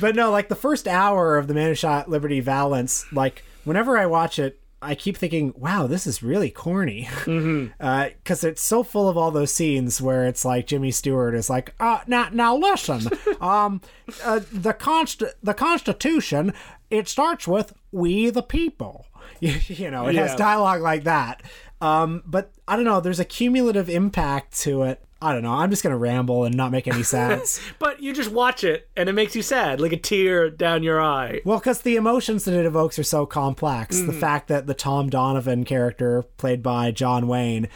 but 0.00 0.14
no, 0.14 0.30
like 0.30 0.48
the 0.48 0.54
first 0.54 0.86
hour 0.86 1.36
of 1.38 1.46
the 1.48 1.54
man 1.54 1.68
who 1.68 1.74
shot 1.74 2.08
Liberty 2.08 2.40
Valance, 2.40 3.04
like 3.12 3.42
whenever 3.64 3.96
I 3.98 4.06
watch 4.06 4.38
it. 4.38 4.60
I 4.82 4.94
keep 4.94 5.16
thinking, 5.16 5.54
wow, 5.56 5.86
this 5.86 6.06
is 6.06 6.22
really 6.22 6.50
corny. 6.50 7.08
Because 7.26 8.44
it's 8.44 8.62
so 8.62 8.82
full 8.82 9.08
of 9.08 9.16
all 9.16 9.30
those 9.30 9.52
scenes 9.52 10.00
where 10.02 10.26
it's 10.26 10.44
like 10.44 10.66
Jimmy 10.66 10.90
Stewart 10.90 11.34
is 11.34 11.48
like, 11.48 11.74
uh, 11.80 12.00
now, 12.06 12.28
now 12.32 12.56
listen, 12.56 13.08
um, 13.40 13.80
uh, 14.24 14.40
the, 14.52 14.72
const- 14.72 15.22
the 15.42 15.54
Constitution, 15.54 16.52
it 16.90 17.08
starts 17.08 17.48
with 17.48 17.72
we 17.92 18.30
the 18.30 18.42
people. 18.42 19.06
You, 19.40 19.54
you 19.66 19.90
know, 19.90 20.06
it 20.06 20.14
has 20.14 20.34
dialogue 20.36 20.80
like 20.80 21.04
that. 21.04 21.42
Um, 21.82 22.22
but 22.24 22.52
I 22.66 22.74
don't 22.76 22.86
know, 22.86 23.00
there's 23.00 23.20
a 23.20 23.24
cumulative 23.24 23.90
impact 23.90 24.58
to 24.60 24.84
it. 24.84 25.02
I 25.20 25.32
don't 25.32 25.42
know. 25.42 25.52
I'm 25.52 25.70
just 25.70 25.82
going 25.82 25.92
to 25.92 25.98
ramble 25.98 26.44
and 26.44 26.54
not 26.54 26.70
make 26.70 26.86
any 26.86 27.02
sense. 27.04 27.60
But 27.78 28.02
you 28.02 28.12
just 28.12 28.30
watch 28.30 28.64
it 28.64 28.88
and 28.96 29.08
it 29.08 29.12
makes 29.12 29.34
you 29.34 29.42
sad, 29.42 29.80
like 29.80 29.92
a 29.92 29.96
tear 29.96 30.50
down 30.50 30.82
your 30.82 31.00
eye. 31.00 31.40
Well, 31.44 31.58
because 31.58 31.82
the 31.82 31.96
emotions 31.96 32.44
that 32.44 32.54
it 32.54 32.66
evokes 32.66 32.98
are 32.98 33.04
so 33.04 33.24
complex. 33.24 33.98
The 33.98 34.12
mm. 34.12 34.20
fact 34.20 34.48
that 34.48 34.66
the 34.66 34.74
Tom 34.74 35.08
Doniphon 35.08 35.64
character, 35.64 36.24
played 36.36 36.62
by 36.62 36.90
John 36.90 37.28
Wayne, 37.28 37.68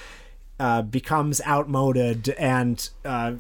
uh, 0.61 0.83
becomes 0.83 1.40
outmoded 1.46 2.29
and 2.38 2.90
uh, 3.07 3.33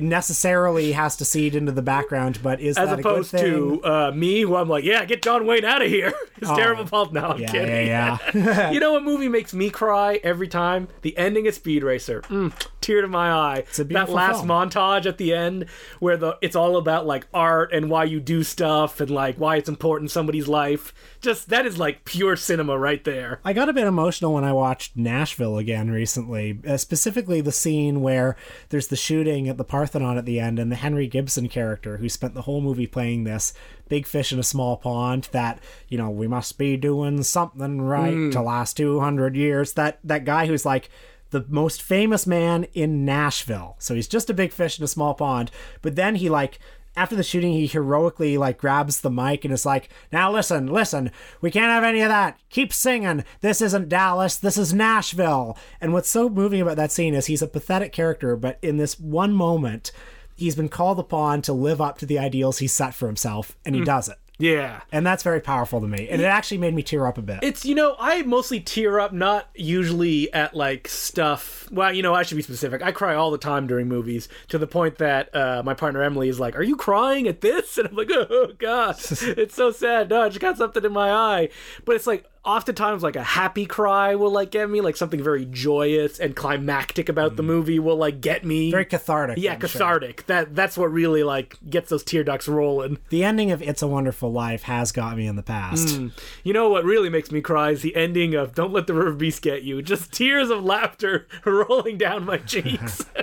necessarily 0.00 0.92
has 0.92 1.16
to 1.16 1.24
cede 1.24 1.54
into 1.54 1.70
the 1.70 1.80
background, 1.80 2.40
but 2.42 2.60
is 2.60 2.76
As 2.76 2.88
that 2.90 2.98
opposed 2.98 3.32
a 3.34 3.36
good 3.36 3.42
thing? 3.44 3.80
to 3.80 3.84
uh, 3.84 4.12
me, 4.12 4.40
who 4.40 4.56
I'm 4.56 4.68
like, 4.68 4.82
yeah, 4.82 5.04
get 5.04 5.22
John 5.22 5.46
Wayne 5.46 5.64
out 5.64 5.80
of 5.80 5.88
here. 5.88 6.12
His 6.40 6.50
terrible 6.50 6.84
pulp. 6.84 7.12
No, 7.12 7.28
I'm 7.30 7.40
yeah, 7.40 7.50
kidding. 7.50 7.86
yeah, 7.86 8.18
yeah. 8.34 8.70
you 8.72 8.80
know 8.80 8.92
what 8.92 9.04
movie 9.04 9.28
makes 9.28 9.54
me 9.54 9.70
cry 9.70 10.20
every 10.24 10.48
time? 10.48 10.88
The 11.02 11.16
ending 11.16 11.46
of 11.46 11.54
Speed 11.54 11.82
Racer. 11.84 12.22
Mm, 12.22 12.52
tear 12.80 13.00
to 13.00 13.08
my 13.08 13.30
eye. 13.30 13.64
a 13.78 13.84
that 13.84 14.10
last 14.10 14.44
film. 14.44 14.48
montage 14.48 15.06
at 15.06 15.18
the 15.18 15.34
end 15.34 15.66
where 15.98 16.16
the 16.16 16.36
it's 16.42 16.54
all 16.56 16.76
about 16.76 17.06
like 17.06 17.26
art 17.32 17.72
and 17.72 17.88
why 17.90 18.04
you 18.04 18.20
do 18.20 18.42
stuff 18.42 19.00
and 19.00 19.10
like 19.10 19.36
why 19.36 19.56
it's 19.56 19.68
important 19.68 20.06
in 20.06 20.08
somebody's 20.10 20.46
life. 20.48 20.92
Just 21.20 21.48
that 21.48 21.64
is 21.64 21.78
like 21.78 22.04
pure 22.04 22.36
cinema 22.36 22.78
right 22.78 23.02
there. 23.04 23.40
I 23.44 23.52
got 23.52 23.68
a 23.68 23.72
bit 23.72 23.86
emotional 23.86 24.34
when 24.34 24.44
I 24.44 24.52
watched 24.52 24.96
Nashville 24.96 25.56
again 25.58 25.90
recently, 25.90 26.55
uh, 26.66 26.76
specifically 26.76 27.40
the 27.40 27.52
scene 27.52 28.00
where 28.00 28.36
there's 28.68 28.88
the 28.88 28.96
shooting 28.96 29.48
at 29.48 29.56
the 29.56 29.64
Parthenon 29.64 30.18
at 30.18 30.24
the 30.24 30.40
end, 30.40 30.58
and 30.58 30.70
the 30.70 30.76
Henry 30.76 31.06
Gibson 31.06 31.48
character, 31.48 31.96
who 31.96 32.08
spent 32.08 32.34
the 32.34 32.42
whole 32.42 32.60
movie 32.60 32.86
playing 32.86 33.24
this 33.24 33.52
big 33.88 34.06
fish 34.06 34.32
in 34.32 34.38
a 34.38 34.44
small 34.44 34.76
pond, 34.76 35.28
that, 35.32 35.60
you 35.88 35.98
know, 35.98 36.10
we 36.10 36.26
must 36.26 36.58
be 36.58 36.76
doing 36.76 37.22
something 37.22 37.80
right 37.80 38.32
to 38.32 38.40
last 38.40 38.76
200 38.76 39.36
years. 39.36 39.72
That, 39.74 39.98
that 40.04 40.24
guy 40.24 40.46
who's 40.46 40.64
like, 40.66 40.90
the 41.30 41.44
most 41.48 41.82
famous 41.82 42.26
man 42.26 42.64
in 42.72 43.04
Nashville. 43.04 43.74
So 43.78 43.94
he's 43.94 44.08
just 44.08 44.30
a 44.30 44.34
big 44.34 44.52
fish 44.52 44.78
in 44.78 44.84
a 44.84 44.88
small 44.88 45.12
pond. 45.14 45.50
But 45.82 45.96
then 45.96 46.14
he 46.14 46.28
like 46.28 46.58
after 46.96 47.14
the 47.14 47.22
shooting 47.22 47.52
he 47.52 47.66
heroically 47.66 48.38
like 48.38 48.58
grabs 48.58 49.00
the 49.00 49.10
mic 49.10 49.44
and 49.44 49.52
is 49.52 49.66
like, 49.66 49.88
"Now 50.10 50.32
listen, 50.32 50.66
listen. 50.66 51.10
We 51.40 51.50
can't 51.50 51.70
have 51.70 51.84
any 51.84 52.00
of 52.00 52.08
that. 52.08 52.38
Keep 52.50 52.72
singing. 52.72 53.24
This 53.40 53.60
isn't 53.60 53.88
Dallas. 53.88 54.36
This 54.36 54.58
is 54.58 54.72
Nashville." 54.72 55.56
And 55.80 55.92
what's 55.92 56.10
so 56.10 56.28
moving 56.28 56.60
about 56.60 56.76
that 56.76 56.92
scene 56.92 57.14
is 57.14 57.26
he's 57.26 57.42
a 57.42 57.46
pathetic 57.46 57.92
character, 57.92 58.36
but 58.36 58.58
in 58.62 58.76
this 58.76 58.98
one 58.98 59.32
moment 59.32 59.92
he's 60.36 60.54
been 60.54 60.68
called 60.68 60.98
upon 60.98 61.42
to 61.42 61.52
live 61.52 61.80
up 61.80 61.98
to 61.98 62.06
the 62.06 62.18
ideals 62.18 62.58
he 62.58 62.66
set 62.66 62.94
for 62.94 63.06
himself 63.06 63.56
and 63.64 63.74
he 63.74 63.80
mm. 63.80 63.86
does 63.86 64.08
it. 64.08 64.18
Yeah. 64.38 64.80
And 64.92 65.06
that's 65.06 65.22
very 65.22 65.40
powerful 65.40 65.80
to 65.80 65.86
me. 65.86 66.08
And 66.10 66.20
it 66.20 66.26
actually 66.26 66.58
made 66.58 66.74
me 66.74 66.82
tear 66.82 67.06
up 67.06 67.16
a 67.18 67.22
bit. 67.22 67.38
It's 67.42 67.64
you 67.64 67.74
know 67.74 67.96
I 67.98 68.22
mostly 68.22 68.60
tear 68.60 69.00
up 69.00 69.12
not 69.12 69.48
usually 69.54 70.32
at 70.32 70.54
like 70.54 70.88
stuff. 70.88 71.68
Well, 71.70 71.92
you 71.92 72.02
know 72.02 72.14
I 72.14 72.22
should 72.22 72.36
be 72.36 72.42
specific. 72.42 72.82
I 72.82 72.92
cry 72.92 73.14
all 73.14 73.30
the 73.30 73.38
time 73.38 73.66
during 73.66 73.88
movies 73.88 74.28
to 74.48 74.58
the 74.58 74.66
point 74.66 74.98
that 74.98 75.34
uh, 75.34 75.62
my 75.64 75.74
partner 75.74 76.02
Emily 76.02 76.28
is 76.28 76.38
like, 76.38 76.56
"Are 76.56 76.62
you 76.62 76.76
crying 76.76 77.26
at 77.26 77.40
this?" 77.40 77.78
And 77.86 77.88
I'm 77.88 77.96
like, 77.96 78.10
"Oh 78.10 78.52
god, 78.58 78.96
it's 79.10 79.54
so 79.54 79.70
sad. 79.70 80.10
No, 80.10 80.22
I 80.22 80.28
just 80.28 80.40
got 80.40 80.58
something 80.58 80.84
in 80.84 80.92
my 80.92 81.10
eye." 81.10 81.48
But 81.84 81.96
it's 81.96 82.06
like 82.06 82.26
oftentimes 82.46 83.02
like 83.02 83.16
a 83.16 83.22
happy 83.22 83.66
cry 83.66 84.14
will 84.14 84.30
like 84.30 84.50
get 84.50 84.70
me, 84.70 84.80
like 84.80 84.96
something 84.96 85.22
very 85.22 85.44
joyous 85.44 86.18
and 86.18 86.34
climactic 86.36 87.08
about 87.08 87.36
the 87.36 87.42
mm. 87.42 87.46
movie 87.46 87.78
will 87.78 87.96
like 87.96 88.20
get 88.20 88.44
me. 88.44 88.70
very 88.70 88.84
cathartic. 88.84 89.38
yeah, 89.38 89.54
I'm 89.54 89.60
sure. 89.60 89.68
cathartic. 89.68 90.24
That 90.26 90.54
that's 90.54 90.78
what 90.78 90.92
really 90.92 91.22
like 91.22 91.58
gets 91.68 91.90
those 91.90 92.04
tear 92.04 92.24
ducts 92.24 92.48
rolling. 92.48 92.98
The 93.10 93.24
ending 93.24 93.50
of 93.50 93.60
It's 93.60 93.82
a 93.82 93.86
Wonderful 93.86 94.32
Life 94.32 94.62
has 94.62 94.92
got 94.92 95.16
me 95.16 95.26
in 95.26 95.36
the 95.36 95.42
past. 95.42 95.88
Mm. 95.88 96.12
You 96.44 96.52
know 96.52 96.70
what 96.70 96.84
really 96.84 97.10
makes 97.10 97.30
me 97.30 97.40
cry 97.40 97.70
is 97.70 97.82
the 97.82 97.96
ending 97.96 98.34
of 98.34 98.54
Don't 98.54 98.72
Let 98.72 98.86
the 98.86 98.94
River 98.94 99.12
Beast 99.12 99.42
Get 99.42 99.62
You. 99.62 99.82
Just 99.82 100.12
tears 100.12 100.48
of 100.48 100.64
laughter 100.64 101.26
rolling 101.44 101.98
down 101.98 102.24
my 102.24 102.38
cheeks. 102.38 103.04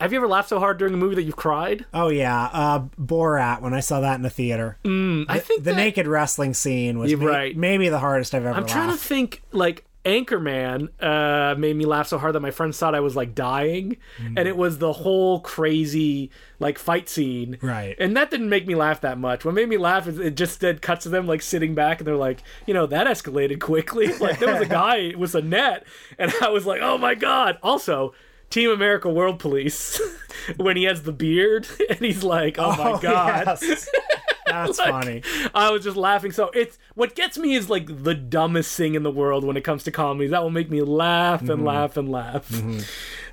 Have 0.00 0.12
you 0.12 0.18
ever 0.18 0.28
laughed 0.28 0.48
so 0.48 0.58
hard 0.58 0.78
during 0.78 0.94
a 0.94 0.96
movie 0.96 1.14
that 1.16 1.22
you've 1.24 1.36
cried? 1.36 1.84
Oh 1.92 2.08
yeah, 2.08 2.44
uh, 2.52 2.80
Borat. 3.00 3.60
When 3.60 3.74
I 3.74 3.80
saw 3.80 4.00
that 4.00 4.14
in 4.16 4.22
the 4.22 4.30
theater, 4.30 4.78
I 4.84 5.38
think 5.38 5.64
the 5.64 5.70
that- 5.72 5.76
naked 5.76 6.06
wrestling 6.06 6.54
scene 6.54 6.98
was 6.98 7.14
may- 7.14 7.24
right. 7.26 7.56
maybe 7.56 7.88
the 7.88 7.98
hardest 7.98 8.34
I've 8.34 8.44
ever 8.44 8.56
I'm 8.56 8.66
trying 8.66 8.90
to 8.90 8.96
think 8.96 9.42
like 9.52 9.84
Anchorman 10.06 10.88
uh, 11.00 11.54
made 11.58 11.76
me 11.76 11.84
laugh 11.84 12.08
so 12.08 12.16
hard 12.16 12.34
that 12.34 12.40
my 12.40 12.50
friends 12.50 12.78
thought 12.78 12.94
I 12.94 13.00
was 13.00 13.14
like 13.16 13.34
dying, 13.34 13.98
Mm. 14.18 14.38
and 14.38 14.48
it 14.48 14.56
was 14.56 14.78
the 14.78 14.92
whole 14.94 15.40
crazy 15.40 16.30
like 16.58 16.78
fight 16.78 17.08
scene, 17.10 17.58
Right. 17.60 17.94
And 17.98 18.16
that 18.16 18.30
didn't 18.30 18.48
make 18.48 18.66
me 18.66 18.74
laugh 18.74 19.02
that 19.02 19.18
much. 19.18 19.44
What 19.44 19.54
made 19.54 19.68
me 19.68 19.76
laugh 19.76 20.06
is 20.08 20.18
it 20.18 20.36
just 20.36 20.60
did 20.60 20.80
cuts 20.80 21.02
to 21.02 21.10
them 21.10 21.26
like 21.26 21.42
sitting 21.42 21.74
back, 21.74 21.98
and 22.00 22.06
they're 22.06 22.16
like, 22.16 22.42
you 22.66 22.72
know, 22.72 22.86
that 22.86 23.06
escalated 23.06 23.60
quickly. 23.60 24.10
Like 24.20 24.38
there 24.38 24.52
was 24.54 24.62
a 24.62 24.66
guy 24.70 25.12
with 25.16 25.34
a 25.34 25.42
net, 25.42 25.84
and 26.18 26.32
I 26.40 26.48
was 26.48 26.64
like, 26.66 26.80
oh 26.82 26.96
my 26.96 27.14
god. 27.14 27.58
Also. 27.62 28.14
Team 28.50 28.70
America 28.70 29.08
World 29.08 29.38
Police 29.38 30.00
when 30.56 30.76
he 30.76 30.84
has 30.84 31.02
the 31.02 31.12
beard 31.12 31.66
and 31.88 32.00
he's 32.00 32.22
like, 32.24 32.58
"Oh 32.58 32.76
my 32.76 32.90
Oh, 32.92 32.98
god." 32.98 33.58
yes. 33.62 33.88
That's 34.46 34.80
Like, 34.80 34.90
funny. 34.90 35.22
I 35.54 35.70
was 35.70 35.84
just 35.84 35.96
laughing. 35.96 36.32
So 36.32 36.50
it's 36.52 36.76
what 36.96 37.14
gets 37.14 37.38
me 37.38 37.54
is 37.54 37.70
like 37.70 38.02
the 38.02 38.14
dumbest 38.14 38.76
thing 38.76 38.96
in 38.96 39.04
the 39.04 39.10
world 39.10 39.44
when 39.44 39.56
it 39.56 39.62
comes 39.62 39.84
to 39.84 39.92
comedies. 39.92 40.32
That 40.32 40.42
will 40.42 40.50
make 40.50 40.68
me 40.68 40.82
laugh 40.82 41.42
and 41.42 41.50
mm-hmm. 41.50 41.66
laugh 41.66 41.96
and 41.96 42.10
laugh. 42.10 42.48
Mm-hmm. 42.48 42.80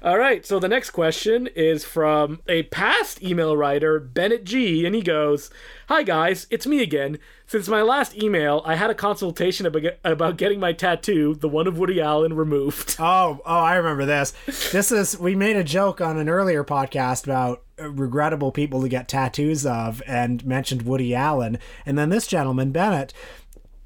All 0.07 0.19
right. 0.19 0.45
So 0.45 0.59
the 0.59 0.67
next 0.67 0.91
question 0.91 1.47
is 1.55 1.83
from 1.83 2.41
a 2.47 2.63
past 2.63 3.23
email 3.23 3.57
writer, 3.57 3.99
Bennett 3.99 4.43
G, 4.43 4.85
and 4.85 4.93
he 4.93 5.01
goes, 5.01 5.49
"Hi 5.89 6.03
guys, 6.03 6.45
it's 6.51 6.67
me 6.67 6.83
again. 6.83 7.17
Since 7.49 7.69
my 7.69 7.81
last 7.81 8.21
email, 8.21 8.61
I 8.65 8.75
had 8.75 8.89
a 8.89 8.93
consultation 8.93 9.65
about 10.03 10.35
getting 10.37 10.59
my 10.59 10.73
tattoo, 10.73 11.33
the 11.33 11.47
one 11.47 11.65
of 11.65 11.77
Woody 11.77 12.01
Allen, 12.01 12.33
removed." 12.33 12.97
Oh, 13.07 13.39
oh, 13.45 13.59
I 13.59 13.75
remember 13.75 14.05
this. 14.05 14.33
This 14.71 14.91
is 14.91 15.17
we 15.17 15.33
made 15.33 15.55
a 15.55 15.63
joke 15.63 16.01
on 16.01 16.17
an 16.17 16.27
earlier 16.27 16.63
podcast 16.63 17.23
about 17.23 17.63
regrettable 17.79 18.51
people 18.51 18.81
to 18.81 18.89
get 18.89 19.07
tattoos 19.07 19.65
of, 19.65 20.01
and 20.05 20.45
mentioned 20.45 20.81
Woody 20.81 21.15
Allen, 21.15 21.57
and 21.85 21.97
then 21.97 22.09
this 22.09 22.27
gentleman 22.27 22.71
Bennett 22.71 23.13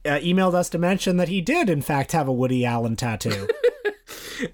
uh, 0.05 0.17
emailed 0.19 0.55
us 0.55 0.69
to 0.69 0.79
mention 0.79 1.17
that 1.17 1.29
he 1.29 1.41
did 1.41 1.69
in 1.69 1.81
fact 1.81 2.13
have 2.13 2.27
a 2.27 2.33
Woody 2.33 2.65
Allen 2.65 2.95
tattoo. 2.95 3.47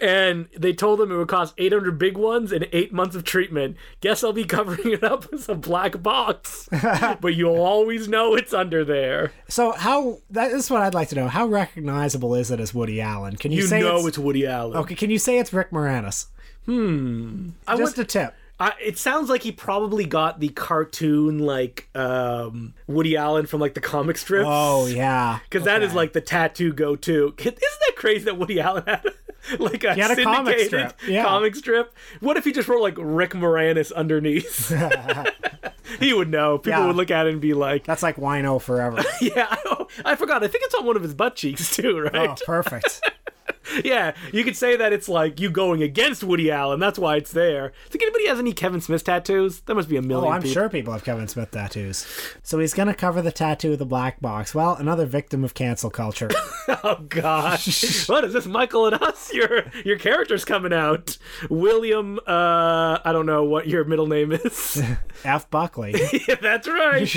and 0.01 0.47
they 0.57 0.73
told 0.73 1.01
him 1.01 1.11
it 1.11 1.17
would 1.17 1.27
cost 1.27 1.53
800 1.57 1.97
big 1.97 2.17
ones 2.17 2.51
and 2.51 2.67
eight 2.71 2.93
months 2.93 3.15
of 3.15 3.23
treatment. 3.23 3.77
Guess 4.01 4.23
I'll 4.23 4.33
be 4.33 4.43
covering 4.57 4.91
it 4.93 5.03
up 5.03 5.31
with 5.31 5.47
a 5.49 5.55
black 5.55 6.01
box, 6.01 6.67
but 7.21 7.35
you'll 7.35 7.61
always 7.61 8.07
know 8.07 8.35
it's 8.35 8.53
under 8.53 8.83
there. 8.85 9.31
so 9.47 9.71
how 9.73 10.19
that 10.29 10.51
is 10.51 10.69
what 10.69 10.81
I'd 10.81 10.93
like 10.93 11.09
to 11.09 11.15
know. 11.15 11.27
How 11.27 11.45
recognizable 11.47 12.35
is 12.35 12.51
it 12.51 12.59
as 12.59 12.73
Woody 12.73 13.01
Allen? 13.01 13.35
Can 13.38 13.51
you, 13.51 13.61
You 13.61 13.67
say 13.67 13.79
know 13.81 13.97
it's, 13.97 14.07
it's, 14.09 14.17
Woody 14.17 14.45
Allen. 14.47 14.77
okay? 14.77 14.95
Can 14.95 15.09
you 15.09 15.19
say 15.19 15.38
it's 15.39 15.53
Rick 15.53 15.71
Moranis? 15.71 16.27
Hmm. 16.65 17.49
I 17.67 17.77
Just 17.77 17.97
would, 17.97 18.05
a 18.05 18.07
tip. 18.07 18.33
It 18.81 18.97
sounds 18.97 19.29
like 19.29 19.43
he 19.43 19.51
probably 19.51 20.05
got 20.05 20.39
the 20.39 20.49
cartoon 20.49 21.39
like 21.39 21.89
um, 21.95 22.73
Woody 22.87 23.15
Allen 23.15 23.45
from 23.45 23.61
like 23.61 23.73
the 23.75 23.81
comic 23.81 24.17
strips. 24.17 24.47
Oh 24.49 24.87
yeah, 24.87 25.39
Because 25.43 25.63
that 25.65 25.83
is 25.83 25.93
like 25.93 26.13
the 26.13 26.21
tattoo 26.21 26.73
go-to. 26.73 27.33
Isn't 27.37 27.55
that 27.59 27.93
crazy 27.95 28.25
that 28.25 28.37
Woody 28.37 28.59
Allen 28.59 28.83
had 28.87 29.05
like 29.59 29.83
a, 29.83 29.93
had 29.93 30.17
a 30.17 30.23
comic 30.23 30.59
strip, 30.59 30.93
yeah. 31.07 31.23
comic 31.23 31.55
strip? 31.55 31.93
What 32.19 32.35
if 32.37 32.45
he 32.45 32.51
just 32.51 32.67
wrote 32.67 32.81
like 32.81 32.95
Rick 32.97 33.31
Moranis 33.33 33.93
underneath? 33.93 34.69
he 35.99 36.13
would 36.13 36.29
know. 36.29 36.57
People 36.57 36.79
Yeah. 36.79 36.87
would 36.87 36.95
look 36.95 37.11
at 37.11 37.27
it 37.27 37.33
and 37.33 37.41
be 37.41 37.53
like, 37.53 37.83
that's 37.85 38.01
like 38.03 38.15
Wino 38.17 38.59
forever. 38.61 39.03
"Yeah, 39.21 39.47
I, 39.49 39.85
I 40.03 40.15
forgot. 40.15 40.43
I 40.43 40.47
think 40.47 40.63
it's 40.65 40.73
on 40.75 40.85
one 40.85 40.95
of 40.95 41.03
his 41.03 41.13
butt 41.13 41.35
cheeks 41.35 41.75
too, 41.75 41.99
right? 41.99 42.29
Oh, 42.31 42.35
perfect. 42.45 43.01
Yeah, 43.84 44.15
you 44.34 44.43
could 44.43 44.55
say 44.55 44.76
that 44.76 44.91
it's 44.91 45.07
like 45.07 45.39
you 45.39 45.49
going 45.49 45.82
against 45.84 46.24
Woody 46.24 46.51
Allen. 46.51 46.80
That's 46.80 46.97
why 46.99 47.15
it's 47.18 47.32
there. 47.32 47.72
Think 47.89 48.03
anybody 48.03 48.28
has 48.28 48.39
any 48.39 48.51
Kevin 48.53 48.82
Smith 48.82 49.03
tattoos? 49.03 49.61
There 49.61 49.76
must 49.76 49.88
be 49.88 49.97
a 49.97 50.01
million. 50.01 50.30
Oh, 50.30 50.34
I'm 50.34 50.41
people. 50.41 50.53
sure 50.53 50.70
people 50.70 50.93
have 50.93 51.03
Kevin 51.03 51.28
Smith 51.28 51.51
tattoos. 51.51 52.05
So 52.43 52.59
he's 52.59 52.74
going 52.74 52.88
to 52.88 52.93
cover 52.93 53.22
the 53.22 53.32
tattoo 53.32 53.74
of 53.74 53.80
the 53.80 53.86
black 53.86 54.20
box. 54.20 54.53
Well, 54.55 54.76
another 54.76 55.05
victim 55.05 55.43
of 55.43 55.53
cancel 55.53 55.89
culture. 55.89 56.30
Oh 56.84 56.97
gosh, 57.07 58.09
what 58.09 58.26
is 58.26 58.34
this, 58.34 58.45
Michael 58.45 58.88
and 58.88 59.01
us? 59.01 59.34
Your 59.34 59.63
your 59.86 59.97
character's 59.97 60.43
coming 60.43 60.74
out. 60.74 61.18
William, 61.49 62.20
uh, 62.28 62.99
I 63.05 63.11
don't 63.13 63.26
know 63.26 63.45
what 63.45 63.68
your 63.70 63.86
middle 63.86 64.07
name 64.07 64.34
is. 64.34 64.84
F. 65.24 65.49
Buckley. 65.49 65.95
yeah, 66.28 66.36
that's 66.36 66.68
right. 66.68 67.07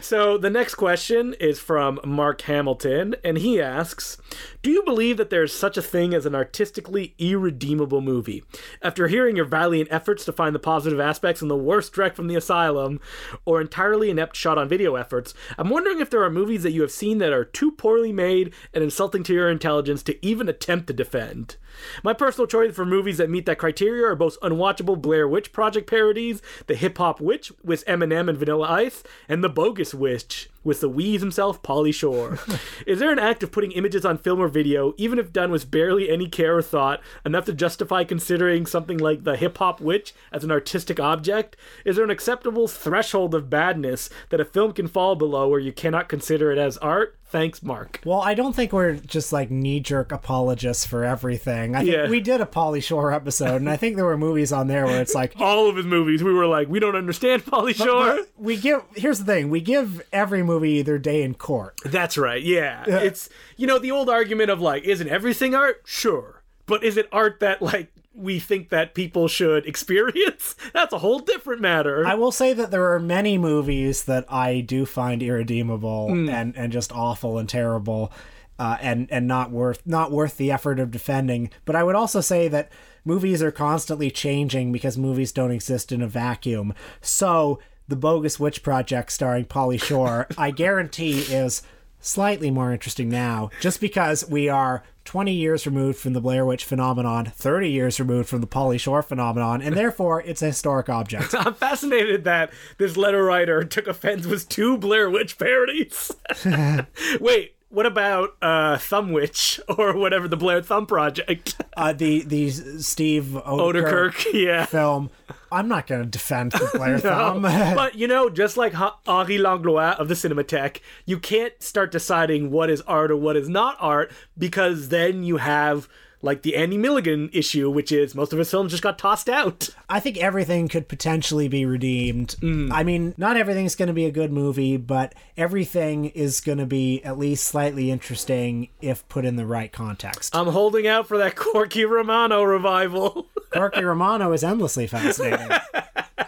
So 0.00 0.38
the 0.38 0.48
next 0.48 0.76
question 0.76 1.34
is 1.40 1.58
from 1.58 1.98
Mark 2.04 2.42
Hamilton, 2.42 3.16
and 3.24 3.36
he 3.36 3.60
asks 3.60 4.16
Do 4.62 4.70
you 4.70 4.84
believe 4.84 5.16
that 5.16 5.28
there's 5.28 5.52
such 5.52 5.76
a 5.76 5.82
thing 5.82 6.14
as 6.14 6.24
an 6.24 6.36
artistically 6.36 7.14
irredeemable 7.18 8.00
movie? 8.00 8.44
After 8.80 9.08
hearing 9.08 9.34
your 9.34 9.44
valiant 9.44 9.88
efforts 9.90 10.24
to 10.26 10.32
find 10.32 10.54
the 10.54 10.60
positive 10.60 11.00
aspects 11.00 11.42
in 11.42 11.48
the 11.48 11.56
worst 11.56 11.92
direct 11.92 12.14
from 12.14 12.28
the 12.28 12.36
asylum, 12.36 13.00
or 13.44 13.60
entirely 13.60 14.08
inept 14.08 14.36
shot 14.36 14.56
on 14.56 14.68
video 14.68 14.94
efforts, 14.94 15.34
I'm 15.58 15.68
wondering 15.68 16.00
if 16.00 16.10
there 16.10 16.22
are 16.22 16.30
movies 16.30 16.62
that 16.62 16.72
you 16.72 16.82
have 16.82 16.92
seen 16.92 17.18
that 17.18 17.32
are 17.32 17.44
too 17.44 17.72
poorly 17.72 18.12
made 18.12 18.54
and 18.72 18.84
insulting 18.84 19.24
to 19.24 19.34
your 19.34 19.50
intelligence 19.50 20.04
to 20.04 20.24
even 20.24 20.48
attempt 20.48 20.86
to 20.86 20.92
defend. 20.92 21.56
My 22.02 22.12
personal 22.12 22.46
choice 22.46 22.74
for 22.74 22.84
movies 22.84 23.18
that 23.18 23.30
meet 23.30 23.46
that 23.46 23.58
criteria 23.58 24.06
are 24.06 24.14
both 24.16 24.40
unwatchable 24.40 25.00
Blair 25.00 25.28
Witch 25.28 25.52
Project 25.52 25.88
parodies, 25.88 26.42
The 26.66 26.74
Hip 26.74 26.98
Hop 26.98 27.20
Witch 27.20 27.52
with 27.62 27.84
Eminem 27.86 28.28
and 28.28 28.38
Vanilla 28.38 28.68
Ice, 28.68 29.02
and 29.28 29.42
The 29.42 29.48
Bogus 29.48 29.94
Witch 29.94 30.50
with 30.64 30.80
the 30.80 30.88
Wheeze 30.88 31.20
himself, 31.20 31.62
Pauly 31.62 31.94
Shore. 31.94 32.38
Is 32.86 32.98
there 32.98 33.12
an 33.12 33.18
act 33.18 33.42
of 33.42 33.52
putting 33.52 33.72
images 33.72 34.04
on 34.04 34.18
film 34.18 34.40
or 34.40 34.48
video, 34.48 34.92
even 34.96 35.18
if 35.18 35.32
done 35.32 35.50
with 35.50 35.70
barely 35.70 36.10
any 36.10 36.28
care 36.28 36.56
or 36.56 36.62
thought, 36.62 37.00
enough 37.24 37.44
to 37.46 37.52
justify 37.52 38.04
considering 38.04 38.66
something 38.66 38.98
like 38.98 39.24
The 39.24 39.36
Hip 39.36 39.58
Hop 39.58 39.80
Witch 39.80 40.14
as 40.32 40.44
an 40.44 40.50
artistic 40.50 40.98
object? 41.00 41.56
Is 41.84 41.96
there 41.96 42.04
an 42.04 42.10
acceptable 42.10 42.68
threshold 42.68 43.34
of 43.34 43.48
badness 43.50 44.10
that 44.30 44.40
a 44.40 44.44
film 44.44 44.72
can 44.72 44.88
fall 44.88 45.14
below 45.14 45.48
where 45.48 45.60
you 45.60 45.72
cannot 45.72 46.08
consider 46.08 46.50
it 46.52 46.58
as 46.58 46.76
art? 46.78 47.14
Thanks, 47.30 47.62
Mark. 47.62 48.00
Well, 48.06 48.22
I 48.22 48.32
don't 48.32 48.56
think 48.56 48.72
we're 48.72 48.94
just 48.94 49.34
like 49.34 49.50
knee 49.50 49.80
jerk 49.80 50.12
apologists 50.12 50.86
for 50.86 51.04
everything. 51.04 51.74
I 51.76 51.80
think 51.80 51.90
Yeah. 51.92 52.08
we 52.08 52.20
did 52.20 52.40
a 52.40 52.46
Pauly 52.46 52.82
Shore 52.82 53.12
episode, 53.12 53.56
and 53.56 53.68
I 53.68 53.76
think 53.76 53.96
there 53.96 54.06
were 54.06 54.16
movies 54.16 54.50
on 54.50 54.66
there 54.66 54.86
where 54.86 55.02
it's 55.02 55.14
like, 55.14 55.34
all 55.38 55.68
of 55.68 55.76
his 55.76 55.84
movies, 55.84 56.22
we 56.24 56.32
were 56.32 56.46
like, 56.46 56.68
we 56.70 56.80
don't 56.80 56.96
understand 56.96 57.44
Pauly 57.44 57.74
Shore. 57.74 58.20
we 58.38 58.56
give, 58.56 58.82
here's 58.96 59.18
the 59.18 59.26
thing, 59.26 59.50
we 59.50 59.60
give 59.60 60.00
every 60.10 60.42
movie 60.48 60.72
either 60.72 60.98
day 60.98 61.22
in 61.22 61.34
court. 61.34 61.76
That's 61.84 62.18
right. 62.18 62.42
Yeah. 62.42 62.84
It's 62.88 63.28
you 63.56 63.66
know 63.66 63.78
the 63.78 63.90
old 63.92 64.08
argument 64.10 64.50
of 64.50 64.60
like, 64.60 64.82
isn't 64.84 65.08
everything 65.08 65.54
art? 65.54 65.82
Sure, 65.86 66.42
but 66.66 66.82
is 66.82 66.96
it 66.96 67.08
art 67.12 67.38
that 67.40 67.62
like 67.62 67.92
we 68.14 68.40
think 68.40 68.70
that 68.70 68.94
people 68.94 69.28
should 69.28 69.64
experience? 69.64 70.56
That's 70.72 70.92
a 70.92 70.98
whole 70.98 71.20
different 71.20 71.60
matter. 71.60 72.04
I 72.04 72.14
will 72.14 72.32
say 72.32 72.52
that 72.52 72.72
there 72.72 72.92
are 72.92 72.98
many 72.98 73.38
movies 73.38 74.04
that 74.06 74.24
I 74.28 74.60
do 74.60 74.84
find 74.86 75.22
irredeemable 75.22 76.08
Hmm. 76.08 76.28
and, 76.28 76.56
and 76.56 76.72
just 76.72 76.90
awful 76.92 77.38
and 77.38 77.48
terrible. 77.48 78.12
Uh, 78.60 78.76
and 78.80 79.06
and 79.12 79.28
not 79.28 79.52
worth 79.52 79.80
not 79.86 80.10
worth 80.10 80.36
the 80.36 80.50
effort 80.50 80.80
of 80.80 80.90
defending. 80.90 81.48
But 81.64 81.76
I 81.76 81.84
would 81.84 81.94
also 81.94 82.20
say 82.20 82.48
that 82.48 82.72
movies 83.04 83.40
are 83.40 83.52
constantly 83.52 84.10
changing 84.10 84.72
because 84.72 84.98
movies 84.98 85.30
don't 85.30 85.52
exist 85.52 85.92
in 85.92 86.02
a 86.02 86.08
vacuum. 86.08 86.74
So 87.00 87.60
the 87.88 87.96
Bogus 87.96 88.38
Witch 88.38 88.62
Project, 88.62 89.10
starring 89.10 89.46
Pauly 89.46 89.82
Shore, 89.82 90.26
I 90.36 90.50
guarantee 90.50 91.20
is 91.20 91.62
slightly 92.00 92.50
more 92.50 92.72
interesting 92.72 93.08
now, 93.08 93.50
just 93.60 93.80
because 93.80 94.28
we 94.28 94.48
are 94.48 94.84
20 95.04 95.32
years 95.32 95.66
removed 95.66 95.98
from 95.98 96.12
the 96.12 96.20
Blair 96.20 96.44
Witch 96.44 96.64
phenomenon, 96.64 97.24
30 97.24 97.70
years 97.70 97.98
removed 97.98 98.28
from 98.28 98.40
the 98.40 98.46
Pauly 98.46 98.78
Shore 98.78 99.02
phenomenon, 99.02 99.62
and 99.62 99.74
therefore 99.74 100.22
it's 100.22 100.42
a 100.42 100.46
historic 100.46 100.88
object. 100.88 101.34
I'm 101.38 101.54
fascinated 101.54 102.24
that 102.24 102.52
this 102.76 102.96
letter 102.96 103.24
writer 103.24 103.64
took 103.64 103.86
offense 103.86 104.26
with 104.26 104.48
two 104.48 104.76
Blair 104.76 105.08
Witch 105.08 105.38
parodies. 105.38 106.12
Wait, 107.20 107.54
what 107.70 107.86
about 107.86 108.30
uh, 108.40 108.78
Thumb 108.78 109.12
Witch 109.12 109.60
or 109.78 109.96
whatever 109.96 110.28
the 110.28 110.36
Blair 110.36 110.62
Thumb 110.62 110.86
Project? 110.86 111.56
uh, 111.76 111.92
the 111.92 112.22
the 112.22 112.50
Steve 112.50 113.26
Oedekerk, 113.46 114.12
Oedekerk, 114.12 114.26
yeah. 114.32 114.64
film. 114.66 115.10
I'm 115.50 115.68
not 115.68 115.86
going 115.86 116.02
to 116.02 116.08
defend 116.08 116.52
the 116.52 116.70
Blair 116.74 116.98
Thumb. 117.00 117.42
but 117.42 117.94
you 117.94 118.06
know, 118.06 118.28
just 118.28 118.56
like 118.56 118.74
Ha- 118.74 118.98
Henri 119.06 119.38
Langlois 119.38 119.96
of 119.98 120.08
the 120.08 120.14
Cinematheque, 120.14 120.80
you 121.06 121.18
can't 121.18 121.54
start 121.62 121.90
deciding 121.92 122.50
what 122.50 122.70
is 122.70 122.80
art 122.82 123.10
or 123.10 123.16
what 123.16 123.36
is 123.36 123.48
not 123.48 123.76
art 123.80 124.12
because 124.36 124.88
then 124.88 125.22
you 125.22 125.38
have 125.38 125.88
like 126.22 126.42
the 126.42 126.56
Andy 126.56 126.76
Milligan 126.76 127.30
issue, 127.32 127.70
which 127.70 127.92
is 127.92 128.14
most 128.14 128.32
of 128.32 128.38
his 128.38 128.50
films 128.50 128.72
just 128.72 128.82
got 128.82 128.98
tossed 128.98 129.28
out. 129.28 129.68
I 129.88 130.00
think 130.00 130.16
everything 130.18 130.68
could 130.68 130.88
potentially 130.88 131.48
be 131.48 131.64
redeemed. 131.64 132.36
Mm. 132.40 132.70
I 132.72 132.82
mean, 132.82 133.14
not 133.16 133.36
everything's 133.36 133.74
going 133.74 133.88
to 133.88 133.92
be 133.94 134.06
a 134.06 134.10
good 134.10 134.32
movie, 134.32 134.76
but 134.76 135.14
everything 135.36 136.06
is 136.06 136.40
going 136.40 136.58
to 136.58 136.66
be 136.66 137.02
at 137.04 137.18
least 137.18 137.46
slightly 137.46 137.90
interesting 137.90 138.68
if 138.80 139.08
put 139.08 139.24
in 139.24 139.36
the 139.36 139.46
right 139.46 139.72
context. 139.72 140.34
I'm 140.34 140.48
holding 140.48 140.86
out 140.86 141.06
for 141.06 141.18
that 141.18 141.36
Corky 141.36 141.84
Romano 141.84 142.42
revival. 142.42 143.26
Corky 143.52 143.84
Romano 143.84 144.32
is 144.32 144.42
endlessly 144.42 144.86
fascinating. 144.86 145.48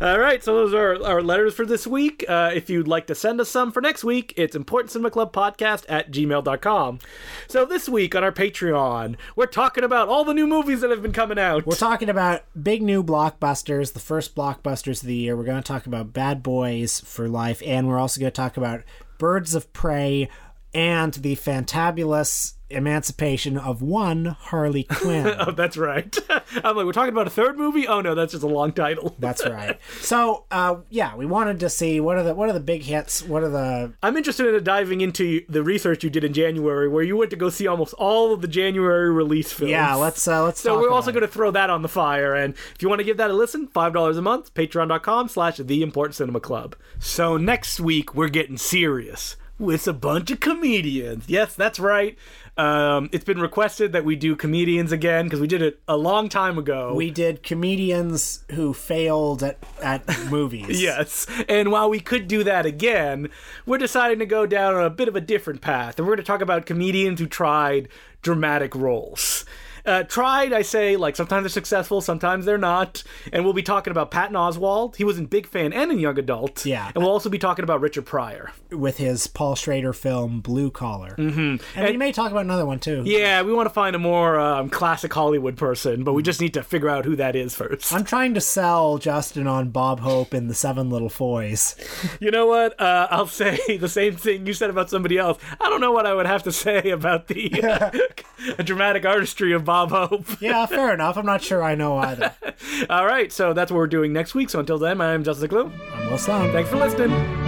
All 0.00 0.18
right, 0.18 0.42
so 0.42 0.54
those 0.54 0.74
are 0.74 1.02
our 1.04 1.22
letters 1.22 1.54
for 1.54 1.66
this 1.66 1.86
week. 1.86 2.24
Uh, 2.28 2.50
if 2.54 2.70
you'd 2.70 2.88
like 2.88 3.06
to 3.08 3.14
send 3.14 3.40
us 3.40 3.48
some 3.48 3.72
for 3.72 3.80
next 3.80 4.04
week, 4.04 4.32
it's 4.36 4.54
important 4.54 4.90
cinema 4.92 5.10
club 5.10 5.32
podcast 5.32 5.84
at 5.88 6.10
gmail.com. 6.12 7.00
So 7.48 7.64
this 7.64 7.88
week 7.88 8.14
on 8.14 8.22
our 8.22 8.32
Patreon, 8.32 9.16
we're 9.34 9.46
talking 9.46 9.84
about 9.84 10.08
all 10.08 10.24
the 10.24 10.34
new 10.34 10.46
movies 10.46 10.80
that 10.80 10.90
have 10.90 11.02
been 11.02 11.12
coming 11.12 11.38
out. 11.38 11.66
We're 11.66 11.76
talking 11.76 12.08
about 12.08 12.44
big 12.60 12.82
new 12.82 13.02
blockbusters, 13.02 13.92
the 13.92 14.00
first 14.00 14.34
blockbusters 14.34 15.02
of 15.02 15.08
the 15.08 15.16
year. 15.16 15.36
We're 15.36 15.44
going 15.44 15.62
to 15.62 15.66
talk 15.66 15.86
about 15.86 16.12
Bad 16.12 16.42
Boys 16.42 17.00
for 17.00 17.28
Life, 17.28 17.62
and 17.66 17.88
we're 17.88 17.98
also 17.98 18.20
going 18.20 18.32
to 18.32 18.36
talk 18.36 18.56
about 18.56 18.82
Birds 19.18 19.54
of 19.54 19.72
Prey 19.72 20.28
and 20.74 21.14
the 21.14 21.36
fantabulous 21.36 22.54
emancipation 22.70 23.56
of 23.56 23.80
one 23.80 24.26
Harley 24.26 24.82
Quinn. 24.90 25.34
Oh, 25.38 25.52
that's 25.52 25.76
right. 25.76 26.16
I'm 26.62 26.76
like, 26.76 26.84
we're 26.86 26.92
talking 26.92 27.12
about 27.12 27.26
a 27.26 27.30
third 27.30 27.56
movie? 27.56 27.86
Oh 27.86 28.00
no, 28.00 28.14
that's 28.14 28.32
just 28.32 28.44
a 28.44 28.48
long 28.48 28.72
title. 28.72 29.16
That's 29.18 29.46
right. 29.48 29.78
So, 30.00 30.44
uh, 30.50 30.76
yeah, 30.90 31.16
we 31.16 31.26
wanted 31.26 31.60
to 31.60 31.70
see 31.70 32.00
what 32.00 32.18
are 32.18 32.22
the 32.22 32.34
what 32.34 32.48
are 32.48 32.52
the 32.52 32.60
big 32.60 32.82
hits. 32.82 33.22
What 33.22 33.42
are 33.42 33.48
the 33.48 33.92
I'm 34.02 34.16
interested 34.16 34.54
in 34.54 34.62
diving 34.64 35.00
into 35.00 35.44
the 35.48 35.62
research 35.62 36.04
you 36.04 36.10
did 36.10 36.24
in 36.24 36.32
January, 36.32 36.88
where 36.88 37.02
you 37.02 37.16
went 37.16 37.30
to 37.30 37.36
go 37.36 37.48
see 37.48 37.66
almost 37.66 37.94
all 37.94 38.32
of 38.32 38.42
the 38.42 38.48
January 38.48 39.10
release 39.10 39.52
films. 39.52 39.70
yeah? 39.70 39.94
Let's 39.94 40.26
uh, 40.28 40.44
let's. 40.44 40.60
So 40.60 40.70
talk 40.70 40.80
we're 40.80 40.88
about 40.88 40.96
also 40.96 41.10
it. 41.10 41.14
going 41.14 41.26
to 41.26 41.32
throw 41.32 41.50
that 41.52 41.70
on 41.70 41.82
the 41.82 41.88
fire, 41.88 42.34
and 42.34 42.54
if 42.74 42.82
you 42.82 42.88
want 42.88 42.98
to 43.00 43.04
give 43.04 43.16
that 43.16 43.30
a 43.30 43.34
listen, 43.34 43.66
five 43.68 43.92
dollars 43.94 44.16
a 44.18 44.22
month, 44.22 44.52
Patreon.com/slash 44.54 45.56
The 45.58 45.82
Important 45.82 46.16
Cinema 46.16 46.40
Club. 46.40 46.76
So 46.98 47.36
next 47.36 47.80
week 47.80 48.14
we're 48.14 48.28
getting 48.28 48.58
serious 48.58 49.36
with 49.58 49.88
a 49.88 49.92
bunch 49.92 50.30
of 50.30 50.40
comedians. 50.40 51.24
Yes, 51.28 51.54
that's 51.54 51.78
right. 51.78 52.16
Um, 52.56 53.08
it's 53.12 53.24
been 53.24 53.40
requested 53.40 53.92
that 53.92 54.04
we 54.04 54.16
do 54.16 54.34
comedians 54.34 54.90
again 54.90 55.26
because 55.26 55.40
we 55.40 55.46
did 55.46 55.62
it 55.62 55.80
a 55.86 55.96
long 55.96 56.28
time 56.28 56.58
ago. 56.58 56.92
We 56.94 57.10
did 57.10 57.42
comedians 57.42 58.44
who 58.52 58.74
failed 58.74 59.42
at 59.42 59.58
at 59.80 60.04
movies. 60.30 60.80
Yes. 60.88 61.26
And 61.48 61.70
while 61.70 61.90
we 61.90 62.00
could 62.00 62.28
do 62.28 62.44
that 62.44 62.66
again, 62.66 63.28
we're 63.66 63.78
deciding 63.78 64.18
to 64.20 64.26
go 64.26 64.46
down 64.46 64.80
a 64.80 64.90
bit 64.90 65.08
of 65.08 65.16
a 65.16 65.20
different 65.20 65.60
path. 65.60 65.98
And 65.98 66.06
we're 66.06 66.14
going 66.14 66.24
to 66.24 66.26
talk 66.26 66.40
about 66.40 66.66
comedians 66.66 67.20
who 67.20 67.26
tried 67.26 67.88
dramatic 68.22 68.74
roles. 68.74 69.44
Uh, 69.88 70.02
tried, 70.02 70.52
I 70.52 70.60
say, 70.60 70.96
like 70.96 71.16
sometimes 71.16 71.44
they're 71.44 71.48
successful, 71.48 72.02
sometimes 72.02 72.44
they're 72.44 72.58
not. 72.58 73.02
And 73.32 73.42
we'll 73.42 73.54
be 73.54 73.62
talking 73.62 73.90
about 73.90 74.10
Patton 74.10 74.36
Oswalt. 74.36 74.96
He 74.96 75.04
was 75.04 75.16
in 75.16 75.24
Big 75.24 75.46
Fan 75.46 75.72
and 75.72 75.90
in 75.90 75.98
Young 75.98 76.18
Adult. 76.18 76.66
Yeah. 76.66 76.92
And 76.94 77.02
we'll 77.02 77.12
also 77.12 77.30
be 77.30 77.38
talking 77.38 77.62
about 77.62 77.80
Richard 77.80 78.04
Pryor. 78.04 78.52
with 78.70 78.98
his 78.98 79.26
Paul 79.26 79.54
Schrader 79.54 79.94
film 79.94 80.40
Blue 80.40 80.70
Collar. 80.70 81.14
Mm-hmm. 81.16 81.78
And, 81.78 81.90
we 81.90 81.96
may 81.96 82.12
talk 82.12 82.30
about 82.30 82.44
another 82.44 82.66
one 82.66 82.80
too. 82.80 83.02
Yeah, 83.06 83.40
we 83.40 83.52
want 83.54 83.66
to 83.66 83.72
find 83.72 83.96
a 83.96 83.98
more 83.98 84.38
um, 84.38 84.68
classic 84.68 85.12
Hollywood 85.12 85.56
person, 85.56 86.04
but 86.04 86.12
we 86.12 86.22
just 86.22 86.40
need 86.40 86.52
to 86.54 86.62
figure 86.62 86.90
out 86.90 87.06
who 87.06 87.16
that 87.16 87.34
is 87.34 87.54
first. 87.54 87.90
I'm 87.92 88.04
trying 88.04 88.34
to 88.34 88.42
sell 88.42 88.98
Justin 88.98 89.46
on 89.46 89.70
Bob 89.70 90.00
Hope 90.00 90.34
in 90.34 90.48
the 90.48 90.54
Seven 90.54 90.90
Little 90.90 91.08
Foys. 91.08 91.76
You 92.20 92.30
know 92.30 92.46
what? 92.46 92.78
Uh, 92.78 93.08
I'll 93.10 93.26
say 93.26 93.58
the 93.78 93.88
same 93.88 94.16
thing 94.16 94.46
you 94.46 94.52
said 94.52 94.68
about 94.68 94.90
somebody 94.90 95.16
else. 95.16 95.38
I 95.58 95.70
don't 95.70 95.80
know 95.80 95.92
what 95.92 96.04
I 96.04 96.12
would 96.12 96.26
have 96.26 96.42
to 96.42 96.52
say 96.52 96.90
about 96.90 97.28
the 97.28 97.62
uh, 97.62 97.90
dramatic 98.62 99.04
artistry 99.04 99.52
of 99.52 99.64
Bob 99.64 99.77
Hope. 99.86 100.26
Yeah, 100.40 100.66
fair 100.66 100.94
enough. 100.94 101.16
I'm 101.16 101.26
not 101.26 101.42
sure 101.42 101.62
I 101.62 101.74
know 101.74 101.98
either. 101.98 102.34
All 102.90 103.06
right, 103.06 103.32
so 103.32 103.52
that's 103.52 103.70
what 103.70 103.76
we're 103.78 103.86
doing 103.86 104.12
next 104.12 104.34
week. 104.34 104.50
So 104.50 104.60
until 104.60 104.78
then, 104.78 105.00
I'm 105.00 105.24
Justin 105.24 105.48
Decloux. 105.48 105.72
I'm 105.94 106.10
Will 106.10 106.18
Sloan. 106.18 106.52
Thanks 106.52 106.70
for 106.70 106.76
listening. 106.76 107.47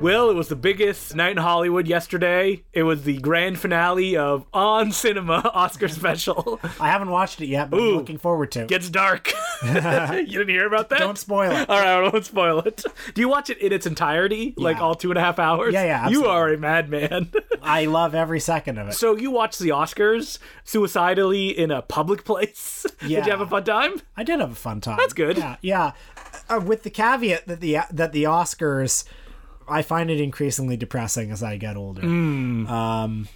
Will, 0.00 0.30
it 0.30 0.34
was 0.34 0.48
the 0.48 0.56
biggest 0.56 1.14
night 1.14 1.32
in 1.32 1.36
Hollywood 1.36 1.86
yesterday. 1.86 2.62
It 2.72 2.84
was 2.84 3.04
the 3.04 3.18
grand 3.18 3.58
finale 3.58 4.16
of 4.16 4.46
On 4.54 4.92
Cinema 4.92 5.50
Oscar 5.54 5.88
special. 5.88 6.58
I 6.80 6.88
haven't 6.88 7.10
watched 7.10 7.42
it 7.42 7.48
yet, 7.48 7.68
but 7.68 7.78
Ooh. 7.80 7.90
I'm 7.90 7.96
looking 7.96 8.16
forward 8.16 8.50
to. 8.52 8.62
it. 8.62 8.68
Gets 8.68 8.88
dark. 8.88 9.30
you 9.62 9.74
didn't 9.74 10.48
hear 10.48 10.66
about 10.66 10.88
that? 10.88 11.00
Don't 11.00 11.18
spoil 11.18 11.50
it. 11.50 11.68
All 11.68 11.78
right, 11.78 11.86
I 11.86 12.00
won't 12.08 12.24
spoil 12.24 12.60
it. 12.60 12.82
Do 13.12 13.20
you 13.20 13.28
watch 13.28 13.50
it 13.50 13.58
in 13.58 13.74
its 13.74 13.84
entirety, 13.84 14.54
like 14.56 14.78
all 14.78 14.94
two 14.94 15.10
and 15.10 15.18
a 15.18 15.20
half 15.20 15.38
hours? 15.38 15.74
Yeah, 15.74 15.84
yeah, 15.84 16.08
You 16.08 16.24
are 16.24 16.48
a 16.50 16.56
madman. 16.56 17.30
I 17.62 17.84
love 17.84 18.14
every 18.14 18.40
second 18.40 18.78
of 18.78 18.88
it. 18.88 18.94
so 18.94 19.16
you 19.16 19.30
watched 19.30 19.58
the 19.58 19.68
Oscars 19.68 20.38
suicidally 20.64 21.48
in 21.48 21.70
a 21.70 21.82
public 21.82 22.24
place? 22.24 22.86
Yeah. 23.02 23.18
Did 23.18 23.26
you 23.26 23.30
have 23.32 23.42
a 23.42 23.46
fun 23.46 23.64
time? 23.64 24.00
I 24.16 24.22
did 24.24 24.40
have 24.40 24.52
a 24.52 24.54
fun 24.54 24.80
time. 24.80 24.96
That's 24.96 25.12
good. 25.12 25.36
Yeah, 25.36 25.56
yeah. 25.60 25.92
Uh, 26.48 26.58
with 26.64 26.84
the 26.84 26.90
caveat 26.90 27.46
that 27.48 27.60
the 27.60 27.78
that 27.90 28.12
the 28.12 28.24
Oscars, 28.24 29.04
I 29.70 29.82
find 29.82 30.10
it 30.10 30.20
increasingly 30.20 30.76
depressing 30.76 31.30
as 31.30 31.42
I 31.42 31.56
get 31.56 31.76
older. 31.76 32.02
Um, 32.02 33.28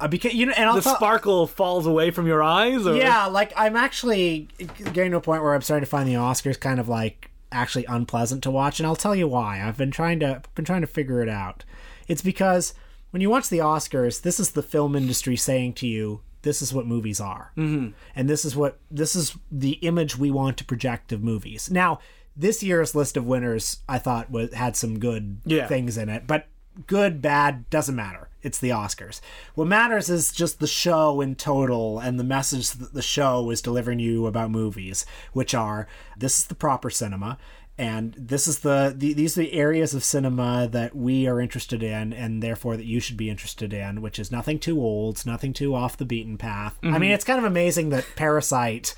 uh, 0.00 0.08
because 0.08 0.34
you 0.34 0.46
know, 0.46 0.54
and 0.56 0.68
I'll. 0.68 0.76
The 0.76 0.94
sparkle 0.94 1.46
falls 1.46 1.86
away 1.86 2.10
from 2.10 2.26
your 2.26 2.42
eyes? 2.42 2.86
Or? 2.86 2.96
Yeah, 2.96 3.26
like 3.26 3.52
I'm 3.56 3.76
actually 3.76 4.48
getting 4.92 5.10
to 5.12 5.18
a 5.18 5.20
point 5.20 5.42
where 5.42 5.54
I'm 5.54 5.62
starting 5.62 5.84
to 5.84 5.90
find 5.90 6.08
the 6.08 6.14
Oscars 6.14 6.58
kind 6.58 6.80
of 6.80 6.88
like 6.88 7.30
actually 7.50 7.84
unpleasant 7.86 8.42
to 8.44 8.50
watch, 8.50 8.78
and 8.78 8.86
I'll 8.86 8.96
tell 8.96 9.14
you 9.14 9.28
why. 9.28 9.62
I've 9.62 9.76
been 9.76 9.90
trying 9.90 10.20
to 10.20 10.42
been 10.54 10.64
trying 10.64 10.82
to 10.82 10.86
figure 10.86 11.22
it 11.22 11.28
out. 11.28 11.64
It's 12.06 12.22
because 12.22 12.74
when 13.10 13.20
you 13.20 13.30
watch 13.30 13.48
the 13.48 13.58
Oscars, 13.58 14.22
this 14.22 14.38
is 14.38 14.52
the 14.52 14.62
film 14.62 14.94
industry 14.94 15.36
saying 15.36 15.74
to 15.74 15.86
you, 15.86 16.20
"This 16.42 16.62
is 16.62 16.72
what 16.72 16.86
movies 16.86 17.20
are," 17.20 17.52
mm-hmm. 17.56 17.90
and 18.14 18.28
this 18.28 18.44
is 18.44 18.56
what 18.56 18.78
this 18.90 19.16
is 19.16 19.36
the 19.50 19.72
image 19.72 20.16
we 20.16 20.30
want 20.30 20.56
to 20.58 20.64
project 20.64 21.12
of 21.12 21.22
movies. 21.22 21.70
Now, 21.70 21.98
this 22.38 22.62
year's 22.62 22.94
list 22.94 23.16
of 23.16 23.26
winners, 23.26 23.78
I 23.88 23.98
thought 23.98 24.30
was 24.30 24.54
had 24.54 24.76
some 24.76 24.98
good 24.98 25.38
Yeah. 25.44 25.66
things 25.66 25.98
in 25.98 26.08
it, 26.08 26.26
but 26.26 26.46
good, 26.86 27.20
bad, 27.20 27.68
doesn't 27.70 27.96
matter. 27.96 28.28
It's 28.40 28.60
the 28.60 28.68
Oscars. 28.68 29.20
What 29.56 29.66
matters 29.66 30.08
is 30.08 30.30
just 30.30 30.60
the 30.60 30.68
show 30.68 31.20
in 31.20 31.34
total 31.34 31.98
and 31.98 32.20
the 32.20 32.24
message 32.24 32.70
that 32.70 32.94
the 32.94 33.02
show 33.02 33.50
is 33.50 33.60
delivering 33.60 33.98
you 33.98 34.28
about 34.28 34.52
movies, 34.52 35.04
which 35.32 35.54
are 35.54 35.88
this 36.16 36.38
is 36.38 36.46
the 36.46 36.54
proper 36.54 36.88
cinema. 36.88 37.36
And 37.78 38.12
this 38.18 38.48
is 38.48 38.60
the, 38.60 38.92
the 38.96 39.12
these 39.12 39.38
are 39.38 39.42
the 39.42 39.52
areas 39.52 39.94
of 39.94 40.02
cinema 40.02 40.68
that 40.72 40.96
we 40.96 41.28
are 41.28 41.40
interested 41.40 41.80
in, 41.80 42.12
and 42.12 42.42
therefore 42.42 42.76
that 42.76 42.86
you 42.86 42.98
should 42.98 43.16
be 43.16 43.30
interested 43.30 43.72
in, 43.72 44.02
which 44.02 44.18
is 44.18 44.32
nothing 44.32 44.58
too 44.58 44.80
old, 44.80 45.24
nothing 45.24 45.52
too 45.52 45.76
off 45.76 45.96
the 45.96 46.04
beaten 46.04 46.36
path. 46.36 46.76
I 46.82 46.86
mm-hmm. 46.86 47.00
mean, 47.00 47.10
it's 47.12 47.24
kind 47.24 47.38
of 47.38 47.44
amazing 47.44 47.90
that 47.90 48.04
Parasite 48.16 48.96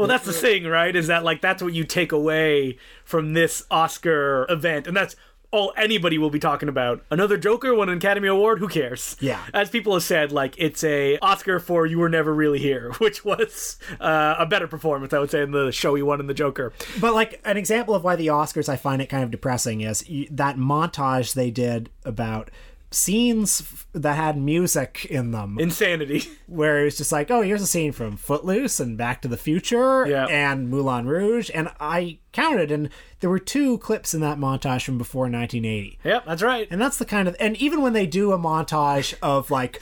Well, 0.00 0.08
that's 0.08 0.24
the 0.24 0.32
thing, 0.32 0.64
right? 0.64 0.96
Is 0.96 1.08
that 1.08 1.24
like 1.24 1.42
that's 1.42 1.62
what 1.62 1.74
you 1.74 1.84
take 1.84 2.12
away 2.12 2.78
from 3.04 3.34
this 3.34 3.66
Oscar 3.70 4.46
event, 4.48 4.86
and 4.86 4.96
that's 4.96 5.14
all 5.52 5.72
anybody 5.76 6.18
will 6.18 6.30
be 6.30 6.38
talking 6.38 6.68
about. 6.68 7.02
Another 7.10 7.36
Joker 7.36 7.74
won 7.74 7.88
an 7.88 7.98
Academy 7.98 8.28
Award. 8.28 8.58
Who 8.58 8.68
cares? 8.68 9.16
Yeah. 9.20 9.44
As 9.52 9.70
people 9.70 9.94
have 9.94 10.02
said, 10.02 10.32
like 10.32 10.54
it's 10.58 10.84
a 10.84 11.18
Oscar 11.18 11.58
for 11.58 11.86
"You 11.86 11.98
Were 11.98 12.08
Never 12.08 12.34
Really 12.34 12.58
Here," 12.58 12.92
which 12.98 13.24
was 13.24 13.78
uh, 14.00 14.36
a 14.38 14.46
better 14.46 14.66
performance, 14.66 15.12
I 15.12 15.18
would 15.18 15.30
say, 15.30 15.42
in 15.42 15.50
the 15.50 15.72
show 15.72 15.94
he 15.94 16.02
won 16.02 16.20
in 16.20 16.26
the 16.26 16.34
Joker. 16.34 16.72
But 17.00 17.14
like 17.14 17.40
an 17.44 17.56
example 17.56 17.94
of 17.94 18.04
why 18.04 18.16
the 18.16 18.28
Oscars 18.28 18.68
I 18.68 18.76
find 18.76 19.02
it 19.02 19.08
kind 19.08 19.24
of 19.24 19.30
depressing 19.30 19.80
is 19.80 20.04
that 20.30 20.56
montage 20.56 21.34
they 21.34 21.50
did 21.50 21.90
about 22.04 22.50
scenes 22.92 23.60
f- 23.60 23.86
that 23.92 24.14
had 24.16 24.36
music 24.36 25.06
in 25.08 25.30
them 25.30 25.56
Insanity. 25.60 26.24
where 26.46 26.80
it 26.80 26.84
was 26.84 26.96
just 26.98 27.12
like 27.12 27.30
oh 27.30 27.40
here's 27.42 27.62
a 27.62 27.66
scene 27.66 27.92
from 27.92 28.16
Footloose 28.16 28.80
and 28.80 28.98
Back 28.98 29.22
to 29.22 29.28
the 29.28 29.36
Future 29.36 30.06
Yeah. 30.06 30.26
and 30.26 30.68
Moulin 30.68 31.06
Rouge 31.06 31.50
and 31.54 31.70
I 31.78 32.18
counted 32.32 32.72
and 32.72 32.88
there 33.20 33.30
were 33.30 33.38
two 33.38 33.78
clips 33.78 34.12
in 34.12 34.20
that 34.22 34.38
montage 34.38 34.84
from 34.84 34.98
before 34.98 35.22
1980 35.22 35.98
yep, 36.04 36.24
that's 36.26 36.42
right. 36.42 36.66
and 36.70 36.80
that's 36.80 36.98
the 36.98 37.04
kind 37.04 37.28
of 37.28 37.36
and 37.38 37.56
even 37.58 37.80
when 37.80 37.92
they 37.92 38.06
do 38.06 38.32
a 38.32 38.38
montage 38.38 39.14
of 39.22 39.50
like 39.52 39.80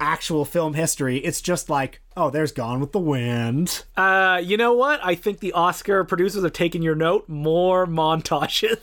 actual 0.00 0.44
film 0.44 0.74
history 0.74 1.18
it's 1.18 1.40
just 1.40 1.68
like 1.68 2.00
oh 2.16 2.30
there's 2.30 2.52
Gone 2.52 2.78
with 2.78 2.92
the 2.92 3.00
Wind 3.00 3.82
Uh, 3.96 4.40
you 4.44 4.56
know 4.56 4.72
what? 4.72 5.00
I 5.02 5.16
think 5.16 5.40
the 5.40 5.52
Oscar 5.54 6.04
producers 6.04 6.44
have 6.44 6.52
taken 6.52 6.82
your 6.82 6.94
note. 6.94 7.28
More 7.28 7.84
montages. 7.84 8.78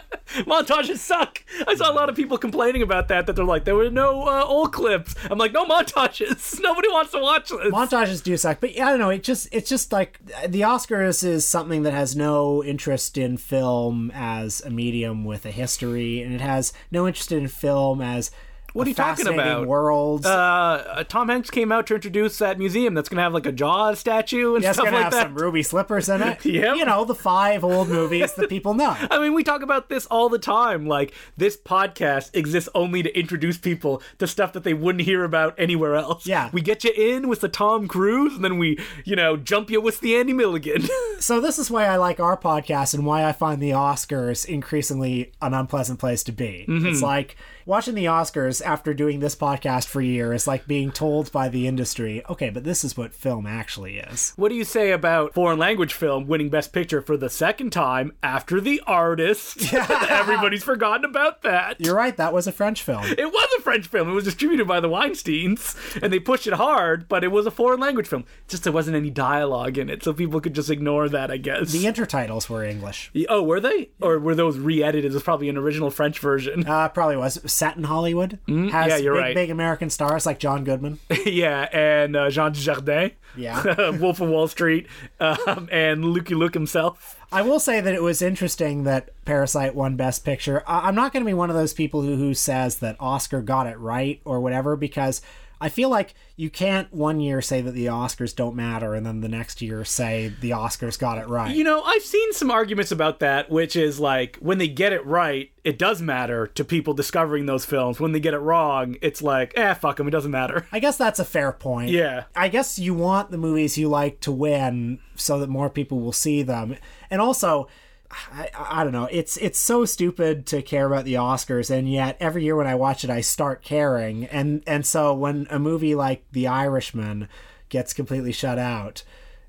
montages 0.46 0.98
suck. 0.98 1.42
I 1.66 1.74
saw 1.74 1.90
a 1.90 1.94
lot 1.94 2.08
of 2.08 2.16
people 2.16 2.38
complaining 2.38 2.82
about 2.82 3.08
that. 3.08 3.26
That 3.26 3.36
they're 3.36 3.44
like, 3.44 3.64
there 3.64 3.74
were 3.74 3.90
no 3.90 4.22
uh, 4.26 4.44
old 4.44 4.72
clips. 4.72 5.14
I'm 5.30 5.38
like, 5.38 5.52
no 5.52 5.64
montages. 5.64 6.60
Nobody 6.66 6.88
wants 6.88 7.12
to 7.12 7.20
watch 7.20 7.48
this. 7.48 7.72
montages 7.72 8.22
do 8.22 8.36
suck 8.36 8.60
but 8.60 8.74
yeah, 8.74 8.86
i 8.86 8.90
don't 8.90 8.98
know 8.98 9.10
it 9.10 9.22
just 9.22 9.48
it's 9.52 9.68
just 9.68 9.92
like 9.92 10.18
the 10.48 10.60
oscars 10.62 11.24
is 11.24 11.46
something 11.46 11.82
that 11.82 11.92
has 11.92 12.14
no 12.16 12.62
interest 12.64 13.16
in 13.16 13.36
film 13.36 14.10
as 14.14 14.60
a 14.62 14.70
medium 14.70 15.24
with 15.24 15.46
a 15.46 15.50
history 15.50 16.22
and 16.22 16.34
it 16.34 16.40
has 16.40 16.72
no 16.90 17.06
interest 17.06 17.32
in 17.32 17.48
film 17.48 18.00
as 18.00 18.30
What 18.76 18.86
are 18.86 18.90
you 18.90 18.94
talking 18.94 19.26
about? 19.26 19.66
world 19.66 20.26
uh, 20.26 21.02
Tom 21.08 21.28
Hanks 21.28 21.50
came 21.50 21.72
out 21.72 21.86
to 21.88 21.94
introduce 21.94 22.38
that 22.38 22.58
museum 22.58 22.94
that's 22.94 23.08
going 23.08 23.16
to 23.16 23.22
have 23.22 23.32
like 23.34 23.46
a 23.46 23.52
Jaws 23.52 23.98
statue 23.98 24.54
and 24.54 24.62
yeah, 24.62 24.70
it's 24.70 24.78
stuff 24.78 24.92
like 24.92 25.02
have 25.02 25.12
that. 25.12 25.22
some 25.24 25.34
ruby 25.34 25.62
slippers 25.62 26.08
in 26.08 26.22
it 26.22 26.44
Yep. 26.44 26.76
you 26.76 26.84
know 26.84 27.04
the 27.04 27.14
five 27.14 27.64
old 27.64 27.88
movies 27.88 28.34
that 28.34 28.48
people 28.48 28.74
know 28.74 28.94
I 29.10 29.18
mean, 29.20 29.34
we 29.34 29.42
talk 29.44 29.62
about 29.62 29.88
this 29.88 30.06
all 30.06 30.28
the 30.28 30.38
time. 30.38 30.86
Like, 30.86 31.12
this 31.36 31.56
podcast 31.56 32.34
exists 32.34 32.68
only 32.74 33.02
to 33.02 33.18
introduce 33.18 33.56
people 33.58 34.02
to 34.18 34.26
stuff 34.26 34.52
that 34.52 34.62
they 34.64 34.74
wouldn't 34.74 35.04
hear 35.04 35.24
about 35.24 35.54
anywhere 35.58 35.94
else. 35.96 36.26
Yeah. 36.26 36.50
We 36.52 36.60
get 36.60 36.84
you 36.84 36.92
in 36.96 37.28
with 37.28 37.40
the 37.40 37.48
Tom 37.48 37.88
Cruise, 37.88 38.34
and 38.34 38.44
then 38.44 38.58
we, 38.58 38.78
you 39.04 39.16
know, 39.16 39.36
jump 39.36 39.70
you 39.70 39.80
with 39.80 40.00
the 40.00 40.16
Andy 40.16 40.32
Milligan. 40.32 40.86
so 41.18 41.40
this 41.40 41.58
is 41.58 41.70
why 41.70 41.86
i 41.86 41.96
like 41.96 42.20
our 42.20 42.36
podcast 42.36 42.92
and 42.94 43.06
why 43.06 43.24
i 43.24 43.32
find 43.32 43.60
the 43.62 43.70
oscars 43.70 44.44
increasingly 44.46 45.32
an 45.40 45.54
unpleasant 45.54 45.98
place 45.98 46.22
to 46.24 46.32
be 46.32 46.66
Mm-hmm. 46.68 46.86
it's 46.86 47.00
like 47.02 47.36
watching 47.66 47.94
the 47.94 48.04
oscars 48.04 48.64
after 48.64 48.94
doing 48.94 49.18
this 49.18 49.34
podcast 49.36 49.86
for 49.86 50.00
years, 50.00 50.36
is 50.36 50.46
like 50.46 50.66
being 50.66 50.92
told 50.92 51.32
by 51.32 51.48
the 51.48 51.66
industry, 51.66 52.22
okay, 52.28 52.50
but 52.50 52.62
this 52.62 52.84
is 52.84 52.96
what 52.96 53.12
film 53.12 53.46
actually 53.46 53.98
is. 53.98 54.32
What 54.36 54.50
do 54.50 54.54
you 54.54 54.64
say 54.64 54.92
about 54.92 55.34
foreign 55.34 55.58
language 55.58 55.92
film 55.94 56.26
winning 56.28 56.48
Best 56.48 56.72
Picture 56.72 57.00
for 57.02 57.16
the 57.16 57.28
second 57.28 57.70
time 57.70 58.12
after 58.22 58.60
The 58.60 58.80
Artist? 58.86 59.72
Yeah. 59.72 59.86
Everybody's 60.08 60.62
forgotten 60.62 61.04
about 61.04 61.42
that. 61.42 61.80
You're 61.80 61.96
right, 61.96 62.16
that 62.16 62.32
was 62.32 62.46
a 62.46 62.52
French 62.52 62.82
film. 62.82 63.04
It 63.04 63.26
was 63.26 63.48
a 63.58 63.62
French 63.62 63.86
film. 63.88 64.08
It 64.08 64.12
was 64.12 64.24
distributed 64.24 64.68
by 64.68 64.80
the 64.80 64.88
Weinsteins, 64.88 66.00
and 66.02 66.12
they 66.12 66.20
pushed 66.20 66.46
it 66.46 66.52
hard, 66.54 67.08
but 67.08 67.24
it 67.24 67.28
was 67.28 67.46
a 67.46 67.50
foreign 67.50 67.80
language 67.80 68.06
film. 68.06 68.24
Just 68.46 68.64
there 68.64 68.72
wasn't 68.72 68.96
any 68.96 69.10
dialogue 69.10 69.78
in 69.78 69.90
it, 69.90 70.04
so 70.04 70.12
people 70.12 70.40
could 70.40 70.54
just 70.54 70.70
ignore 70.70 71.08
that, 71.08 71.30
I 71.30 71.38
guess. 71.38 71.72
The 71.72 71.84
intertitles 71.84 72.48
were 72.48 72.64
English. 72.64 73.10
oh, 73.28 73.42
were 73.42 73.60
they? 73.60 73.90
Or 74.00 74.18
were 74.18 74.34
those 74.34 74.58
re-edited? 74.58 75.14
It's 75.14 75.24
probably 75.24 75.48
an 75.48 75.56
original 75.56 75.90
French 75.90 76.18
version. 76.18 76.66
Uh, 76.66 76.88
probably 76.88 77.16
was. 77.16 77.40
Set 77.56 77.76
in 77.78 77.84
Hollywood. 77.84 78.38
Mm-hmm. 78.46 78.68
yeah, 78.68 78.96
you're 78.96 79.14
big, 79.14 79.22
right. 79.22 79.34
big 79.34 79.50
American 79.50 79.88
stars 79.88 80.26
like 80.26 80.38
John 80.38 80.62
Goodman. 80.62 80.98
yeah, 81.24 81.62
and 81.72 82.14
uh, 82.14 82.28
Jean 82.28 82.52
Dujardin. 82.52 83.12
Yeah. 83.34 83.90
Wolf 83.98 84.20
of 84.20 84.28
Wall 84.28 84.46
Street, 84.46 84.86
um, 85.20 85.66
and 85.72 86.04
Lucky 86.04 86.34
Luke 86.34 86.52
himself. 86.52 87.16
I 87.32 87.40
will 87.40 87.58
say 87.58 87.80
that 87.80 87.94
it 87.94 88.02
was 88.02 88.20
interesting 88.20 88.84
that 88.84 89.08
Parasite 89.24 89.74
won 89.74 89.96
Best 89.96 90.22
Picture. 90.22 90.62
I- 90.66 90.88
I'm 90.88 90.94
not 90.94 91.14
going 91.14 91.22
to 91.24 91.26
be 91.28 91.34
one 91.34 91.48
of 91.48 91.56
those 91.56 91.72
people 91.72 92.02
who, 92.02 92.16
who 92.16 92.34
says 92.34 92.76
that 92.80 92.96
Oscar 93.00 93.40
got 93.40 93.66
it 93.66 93.78
right 93.78 94.20
or 94.26 94.40
whatever 94.40 94.76
because 94.76 95.22
I 95.60 95.68
feel 95.68 95.88
like 95.88 96.14
you 96.36 96.50
can't 96.50 96.92
one 96.92 97.20
year 97.20 97.40
say 97.40 97.60
that 97.60 97.72
the 97.72 97.86
Oscars 97.86 98.34
don't 98.34 98.54
matter 98.54 98.94
and 98.94 99.06
then 99.06 99.20
the 99.20 99.28
next 99.28 99.62
year 99.62 99.84
say 99.84 100.32
the 100.40 100.50
Oscars 100.50 100.98
got 100.98 101.18
it 101.18 101.28
right. 101.28 101.54
You 101.54 101.64
know, 101.64 101.82
I've 101.82 102.02
seen 102.02 102.32
some 102.32 102.50
arguments 102.50 102.92
about 102.92 103.20
that, 103.20 103.50
which 103.50 103.74
is 103.74 103.98
like 103.98 104.36
when 104.40 104.58
they 104.58 104.68
get 104.68 104.92
it 104.92 105.04
right, 105.06 105.50
it 105.64 105.78
does 105.78 106.02
matter 106.02 106.46
to 106.46 106.64
people 106.64 106.94
discovering 106.94 107.46
those 107.46 107.64
films. 107.64 107.98
When 107.98 108.12
they 108.12 108.20
get 108.20 108.34
it 108.34 108.38
wrong, 108.38 108.96
it's 109.00 109.22
like, 109.22 109.52
eh, 109.56 109.74
fuck 109.74 109.96
them, 109.96 110.08
it 110.08 110.12
doesn't 110.12 110.30
matter. 110.30 110.66
I 110.72 110.78
guess 110.78 110.96
that's 110.96 111.18
a 111.18 111.24
fair 111.24 111.52
point. 111.52 111.90
Yeah. 111.90 112.24
I 112.34 112.48
guess 112.48 112.78
you 112.78 112.94
want 112.94 113.30
the 113.30 113.38
movies 113.38 113.78
you 113.78 113.88
like 113.88 114.20
to 114.20 114.32
win 114.32 115.00
so 115.14 115.38
that 115.40 115.48
more 115.48 115.70
people 115.70 116.00
will 116.00 116.12
see 116.12 116.42
them. 116.42 116.76
And 117.10 117.20
also, 117.20 117.68
I, 118.10 118.50
I 118.54 118.84
don't 118.84 118.92
know. 118.92 119.08
It's 119.10 119.36
it's 119.36 119.58
so 119.58 119.84
stupid 119.84 120.46
to 120.46 120.62
care 120.62 120.86
about 120.86 121.04
the 121.04 121.14
Oscars, 121.14 121.70
and 121.70 121.90
yet 121.90 122.16
every 122.20 122.44
year 122.44 122.56
when 122.56 122.66
I 122.66 122.74
watch 122.74 123.04
it, 123.04 123.10
I 123.10 123.20
start 123.20 123.62
caring. 123.62 124.24
And 124.26 124.62
and 124.66 124.84
so 124.84 125.14
when 125.14 125.46
a 125.50 125.58
movie 125.58 125.94
like 125.94 126.24
The 126.32 126.46
Irishman 126.46 127.28
gets 127.68 127.92
completely 127.92 128.32
shut 128.32 128.58
out, 128.58 129.02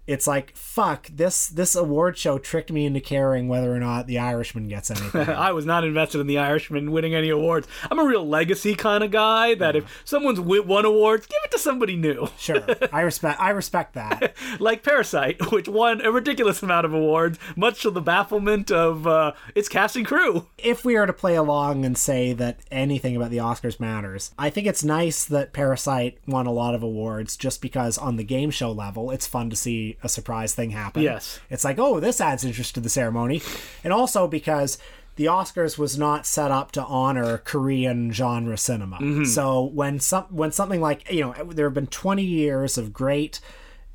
it's 0.08 0.26
like 0.26 0.56
fuck 0.56 1.08
this 1.08 1.48
this 1.48 1.76
award 1.76 2.18
show 2.18 2.40
tricked 2.40 2.72
me 2.72 2.86
into 2.86 3.02
caring 3.02 3.48
whether 3.48 3.74
or 3.74 3.80
not 3.80 4.08
The 4.08 4.18
Irishman 4.18 4.68
gets 4.70 4.90
anything. 4.92 5.30
I 5.30 5.52
was 5.52 5.66
not 5.66 5.84
invested 5.84 6.22
in 6.22 6.28
The 6.28 6.38
Irishman 6.38 6.92
winning 6.92 7.14
any 7.14 7.30
awards. 7.30 7.68
I'm 7.92 8.00
a 8.00 8.06
real 8.06 8.28
legacy 8.28 8.74
kind 8.74 9.04
of 9.04 9.12
guy 9.12 9.54
that 9.56 9.76
if 9.76 10.02
someone's 10.06 10.40
won 10.40 10.86
awards, 10.86 11.28
give 11.28 11.40
it 11.44 11.52
to 11.52 11.60
somebody 11.60 11.96
new. 11.96 12.30
sure, 12.38 12.64
I 12.92 13.02
respect 13.08 13.40
I 13.40 13.50
respect 13.50 13.94
that. 13.96 14.34
like 14.60 14.84
Parasite, 14.84 15.52
which 15.52 15.68
won 15.68 16.02
a 16.02 16.12
ridiculous 16.12 16.64
amount 16.64 16.86
of 16.86 16.94
awards, 16.94 17.38
much 17.56 17.82
to 17.82 17.92
the 17.92 18.02
bafflement 18.02 18.72
of 18.72 19.06
uh, 19.06 19.34
its 19.56 19.68
cast 19.68 19.96
and 19.98 20.06
crew. 20.06 20.48
if 20.58 20.86
we 20.86 20.96
are 20.96 21.06
to 21.06 21.14
play 21.14 21.36
along 21.36 21.84
and 21.84 21.98
say 21.98 22.32
that 22.34 22.60
anything 22.72 23.16
about 23.16 23.32
the 23.32 23.38
Oscars 23.38 23.80
matters, 23.80 24.32
I 24.40 24.50
think 24.50 24.68
it's 24.68 24.84
nice 24.84 25.26
that 25.26 25.52
Parasite 25.52 26.18
won 26.26 26.48
a 26.48 26.52
lot 26.52 26.76
of 26.76 26.84
awards 26.84 27.36
just 27.36 27.62
because 27.62 27.98
on 27.98 28.16
the 28.16 28.24
game 28.24 28.52
show 28.52 28.72
level, 28.72 29.12
it's 29.12 29.28
fun 29.28 29.50
to 29.50 29.56
see 29.56 29.97
a 30.04 30.10
surprise 30.10 30.54
thing 30.54 30.72
happen. 30.72 31.04
Yes. 31.04 31.40
It's 31.50 31.64
like, 31.64 31.80
oh, 31.80 32.00
this 32.00 32.22
adds 32.22 32.44
interest 32.46 32.76
to 32.76 32.82
the 32.82 32.90
ceremony. 32.90 33.42
And 33.84 33.92
also 33.92 34.28
because 34.28 34.78
the 35.16 35.26
Oscars 35.26 35.78
was 35.78 35.98
not 35.98 36.26
set 36.26 36.52
up 36.52 36.72
to 36.74 36.84
honor 36.84 37.40
Korean 37.40 38.12
genre 38.12 38.58
cinema. 38.58 38.98
Mm-hmm. 38.98 39.26
So 39.26 39.64
when 39.64 40.00
some 40.00 40.26
when 40.26 40.52
something 40.52 40.80
like, 40.80 41.12
you 41.12 41.22
know, 41.22 41.34
there 41.52 41.66
have 41.66 41.74
been 41.74 41.88
20 41.88 42.24
years 42.24 42.78
of 42.78 42.94
great 42.94 43.40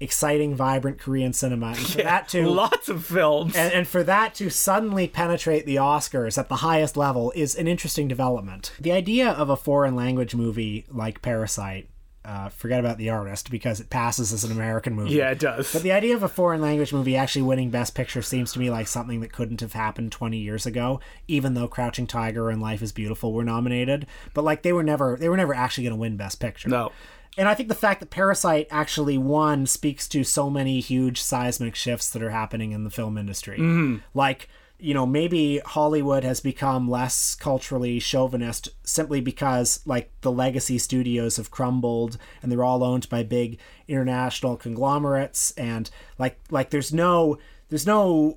exciting 0.00 0.55
vibrant 0.57 0.98
Korean 0.98 1.32
cinema 1.32 1.68
and 1.68 1.78
for 1.78 2.03
that 2.03 2.28
to 2.30 2.48
Lots 2.50 2.88
of 2.88 3.07
films. 3.07 3.55
and, 3.55 3.72
and 3.72 3.86
for 3.86 4.03
that 4.03 4.34
to 4.34 4.50
suddenly 4.50 5.07
penetrate 5.07 5.64
the 5.64 5.76
Oscars 5.76 6.36
at 6.36 6.48
the 6.48 6.57
highest 6.57 6.96
level 6.96 7.32
is 7.36 7.55
an 7.55 7.68
interesting 7.68 8.09
development. 8.09 8.72
The 8.80 8.90
idea 8.90 9.30
of 9.30 9.48
a 9.48 9.57
foreign 9.57 9.94
language 9.94 10.34
movie 10.34 10.86
like 10.90 11.22
Parasite, 11.22 11.88
uh, 12.24 12.48
forget 12.48 12.78
about 12.80 12.98
the 12.98 13.10
artist 13.10 13.50
because 13.50 13.80
it 13.80 13.90
passes 13.90 14.32
as 14.32 14.44
an 14.44 14.52
American 14.52 14.94
movie. 14.94 15.14
yeah, 15.14 15.30
it 15.30 15.38
does. 15.40 15.72
But 15.72 15.82
the 15.82 15.92
idea 15.92 16.14
of 16.14 16.22
a 16.22 16.28
foreign 16.28 16.60
language 16.60 16.92
movie 16.92 17.16
actually 17.16 17.42
winning 17.42 17.70
Best 17.70 17.94
Picture 17.94 18.22
seems 18.22 18.52
to 18.52 18.58
me 18.58 18.70
like 18.70 18.86
something 18.86 19.20
that 19.20 19.32
couldn't 19.32 19.60
have 19.60 19.72
happened 19.72 20.12
20 20.12 20.38
years 20.38 20.64
ago, 20.64 21.00
even 21.26 21.54
though 21.54 21.66
Crouching 21.66 22.06
Tiger 22.06 22.48
and 22.48 22.62
Life 22.62 22.82
is 22.82 22.92
Beautiful 22.92 23.32
were 23.32 23.44
nominated. 23.44 24.06
But 24.34 24.44
like 24.44 24.62
they 24.62 24.72
were 24.72 24.84
never 24.84 25.16
they 25.18 25.28
were 25.28 25.36
never 25.36 25.54
actually 25.54 25.84
going 25.84 25.94
to 25.94 26.00
win 26.00 26.16
Best 26.16 26.38
Picture. 26.40 26.68
no. 26.68 26.92
And 27.38 27.48
I 27.48 27.54
think 27.54 27.70
the 27.70 27.74
fact 27.74 28.00
that 28.00 28.10
Parasite 28.10 28.68
actually 28.70 29.16
won 29.16 29.64
speaks 29.66 30.06
to 30.08 30.22
so 30.22 30.50
many 30.50 30.80
huge 30.80 31.18
seismic 31.18 31.74
shifts 31.74 32.10
that 32.10 32.22
are 32.22 32.28
happening 32.28 32.72
in 32.72 32.84
the 32.84 32.90
film 32.90 33.16
industry. 33.16 33.58
Like, 34.12 34.50
you 34.83 34.95
know, 34.95 35.07
maybe 35.07 35.59
Hollywood 35.64 36.24
has 36.24 36.41
become 36.41 36.91
less 36.91 37.35
culturally 37.35 38.01
chauvinist 38.01 38.68
simply 38.85 39.20
because, 39.20 39.80
like, 39.87 40.11
the 40.22 40.33
legacy 40.33 40.76
studios 40.78 41.37
have 41.37 41.51
crumbled 41.51 42.18
and 42.43 42.51
they're 42.51 42.64
all 42.64 42.83
owned 42.83 43.09
by 43.09 43.22
big 43.22 43.59
international 43.87 44.57
conglomerates. 44.57 45.53
And, 45.53 45.89
like, 46.18 46.39
like 46.51 46.70
there's 46.70 46.93
no. 46.93 47.39
There's 47.68 47.87
no 47.87 48.37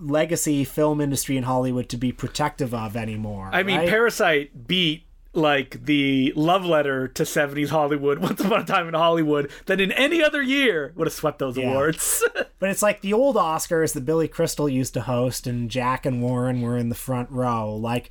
legacy 0.00 0.62
film 0.62 1.00
industry 1.00 1.36
in 1.36 1.42
Hollywood 1.42 1.88
to 1.88 1.96
be 1.96 2.12
protective 2.12 2.72
of 2.72 2.96
anymore. 2.96 3.50
I 3.52 3.64
mean, 3.64 3.78
right? 3.78 3.88
Parasite 3.88 4.68
beat 4.68 5.05
like 5.36 5.84
the 5.84 6.32
love 6.34 6.64
letter 6.64 7.08
to 7.08 7.22
70s 7.22 7.68
Hollywood, 7.68 8.18
Once 8.20 8.40
Upon 8.40 8.62
a 8.62 8.64
Time 8.64 8.88
in 8.88 8.94
Hollywood, 8.94 9.50
that 9.66 9.80
in 9.80 9.92
any 9.92 10.22
other 10.22 10.42
year 10.42 10.92
would 10.96 11.06
have 11.06 11.14
swept 11.14 11.38
those 11.38 11.56
awards. 11.56 12.24
But 12.58 12.70
it's 12.70 12.82
like 12.82 13.02
the 13.02 13.12
old 13.12 13.36
Oscars 13.36 13.92
that 13.92 14.06
Billy 14.06 14.28
Crystal 14.28 14.66
used 14.66 14.94
to 14.94 15.02
host, 15.02 15.46
and 15.46 15.70
Jack 15.70 16.06
and 16.06 16.22
Warren 16.22 16.62
were 16.62 16.78
in 16.78 16.88
the 16.88 16.94
front 16.94 17.30
row. 17.30 17.76
Like 17.76 18.08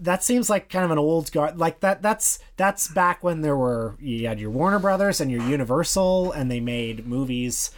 that 0.00 0.24
seems 0.24 0.50
like 0.50 0.68
kind 0.68 0.84
of 0.84 0.90
an 0.90 0.98
old 0.98 1.30
guard. 1.30 1.58
Like 1.58 1.78
that. 1.80 2.02
That's 2.02 2.40
that's 2.56 2.88
back 2.88 3.22
when 3.22 3.42
there 3.42 3.56
were 3.56 3.94
you 4.00 4.26
had 4.26 4.40
your 4.40 4.50
Warner 4.50 4.80
Brothers 4.80 5.20
and 5.20 5.30
your 5.30 5.42
Universal, 5.42 6.32
and 6.32 6.50
they 6.50 6.58
made 6.58 7.06
movies. 7.06 7.70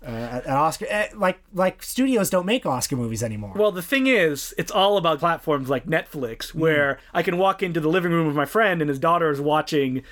Uh, 0.00 0.10
at, 0.10 0.46
at 0.46 0.56
Oscar, 0.56 0.86
eh, 0.88 1.08
like 1.16 1.40
like 1.52 1.82
studios 1.82 2.30
don't 2.30 2.46
make 2.46 2.64
Oscar 2.64 2.94
movies 2.94 3.20
anymore. 3.20 3.52
Well, 3.56 3.72
the 3.72 3.82
thing 3.82 4.06
is, 4.06 4.54
it's 4.56 4.70
all 4.70 4.96
about 4.96 5.18
platforms 5.18 5.68
like 5.68 5.86
Netflix, 5.86 6.54
where 6.54 7.00
I 7.12 7.24
can 7.24 7.36
walk 7.36 7.64
into 7.64 7.80
the 7.80 7.88
living 7.88 8.12
room 8.12 8.28
of 8.28 8.36
my 8.36 8.44
friend 8.44 8.80
and 8.80 8.88
his 8.88 9.00
daughter 9.00 9.28
is 9.28 9.40
watching 9.40 10.04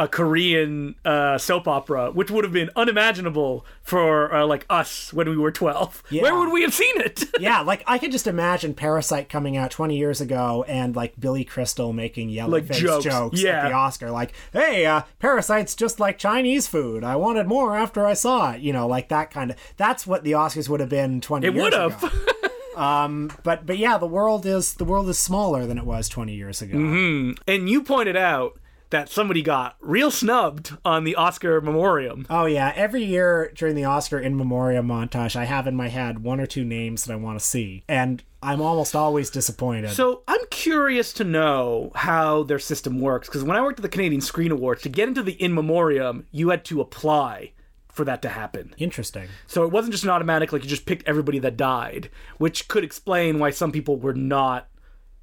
a 0.00 0.08
Korean 0.08 0.94
uh, 1.04 1.36
soap 1.36 1.68
opera, 1.68 2.10
which 2.10 2.30
would 2.30 2.42
have 2.42 2.54
been 2.54 2.70
unimaginable 2.74 3.66
for 3.82 4.34
uh, 4.34 4.46
like 4.46 4.64
us 4.70 5.12
when 5.12 5.28
we 5.28 5.36
were 5.36 5.52
twelve. 5.52 6.02
Yeah. 6.08 6.22
Where 6.22 6.38
would 6.38 6.50
we 6.50 6.62
have 6.62 6.72
seen 6.72 6.98
it? 7.02 7.24
yeah, 7.38 7.60
like 7.60 7.84
I 7.86 7.98
could 7.98 8.10
just 8.10 8.26
imagine 8.26 8.72
Parasite 8.72 9.28
coming 9.28 9.58
out 9.58 9.70
20 9.70 9.98
years 9.98 10.22
ago 10.22 10.64
and 10.66 10.96
like 10.96 11.20
Billy 11.20 11.44
Crystal 11.44 11.92
making 11.92 12.30
yellow 12.30 12.52
Like 12.52 12.66
face 12.66 12.78
jokes, 12.78 13.04
jokes, 13.04 13.42
yeah. 13.42 13.64
at 13.64 13.68
the 13.68 13.74
Oscar, 13.74 14.10
like, 14.10 14.32
"Hey, 14.54 14.86
uh, 14.86 15.02
Parasite's 15.18 15.74
just 15.74 16.00
like 16.00 16.16
Chinese 16.16 16.66
food. 16.66 17.04
I 17.04 17.16
wanted 17.16 17.46
more 17.46 17.76
after 17.76 18.06
I 18.06 18.14
saw 18.14 18.52
it." 18.52 18.62
You 18.62 18.72
know, 18.72 18.86
like 18.88 19.10
that 19.10 19.30
kind 19.30 19.50
of. 19.50 19.58
That's 19.76 20.06
what 20.06 20.24
the 20.24 20.32
Oscars 20.32 20.70
would 20.70 20.80
have 20.80 20.88
been 20.88 21.20
20 21.20 21.46
It 21.46 21.54
would 21.54 21.74
have. 21.74 22.02
But 22.80 23.66
but 23.66 23.76
yeah, 23.76 23.98
the 23.98 24.06
world 24.06 24.46
is 24.46 24.74
the 24.74 24.84
world 24.84 25.08
is 25.10 25.18
smaller 25.18 25.66
than 25.66 25.76
it 25.76 25.84
was 25.84 26.08
20 26.08 26.34
years 26.34 26.62
ago. 26.62 26.78
and 26.78 27.68
you 27.68 27.82
pointed 27.82 28.16
out 28.16 28.58
that 28.90 29.08
somebody 29.08 29.42
got 29.42 29.76
real 29.80 30.10
snubbed 30.10 30.76
on 30.84 31.04
the 31.04 31.14
Oscar 31.14 31.60
memoriam. 31.60 32.26
Oh 32.28 32.46
yeah, 32.46 32.72
every 32.74 33.04
year 33.04 33.50
during 33.54 33.74
the 33.74 33.84
Oscar 33.84 34.18
in 34.18 34.36
memoriam 34.36 34.86
montage, 34.86 35.36
I 35.36 35.44
have 35.44 35.66
in 35.66 35.74
my 35.76 35.88
head 35.88 36.20
one 36.20 36.40
or 36.40 36.46
two 36.46 36.64
names 36.64 37.04
that 37.04 37.12
I 37.12 37.16
want 37.16 37.38
to 37.38 37.44
see, 37.44 37.84
and 37.88 38.22
I'm 38.42 38.60
almost 38.60 38.94
always 38.94 39.30
disappointed. 39.30 39.90
So 39.90 40.22
I'm 40.26 40.44
curious 40.50 41.12
to 41.14 41.24
know 41.24 41.92
how 41.94 42.42
their 42.42 42.58
system 42.58 43.00
works 43.00 43.28
because 43.28 43.44
when 43.44 43.56
I 43.56 43.62
worked 43.62 43.78
at 43.78 43.82
the 43.82 43.88
Canadian 43.88 44.20
Screen 44.20 44.50
Awards, 44.50 44.82
to 44.82 44.88
get 44.88 45.08
into 45.08 45.22
the 45.22 45.40
in 45.42 45.54
memoriam, 45.54 46.26
you 46.32 46.50
had 46.50 46.64
to 46.66 46.80
apply 46.80 47.52
for 47.92 48.04
that 48.04 48.22
to 48.22 48.28
happen. 48.28 48.74
Interesting. 48.78 49.28
So 49.46 49.64
it 49.64 49.72
wasn't 49.72 49.92
just 49.92 50.04
an 50.04 50.10
automatic 50.10 50.52
like 50.52 50.62
you 50.62 50.68
just 50.68 50.86
picked 50.86 51.08
everybody 51.08 51.38
that 51.40 51.56
died, 51.56 52.10
which 52.38 52.68
could 52.68 52.84
explain 52.84 53.38
why 53.38 53.50
some 53.50 53.72
people 53.72 53.96
were 53.96 54.14
not 54.14 54.68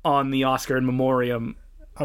on 0.05 0.31
the 0.31 0.43
Oscar 0.43 0.77
in 0.77 0.85
memoriam 0.85 1.55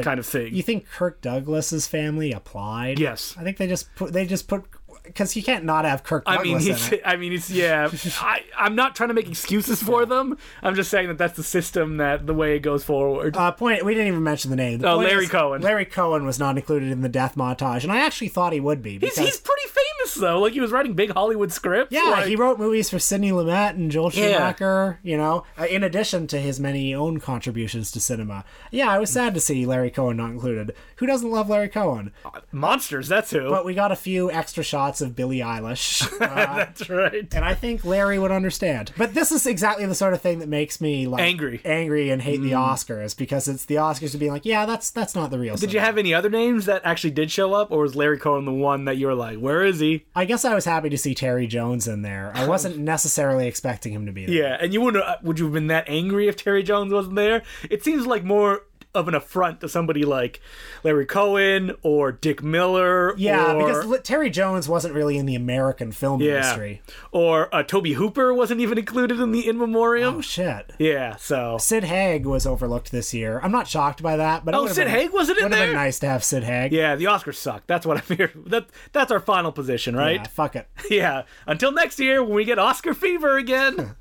kind 0.01 0.19
of 0.19 0.27
thing. 0.27 0.55
You 0.55 0.63
think 0.63 0.89
Kirk 0.89 1.21
Douglas's 1.21 1.87
family 1.87 2.33
applied? 2.33 2.99
Yes. 2.99 3.35
I 3.39 3.43
think 3.43 3.57
they 3.59 3.67
just 3.67 3.95
put 3.95 4.13
they 4.13 4.27
just 4.27 4.49
put 4.49 4.65
because 5.05 5.35
you 5.37 5.43
can't 5.43 5.65
not 5.65 5.85
have 5.85 6.05
Kirk 6.05 6.23
I 6.27 6.43
mean, 6.43 6.59
he's, 6.61 6.93
it. 6.93 7.03
I 7.05 7.17
mean, 7.17 7.33
it's 7.33 7.51
yeah. 7.51 7.91
I, 8.21 8.43
I'm 8.57 8.75
not 8.75 8.95
trying 8.95 9.09
to 9.09 9.15
make 9.15 9.29
excuses 9.29 9.83
for 9.83 10.07
them. 10.07 10.39
I'm 10.63 10.75
just 10.75 10.91
saying 10.91 11.09
that 11.09 11.19
that's 11.19 11.37
the 11.37 11.43
system 11.43 11.97
that 11.97 12.27
the 12.27 12.35
way 12.35 12.57
it 12.57 12.61
goes 12.61 12.85
forward. 12.85 13.37
Uh, 13.37 13.53
point. 13.53 13.85
We 13.85 13.95
didn't 13.95 14.09
even 14.09 14.23
mention 14.23 14.51
the 14.51 14.57
name. 14.57 14.79
The 14.79 14.89
Oh, 14.91 14.99
Larry 14.99 15.27
Cohen. 15.27 15.63
Larry 15.63 15.85
Cohen 15.87 16.25
was 16.25 16.39
not 16.39 16.57
included 16.57 16.91
in 16.91 17.01
the 17.01 17.09
death 17.09 17.35
montage, 17.35 17.83
and 17.83 17.93
I 17.93 18.01
actually 18.05 18.29
thought 18.29 18.53
he 18.53 18.61
would 18.61 18.83
be 18.83 18.93
he's, 18.93 19.01
because 19.01 19.19
he's 19.19 19.41
pretty 19.41 19.67
famous 19.69 20.15
though. 20.15 20.41
Like 20.41 20.53
he 20.53 20.61
was 20.61 20.71
writing 20.71 20.95
big 20.95 21.13
Hollywood 21.13 21.53
scripts. 21.53 21.93
Yeah, 21.93 22.03
like- 22.03 22.27
he 22.27 22.37
wrote 22.37 22.59
movies 22.59 22.91
for 22.91 22.99
Sidney 22.99 23.31
Lumet 23.33 23.71
and 23.71 23.91
Joel 23.91 24.13
Yeah. 24.13 24.33
Schumacher, 24.33 24.99
you 25.03 25.17
know, 25.17 25.45
uh, 25.59 25.65
in 25.65 25.83
addition 25.83 26.27
to 26.29 26.39
his 26.39 26.61
many 26.61 26.95
own 26.95 27.19
contributions 27.21 27.91
to 27.93 28.01
cinema. 28.01 28.45
Yeah, 28.71 28.91
I 28.91 28.99
was 28.99 29.11
sad 29.11 29.35
to 29.35 29.41
see 29.41 29.67
Larry 29.67 29.91
Cohen 29.91 30.17
not 30.19 30.31
included. 30.31 30.75
Who 30.97 31.07
doesn't 31.07 31.31
love 31.31 31.49
Larry 31.49 31.69
Cohen? 31.69 32.13
monsters. 32.53 33.09
That's 33.09 33.31
who. 33.31 33.49
But 33.51 33.65
we 33.65 33.75
got 33.75 33.91
a 33.93 33.97
few 33.97 34.31
extra 34.31 34.63
shots 34.63 34.92
of 35.01 35.17
Billie 35.17 35.39
Eilish. 35.39 36.03
Uh, 36.23 36.57
that's 36.57 36.89
right. 36.89 37.27
and 37.35 37.45
I 37.45 37.55
think 37.55 37.85
Larry 37.85 38.19
would 38.19 38.31
understand. 38.31 38.93
But 38.97 39.13
this 39.15 39.33
is 39.33 39.47
exactly 39.47 39.85
the 39.87 39.95
sort 39.95 40.15
of 40.15 40.21
thing 40.21 40.39
that 40.39 40.49
makes 40.49 40.81
me 40.81 41.07
like 41.07 41.23
Angry. 41.23 41.59
Mm. 41.59 41.67
angry 41.71 42.11
and 42.11 42.23
hate 42.23 42.41
the 42.41 42.53
Oscars 42.53 43.17
because 43.17 43.49
it's 43.49 43.65
the 43.65 43.77
Oscars 43.77 44.13
to 44.13 44.19
be 44.19 44.31
like, 44.31 44.45
yeah, 44.45 44.65
that's 44.67 44.91
that's 44.91 45.15
not 45.15 45.31
the 45.31 45.39
real. 45.39 45.57
Did 45.57 45.73
you 45.73 45.81
have 45.81 45.99
any 45.99 46.15
other 46.15 46.31
names 46.31 46.67
that 46.67 46.83
actually 46.85 47.11
did 47.13 47.31
show 47.31 47.55
up, 47.55 47.71
or 47.71 47.83
was 47.83 47.97
Larry 47.97 48.19
Cohen 48.19 48.45
the 48.45 48.53
one 48.53 48.85
that 48.85 48.97
you 48.99 49.07
were 49.07 49.15
like, 49.15 49.39
"Where 49.39 49.65
is 49.65 49.81
he?" 49.81 50.05
I 50.15 50.25
guess 50.25 50.45
I 50.45 50.55
was 50.55 50.65
happy 50.65 50.89
to 50.91 50.99
see 50.99 51.15
Terry 51.15 51.47
Jones 51.47 51.89
in 51.89 52.03
there. 52.03 52.31
I 52.35 52.47
wasn't 52.47 52.79
necessarily 52.93 53.47
expecting 53.49 53.93
him 53.93 54.07
to 54.07 54.13
be 54.13 54.27
there. 54.27 54.35
Yeah, 54.35 54.57
and 54.61 54.73
you 54.73 54.81
wouldn't. 54.81 55.05
uh, 55.05 55.17
Would 55.23 55.39
you 55.39 55.47
have 55.47 55.55
been 55.55 55.67
that 55.69 55.85
angry 55.89 56.29
if 56.29 56.37
Terry 56.37 56.63
Jones 56.63 56.93
wasn't 56.93 57.17
there? 57.17 57.43
It 57.69 57.83
seems 57.85 58.07
like 58.07 58.25
more 58.25 58.63
of 58.95 59.09
an 59.09 59.15
affront 59.15 59.61
to 59.63 59.69
somebody 59.69 60.05
like 60.05 60.41
Larry 60.85 61.07
Cohen 61.07 61.73
or 61.83 62.13
Dick 62.13 62.43
Miller. 62.43 63.15
Yeah, 63.17 63.55
or, 63.55 63.83
because 63.85 64.01
Terry 64.03 64.29
Jones 64.31 64.69
wasn't 64.69 64.95
really 64.95 65.17
in 65.17 65.27
the 65.27 65.35
American 65.35 65.93
film 65.93 66.21
yeah, 66.21 66.37
industry. 66.37 66.83
or 67.11 67.55
uh, 67.55 67.63
Tobe 67.63 67.87
Hooper 67.87 68.35
wasn't 68.35 68.61
even 68.61 68.77
included 68.79 69.19
in 69.19 69.33
the 69.33 69.49
in 69.49 69.57
memoriam. 69.59 70.17
Oh 70.17 70.21
shit. 70.21 70.73
yeah, 70.79 71.17
so 71.17 71.57
Sid 71.59 71.85
Haig 71.85 72.27
was 72.27 72.47
overlooked 72.47 72.93
this 72.93 73.15
year. 73.15 73.41
I'm 73.43 73.53
not 73.53 73.67
shocked 73.69 74.03
by 74.03 74.17
that, 74.19 74.45
but 74.45 74.55
Oh, 74.55 74.67
Sid 74.67 74.85
been- 74.87 74.89
Haig 74.95 75.13
wasn't 75.13 75.39
in 75.39 75.45
would've 75.45 75.59
been 75.59 75.69
there? 75.69 75.75
nice 75.75 75.99
to 76.01 76.07
have 76.09 76.23
Sid 76.23 76.45
Haig. 76.45 76.73
yeah, 76.73 76.95
the 76.95 77.05
Oscars 77.07 77.37
suck. 77.37 77.67
That's 77.67 77.87
what 77.87 77.99
I'm 77.99 78.17
here. 78.17 78.31
That 78.53 78.67
that's 78.93 79.11
our 79.11 79.21
final 79.21 79.53
position, 79.53 79.95
Yeah, 79.95 80.01
right? 80.01 80.27
fuck 80.27 80.55
it. 80.57 80.69
Yeah. 80.91 81.23
Until 81.47 81.73
next 81.73 81.99
year 81.99 82.23
when 82.23 82.35
we 82.35 82.45
get 82.45 82.59
Oscar 82.59 82.93
fever 82.93 83.39
again. 83.39 83.97